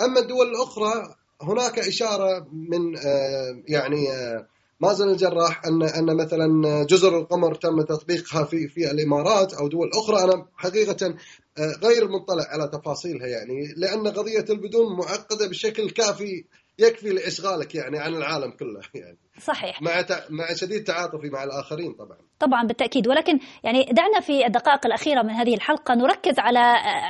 أما 0.01 0.21
الدول 0.21 0.47
الأخرى 0.47 1.15
هناك 1.43 1.79
إشارة 1.79 2.47
من 2.53 2.97
آه، 2.99 3.63
يعني 3.69 4.13
آه، 4.13 4.47
مازن 4.81 5.09
الجراح 5.09 5.67
ان 5.67 5.83
أن 5.83 6.17
مثلا 6.17 6.85
جزر 6.85 7.19
القمر 7.19 7.55
تم 7.55 7.83
تطبيقها 7.83 8.45
في 8.45 8.69
في 8.69 8.91
الإمارات 8.91 9.55
أو 9.55 9.69
دول 9.69 9.91
أخرى 9.95 10.25
أنا 10.25 10.47
حقيقه 10.57 11.15
غير 11.59 12.09
مطلع 12.09 12.45
على 12.49 12.69
تفاصيلها 12.69 13.27
يعني 13.27 13.75
لأن 13.77 14.09
قضية 14.09 14.45
البدون 14.51 14.97
معقدة 14.97 15.49
بشكل 15.49 15.91
كافي 15.91 16.45
يكفي 16.79 17.09
لإشغالك 17.09 17.75
يعني 17.75 17.99
عن 17.99 18.15
العالم 18.15 18.51
كله 18.51 18.81
يعني. 19.03 19.19
صحيح. 19.39 19.83
مع 19.83 20.05
مع 20.31 20.55
شديد 20.55 20.85
تعاطفي 20.85 21.29
مع 21.31 21.45
الآخرين 21.45 21.93
طبعا. 21.93 22.19
طبعا 22.39 22.67
بالتأكيد. 22.67 23.09
ولكن 23.09 23.39
يعني 23.65 23.85
دعنا 23.85 24.21
في 24.21 24.47
الدقائق 24.47 24.87
الأخيرة 24.87 25.23
من 25.23 25.31
هذه 25.31 25.55
الحلقة 25.55 25.95
نركز 25.95 26.39
على 26.39 26.59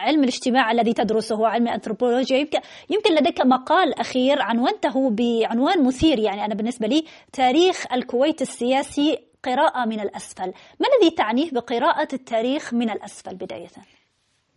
علم 0.07 0.23
الاجتماع 0.23 0.73
الذي 0.73 0.93
تدرسه 0.93 1.47
علم 1.47 1.69
الانثروبولوجيا 1.69 2.39
يمكن 2.39 2.59
يمكن 2.91 3.15
لديك 3.15 3.41
مقال 3.41 3.99
أخير 3.99 4.43
عنونته 4.43 5.11
بعنوان 5.11 5.85
مثير 5.85 6.19
يعني 6.19 6.45
أنا 6.45 6.55
بالنسبة 6.55 6.87
لي 6.87 7.05
تاريخ 7.33 7.93
الكويت 7.93 8.43
السياسي 8.43 9.19
قراءة 9.45 9.89
من 9.89 10.01
الأسفل. 10.01 10.53
ما 10.81 10.87
الذي 10.89 11.17
تعنيه 11.17 11.51
بقراءة 11.51 12.09
التاريخ 12.13 12.75
من 12.75 12.91
الأسفل 12.91 13.35
بداية؟ 13.35 13.69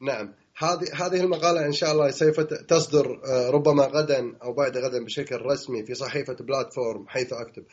نعم 0.02 0.34
هذه 0.58 0.86
هذه 0.94 1.22
المقالة 1.22 1.66
إن 1.66 1.72
شاء 1.72 1.92
الله 1.92 2.12
سوف 2.12 2.40
تصدر 2.40 3.22
آه، 3.26 3.50
ربما 3.50 3.84
غدا 3.84 4.36
أو 4.44 4.54
بعد 4.54 4.78
غدا 4.78 5.04
بشكل 5.06 5.42
رسمي 5.42 5.86
في 5.86 5.94
صحيفة 5.94 6.34
بلاتفورم 6.34 7.08
حيث 7.08 7.34
أكتب. 7.34 7.64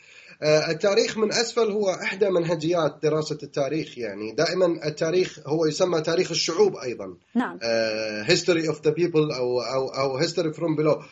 آه، 0.43 0.71
التاريخ 0.71 1.17
من 1.17 1.31
أسفل 1.31 1.71
هو 1.71 1.89
إحدى 1.89 2.29
منهجيات 2.29 2.95
دراسة 3.03 3.37
التاريخ 3.43 3.97
يعني 3.97 4.31
دائما 4.31 4.87
التاريخ 4.87 5.39
هو 5.47 5.65
يسمى 5.65 6.01
تاريخ 6.01 6.31
الشعوب 6.31 6.75
أيضا. 6.75 7.17
نعم. 7.35 7.59
history 8.25 8.67
of 8.71 8.75
the 8.75 8.91
people 8.91 9.35
أو 9.35 9.61
أو 9.61 9.87
أو 9.87 10.19
history 10.19 10.53
from 10.53 10.77
below. 10.77 11.03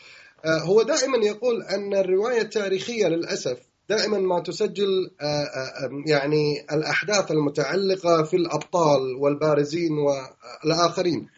هو 0.46 0.82
دائما 0.82 1.18
يقول 1.26 1.62
أن 1.62 1.94
الرواية 1.94 2.40
التاريخية 2.40 3.06
للأسف 3.06 3.58
دائما 3.88 4.18
ما 4.18 4.40
تسجل 4.40 5.10
يعني 6.06 6.66
الأحداث 6.72 7.30
المتعلقة 7.30 8.22
في 8.22 8.36
الأبطال 8.36 9.16
والبارزين 9.20 9.92
والآخرين. 9.98 11.28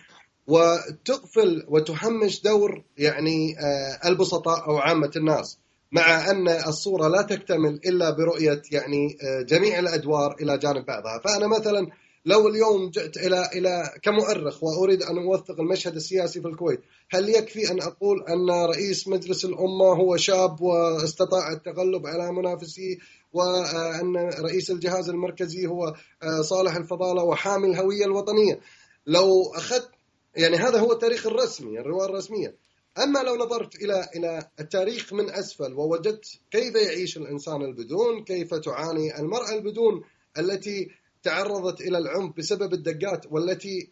وتغفل 0.46 1.64
وتهمش 1.68 2.42
دور 2.42 2.82
يعني 2.98 3.56
آه، 3.58 4.08
البسطاء 4.08 4.68
أو 4.68 4.78
عامة 4.78 5.10
الناس 5.16 5.58
مع 5.92 6.30
أن 6.30 6.48
الصورة 6.48 7.08
لا 7.08 7.22
تكتمل 7.22 7.80
إلا 7.86 8.10
برؤية 8.10 8.62
يعني 8.72 9.16
آه، 9.22 9.42
جميع 9.42 9.78
الأدوار 9.78 10.36
إلى 10.40 10.58
جانب 10.58 10.86
بعضها، 10.86 11.18
فأنا 11.24 11.46
مثلا 11.46 11.86
لو 12.26 12.48
اليوم 12.48 12.90
جئت 12.90 13.16
إلى 13.16 13.50
إلى 13.54 13.94
كمؤرخ 14.02 14.64
وأريد 14.64 15.02
أن 15.02 15.18
أوثق 15.18 15.60
المشهد 15.60 15.94
السياسي 15.96 16.40
في 16.40 16.48
الكويت، 16.48 16.80
هل 17.10 17.28
يكفي 17.28 17.70
أن 17.70 17.82
أقول 17.82 18.24
أن 18.28 18.50
رئيس 18.50 19.08
مجلس 19.08 19.44
الأمة 19.44 19.86
هو 19.86 20.16
شاب 20.16 20.60
واستطاع 20.60 21.52
التغلب 21.52 22.06
على 22.06 22.32
منافسيه 22.32 22.96
وأن 23.32 24.16
رئيس 24.16 24.70
الجهاز 24.70 25.08
المركزي 25.08 25.66
هو 25.66 25.94
صالح 26.40 26.76
الفضالة 26.76 27.22
وحامي 27.22 27.66
الهوية 27.66 28.04
الوطنية؟ 28.04 28.60
لو 29.06 29.52
أخذت 29.54 29.88
يعني 30.36 30.56
هذا 30.56 30.78
هو 30.78 30.92
التاريخ 30.92 31.26
الرسمي 31.26 31.80
الرواية 31.80 32.08
الرسمية 32.08 32.56
أما 32.98 33.18
لو 33.18 33.36
نظرت 33.36 33.74
إلى 33.74 34.08
إلى 34.16 34.48
التاريخ 34.60 35.12
من 35.12 35.30
أسفل 35.30 35.72
ووجدت 35.72 36.24
كيف 36.50 36.74
يعيش 36.74 37.16
الإنسان 37.16 37.62
البدون 37.62 38.24
كيف 38.24 38.54
تعاني 38.54 39.20
المرأة 39.20 39.50
البدون 39.54 40.02
التي 40.38 40.90
تعرضت 41.26 41.80
إلى 41.80 41.98
العنف 41.98 42.36
بسبب 42.36 42.72
الدقات 42.72 43.26
والتي 43.30 43.90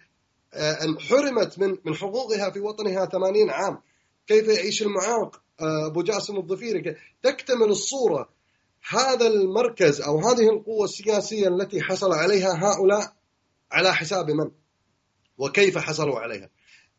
آه، 0.54 0.96
حرمت 0.98 1.58
من 1.58 1.76
من 1.84 1.94
حقوقها 1.94 2.50
في 2.50 2.60
وطنها 2.60 3.06
80 3.06 3.50
عام. 3.50 3.78
كيف 4.26 4.48
يعيش 4.48 4.82
المعاق 4.82 5.42
آه، 5.60 5.86
أبو 5.86 6.02
جاسم 6.02 6.36
الظفيري 6.36 6.96
تكتمل 7.22 7.66
الصورة. 7.66 8.28
هذا 8.88 9.26
المركز 9.26 10.00
أو 10.00 10.18
هذه 10.18 10.48
القوة 10.48 10.84
السياسية 10.84 11.48
التي 11.48 11.82
حصل 11.82 12.12
عليها 12.12 12.52
هؤلاء 12.54 13.12
على 13.72 13.94
حساب 13.94 14.30
من؟ 14.30 14.50
وكيف 15.38 15.78
حصلوا 15.78 16.18
عليها؟ 16.20 16.50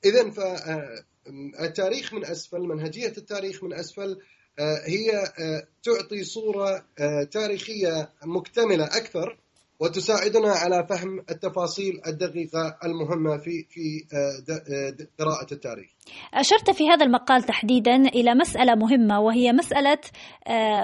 إذا 0.05 0.31
فالتاريخ 0.31 2.13
من 2.13 2.25
أسفل 2.25 2.59
منهجية 2.59 3.13
التاريخ 3.17 3.63
من 3.63 3.73
أسفل 3.73 4.21
آه، 4.59 4.81
هي 4.85 5.33
آه، 5.39 5.67
تعطي 5.83 6.23
صورة 6.23 6.85
آه، 6.99 7.23
تاريخية 7.23 8.13
مكتملة 8.23 8.85
أكثر. 8.85 9.37
وتساعدنا 9.79 10.51
على 10.51 10.87
فهم 10.89 11.19
التفاصيل 11.29 12.01
الدقيقة 12.07 12.77
المهمة 12.83 13.37
في 13.37 13.65
في 13.69 14.05
قراءة 15.19 15.53
التاريخ. 15.53 15.89
أشرت 16.33 16.71
في 16.71 16.89
هذا 16.89 17.05
المقال 17.05 17.43
تحديدا 17.43 17.95
إلى 17.95 18.35
مسألة 18.35 18.75
مهمة 18.75 19.19
وهي 19.19 19.53
مسألة 19.53 19.99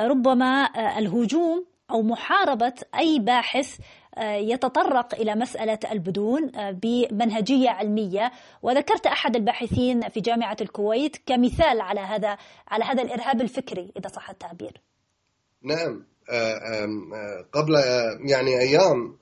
ربما 0.08 0.70
الهجوم 0.98 1.66
أو 1.92 2.02
محاربة 2.02 2.74
أي 2.96 3.20
باحث 3.20 3.80
آه، 4.18 4.36
يتطرق 4.36 5.16
إلى 5.16 5.36
مسألة 5.36 5.80
البدون 5.92 6.56
آه، 6.56 6.72
بمنهجية 6.72 7.70
علمية 7.70 8.32
وذكرت 8.62 9.08
أحد 9.08 9.36
الباحثين 9.36 10.10
في 10.10 10.20
جامعة 10.20 10.58
الكويت 10.62 11.18
كمثال 11.26 11.82
على 11.82 12.00
هذا 12.00 12.38
على 12.68 12.84
هذا 12.84 13.02
الإرهاب 13.02 13.42
الفكري 13.42 13.92
إذا 13.98 14.08
صح 14.08 14.30
التعبير. 14.30 14.82
نعم 15.62 15.78
آه، 15.78 16.11
قبل 17.54 17.76
يعني 18.26 18.60
أيام 18.60 19.18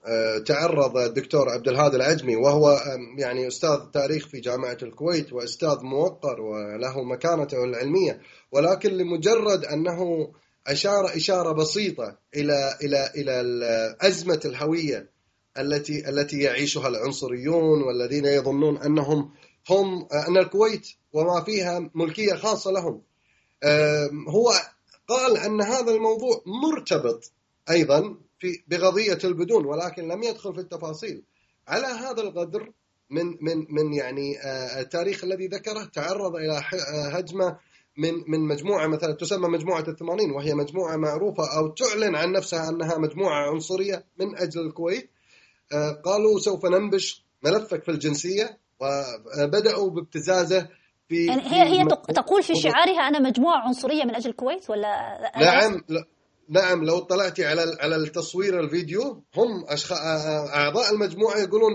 تعرض 0.45 0.97
الدكتور 0.97 1.49
عبد 1.49 1.67
الهادي 1.67 1.95
العجمي 1.95 2.35
وهو 2.35 2.79
يعني 3.17 3.47
أستاذ 3.47 3.77
تاريخ 3.93 4.27
في 4.27 4.39
جامعة 4.39 4.77
الكويت 4.83 5.33
وأستاذ 5.33 5.83
موقر 5.83 6.41
وله 6.41 7.03
مكانته 7.03 7.63
العلمية 7.63 8.21
ولكن 8.51 8.89
لمجرد 8.89 9.65
أنه 9.65 10.31
أشار 10.67 11.05
إشارة 11.15 11.51
بسيطة 11.51 12.17
إلى 12.35 12.77
إلى 12.83 13.11
إلى 13.15 13.95
أزمة 14.01 14.41
الهوية 14.45 15.09
التي 15.57 16.09
التي 16.09 16.39
يعيشها 16.39 16.87
العنصريون 16.87 17.81
والذين 17.81 18.25
يظنون 18.25 18.77
أنهم 18.77 19.31
هم 19.69 20.07
أن 20.27 20.37
الكويت 20.37 20.87
وما 21.13 21.43
فيها 21.43 21.91
ملكية 21.95 22.33
خاصة 22.33 22.71
لهم. 22.71 23.01
هو 24.29 24.51
قال 25.09 25.37
أن 25.37 25.61
هذا 25.61 25.91
الموضوع 25.91 26.41
مرتبط 26.45 27.31
أيضا 27.69 28.17
في 28.39 28.63
بقضية 28.67 29.17
البدون 29.23 29.65
ولكن 29.65 30.07
لم 30.07 30.23
يدخل 30.23 30.53
في 30.53 30.59
التفاصيل. 30.59 31.23
على 31.67 31.87
هذا 31.87 32.21
القدر 32.21 32.71
من 33.09 33.25
من 33.41 33.65
من 33.69 33.93
يعني 33.93 34.39
آه، 34.39 34.81
التاريخ 34.81 35.23
الذي 35.23 35.47
ذكره 35.47 35.83
تعرض 35.83 36.35
إلى 36.35 36.61
هجمة 37.11 37.57
من 37.97 38.13
من 38.27 38.39
مجموعة 38.39 38.87
مثلا 38.87 39.13
تسمى 39.13 39.47
مجموعة 39.47 39.85
الثمانين 39.87 40.31
وهي 40.31 40.53
مجموعة 40.53 40.95
معروفة 40.95 41.57
أو 41.57 41.67
تعلن 41.67 42.15
عن 42.15 42.31
نفسها 42.31 42.69
أنها 42.69 42.97
مجموعة 42.97 43.51
عنصرية 43.51 44.05
من 44.19 44.37
أجل 44.37 44.61
الكويت. 44.61 45.09
آه، 45.73 45.91
قالوا 45.91 46.39
سوف 46.39 46.65
ننبش 46.65 47.23
ملفك 47.43 47.83
في 47.83 47.91
الجنسية 47.91 48.57
وبداوا 48.79 49.89
بابتزازه 49.89 50.69
في 51.09 51.25
يعني 51.25 51.41
هي 51.41 51.63
هي 51.63 51.85
تقول 52.15 52.43
في 52.43 52.55
شعارها 52.55 53.07
أنا 53.07 53.19
مجموعة 53.19 53.67
عنصرية 53.67 54.03
من 54.03 54.15
أجل 54.15 54.29
الكويت 54.29 54.69
ولا 54.69 55.19
نعم 55.37 55.81
نعم 56.49 56.83
لو 56.83 56.97
اطلعتي 56.97 57.45
على 57.45 57.77
على 57.79 57.95
التصوير 57.95 58.59
الفيديو 58.59 59.23
هم 59.35 59.65
أعضاء 60.53 60.93
المجموعة 60.93 61.37
يقولون 61.37 61.71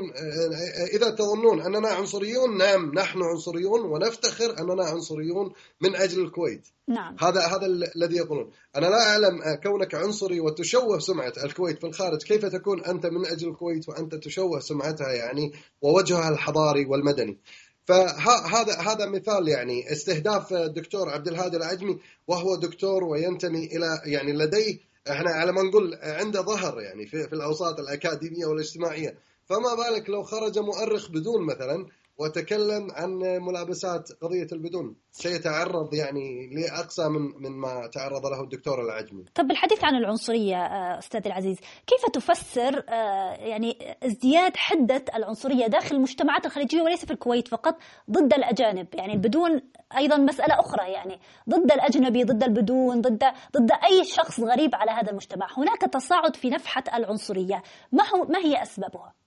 إذا 0.95 1.11
تظنون 1.11 1.61
أننا 1.61 1.89
عنصريون 1.89 2.59
نعم 2.59 2.95
نحن 2.95 3.23
عنصريون 3.23 3.81
ونفتخر 3.81 4.59
أننا 4.59 4.85
عنصريون 4.85 5.53
من 5.81 5.97
أجل 5.97 6.23
الكويت. 6.23 6.69
نعم. 6.89 7.17
هذا 7.21 7.41
هذا 7.41 7.67
الذي 7.97 8.17
يقولون. 8.17 8.51
أنا 8.77 8.87
لا 8.87 9.11
أعلم 9.11 9.41
كونك 9.63 9.95
عنصري 9.95 10.41
وتشوه 10.41 10.99
سمعة 10.99 11.33
الكويت 11.45 11.79
في 11.79 11.87
الخارج 11.87 12.23
كيف 12.23 12.45
تكون 12.45 12.85
أنت 12.85 13.07
من 13.07 13.27
أجل 13.27 13.49
الكويت 13.49 13.89
وأنت 13.89 14.15
تشوه 14.15 14.61
سمعتها 14.61 15.13
يعني 15.13 15.53
ووجهها 15.83 16.29
الحضاري 16.29 16.85
والمدني؟ 16.85 17.39
فهذا 17.85 18.73
هذا 18.73 19.07
مثال 19.07 19.49
يعني 19.49 19.93
استهداف 19.93 20.53
الدكتور 20.53 21.11
عبد 21.11 21.29
الهادي 21.29 21.57
العجمي 21.57 21.99
وهو 22.29 22.57
دكتور 22.57 23.05
وينتمي 23.05 23.65
إلى 23.65 24.01
يعني 24.05 24.33
لديه 24.33 24.79
إحنا 25.11 25.31
على 25.31 25.53
ما 25.53 25.63
نقول 25.63 25.99
عنده 26.03 26.43
ظهر 26.43 26.81
يعني 26.81 27.07
في, 27.07 27.29
في 27.29 27.33
الأوساط 27.33 27.81
الأكاديمية 27.81 28.47
والاجتماعية. 28.47 29.19
فما 29.47 29.75
بالك 29.75 30.11
لو 30.11 30.23
خرج 30.23 30.59
مؤرخ 30.59 31.11
بدون 31.11 31.47
مثلا 31.47 31.87
وتكلم 32.19 32.91
عن 32.91 33.11
ملابسات 33.21 34.13
قضية 34.23 34.47
البدون 34.53 34.97
سيتعرض 35.11 35.95
يعني 35.95 36.51
لأقصى 36.55 37.09
من 37.09 37.43
من 37.43 37.51
ما 37.51 37.87
تعرض 37.87 38.27
له 38.27 38.41
الدكتور 38.41 38.83
العجمي. 38.83 39.25
طب 39.35 39.47
بالحديث 39.47 39.85
عن 39.85 39.95
العنصرية 39.95 40.57
آه، 40.57 40.99
أستاذ 40.99 41.27
العزيز، 41.27 41.59
كيف 41.87 42.11
تفسر 42.13 42.85
آه، 42.89 43.33
يعني 43.33 43.97
ازدياد 44.03 44.57
حدة 44.57 45.05
العنصرية 45.15 45.67
داخل 45.67 45.97
المجتمعات 45.97 46.47
الخليجية 46.47 46.83
وليس 46.83 47.05
في 47.05 47.11
الكويت 47.11 47.49
فقط 47.49 47.77
ضد 48.11 48.35
الأجانب، 48.35 48.87
يعني 48.95 49.13
البدون 49.13 49.61
أيضا 49.97 50.17
مسألة 50.17 50.61
أخرى 50.61 50.93
يعني 50.93 51.21
ضد 51.49 51.73
الأجنبي، 51.73 52.25
ضد 52.25 52.43
البدون، 52.43 53.01
ضد 53.01 53.25
ضد 53.57 53.71
أي 53.73 54.05
شخص 54.05 54.41
غريب 54.41 54.75
على 54.75 54.91
هذا 54.91 55.11
المجتمع، 55.11 55.47
هناك 55.59 55.81
تصاعد 55.81 56.37
في 56.37 56.51
نفحة 56.51 56.85
العنصرية، 56.95 57.63
ما 57.93 58.05
هو 58.09 58.25
ما 58.25 58.39
هي 58.39 58.63
أسبابها؟ 58.63 59.24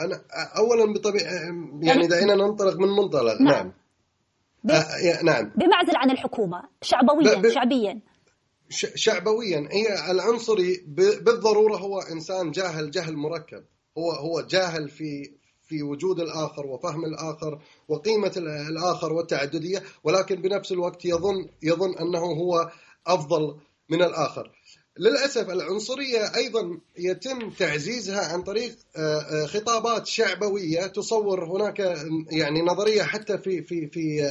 أنا 0.00 0.24
اولا 0.32 0.92
بطبيعه 0.92 1.32
يعني 1.82 2.06
دعينا 2.06 2.34
ننطلق 2.34 2.76
من 2.76 2.88
منطلق. 2.88 3.40
نعم, 3.40 3.72
نعم. 4.64 4.76
آه 4.76 5.22
نعم. 5.22 5.52
بمعزل 5.56 5.96
عن 5.96 6.10
الحكومة 6.10 6.62
شعبويا 6.82 7.34
ب... 7.34 7.48
شعبيا. 7.48 8.00
شعبويا. 8.94 9.68
هي 9.70 10.10
العنصري 10.10 10.84
بالضرورة 11.24 11.76
هو 11.76 12.00
إنسان 12.00 12.50
جاهل 12.50 12.90
جهل 12.90 13.16
مركب. 13.16 13.64
هو 13.98 14.10
هو 14.10 14.40
جاهل 14.40 14.88
في 14.88 15.38
في 15.62 15.82
وجود 15.82 16.20
الآخر 16.20 16.66
وفهم 16.66 17.04
الآخر 17.04 17.62
وقيمة 17.88 18.32
الآخر 18.70 19.12
والتعددية 19.12 19.82
ولكن 20.04 20.42
بنفس 20.42 20.72
الوقت 20.72 21.04
يظن 21.04 21.48
يظن 21.62 21.98
أنه 21.98 22.18
هو 22.18 22.70
أفضل 23.06 23.56
من 23.88 24.02
الآخر. 24.02 24.50
للأسف 24.98 25.50
العنصرية 25.50 26.36
أيضا 26.36 26.78
يتم 26.98 27.50
تعزيزها 27.50 28.32
عن 28.32 28.42
طريق 28.42 28.76
آه، 28.96 29.20
آه، 29.20 29.46
خطابات 29.46 30.06
شعبوية 30.06 30.86
تصور 30.86 31.44
هناك 31.44 31.78
يعني 32.30 32.62
نظرية 32.62 33.02
حتى 33.02 33.38
في 33.38 33.62
في 33.62 33.86
في 33.86 34.24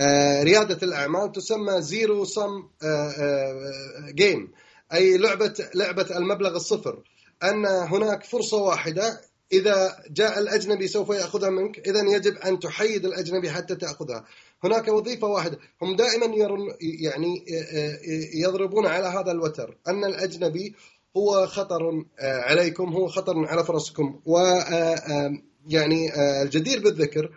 آه، 0.00 0.42
ريادة 0.42 0.78
الأعمال 0.82 1.32
تسمى 1.32 1.82
zero 1.82 2.24
sum 2.24 2.62
game 4.14 4.48
أي 4.92 5.18
لعبة 5.18 5.54
لعبة 5.74 6.16
المبلغ 6.16 6.56
الصفر. 6.56 6.98
أن 7.42 7.66
هناك 7.66 8.24
فرصة 8.24 8.56
واحدة 8.56 9.20
إذا 9.52 9.96
جاء 10.10 10.38
الأجنبي 10.38 10.88
سوف 10.88 11.08
يأخذها 11.08 11.50
منك 11.50 11.88
إذا 11.88 12.02
يجب 12.16 12.38
أن 12.38 12.60
تحيد 12.60 13.04
الأجنبي 13.04 13.50
حتى 13.50 13.74
تأخذها. 13.74 14.24
هناك 14.64 14.88
وظيفة 14.88 15.26
واحدة. 15.26 15.58
هم 15.82 15.96
دائما 15.96 16.26
يعني 16.80 17.44
يضربون 18.34 18.86
على 18.86 19.06
هذا 19.06 19.32
الوتر. 19.32 19.78
أن 19.88 20.04
الأجنبي 20.04 20.74
هو 21.16 21.46
خطر 21.46 22.04
عليكم 22.20 22.92
هو 22.92 23.08
خطر 23.08 23.46
على 23.46 23.64
فرصكم 23.64 24.20
و 24.26 24.38
يعني 25.68 26.12
الجدير 26.42 26.80
بالذكر 26.80 27.30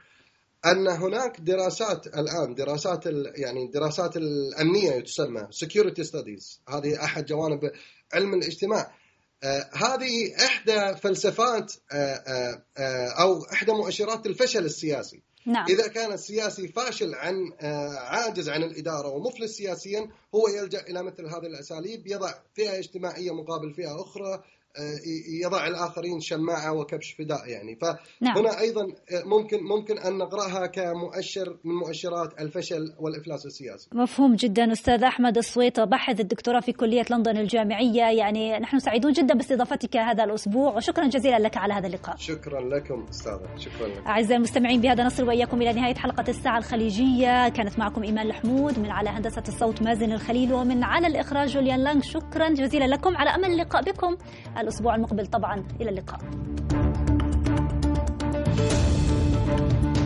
أن 0.65 0.87
هناك 0.87 1.39
دراسات 1.39 2.07
الآن 2.07 2.55
دراسات 2.55 3.05
يعني 3.35 3.67
دراسات 3.67 4.17
الأمنية 4.17 4.99
تسمى 4.99 5.47
security 5.51 6.03
studies. 6.03 6.59
هذه 6.69 7.03
أحد 7.03 7.25
جوانب 7.25 7.71
علم 8.13 8.33
الاجتماع. 8.33 8.91
آه، 9.43 9.69
هذه 9.73 10.35
إحدى 10.45 10.95
فلسفات 10.95 11.73
آه، 11.91 12.63
آه، 12.77 13.07
أو 13.07 13.43
إحدى 13.43 13.71
مؤشرات 13.71 14.25
الفشل 14.25 14.65
السياسي. 14.65 15.21
نعم. 15.47 15.65
إذا 15.69 15.87
كان 15.87 16.11
السياسي 16.11 16.67
فاشل 16.67 17.15
عن 17.15 17.51
عاجز 17.97 18.49
عن 18.49 18.63
الإدارة 18.63 19.07
ومفلس 19.07 19.57
سياسيا 19.57 20.09
هو 20.35 20.47
يلجأ 20.47 20.81
إلى 20.81 21.03
مثل 21.03 21.25
هذه 21.25 21.45
الأساليب 21.45 22.07
يضع 22.07 22.33
فئة 22.53 22.79
اجتماعية 22.79 23.31
مقابل 23.31 23.73
فئة 23.73 24.01
أخرى 24.01 24.33
آه، 24.33 24.43
يضع 25.43 25.67
الآخرين 25.67 26.19
شماعة 26.19 26.73
وكبش 26.73 27.13
فداء 27.13 27.47
يعني 27.47 27.75
فهنا 27.75 27.97
نعم. 28.21 28.47
أيضا 28.59 28.81
آه، 28.81 29.23
ممكن 29.25 29.63
ممكن 29.63 29.97
أن 29.97 30.17
نقرأها 30.17 30.67
كمؤشر 30.67 31.57
من 31.63 31.75
مؤشرات 31.75 32.41
الفشل 32.41 32.93
والإفلاس 32.99 33.45
السياسي. 33.45 33.89
مفهوم 33.93 34.35
جدا 34.35 34.71
أستاذ 34.71 35.03
أحمد 35.03 35.37
الصويط 35.37 35.83
باحث 35.83 36.19
الدكتوراه 36.19 36.59
في 36.59 36.71
كلية 36.71 37.05
لندن 37.11 37.37
الجامعية 37.37 38.03
يعني 38.03 38.59
نحن 38.59 38.79
سعيدون 38.79 39.11
جدا 39.11 39.33
باستضافتك 39.33 39.97
هذا 39.97 40.23
الأسبوع 40.23 40.75
وشكرا 40.75 41.07
جزيلا 41.07 41.39
لك 41.39 41.57
على 41.57 41.73
هذا 41.73 41.87
اللقاء. 41.87 42.15
شكرا 42.17 42.61
لكم 42.61 43.05
أستاذة 43.09 43.57
شكرا 43.57 43.87
لكم. 43.87 44.07
أعزائي 44.07 44.35
المستمعين 44.35 44.81
بهذا 44.81 45.03
نصل 45.03 45.27
وإياكم 45.27 45.61
إلى 45.61 45.73
نهاية 45.73 45.95
حلقة 45.95 46.25
الساعة 46.27 46.57
الخليجية 46.57 47.49
كانت 47.49 47.79
معكم 47.79 48.03
إيمان 48.03 48.27
الحمود 48.27 48.79
من 48.79 48.91
على 48.91 49.09
هندسة 49.09 49.43
الصوت 49.47 49.81
مازن 49.81 50.11
الخليل 50.11 50.53
ومن 50.53 50.83
على 50.83 51.07
الإخراج 51.07 51.49
جوليان 51.49 51.83
لانغ 51.83 52.01
شكرا 52.01 52.49
جزيلا 52.49 52.85
لكم 52.85 53.17
على 53.17 53.29
أمل 53.29 53.51
اللقاء 53.51 53.83
بكم 53.83 54.17
الأسبوع 54.67 54.95
المقبل 54.95 55.25
طبعا. 55.25 55.63
إلى 55.81 55.89
اللقاء. 55.89 56.19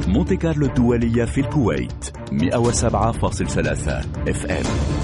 مونتي 0.08 0.38
كارلو 0.38 0.66
الدولية 0.66 1.26
في 1.26 1.42
الكويت 1.42 2.12
107.3 2.32 4.06
اف 4.28 4.46
ام 4.46 5.01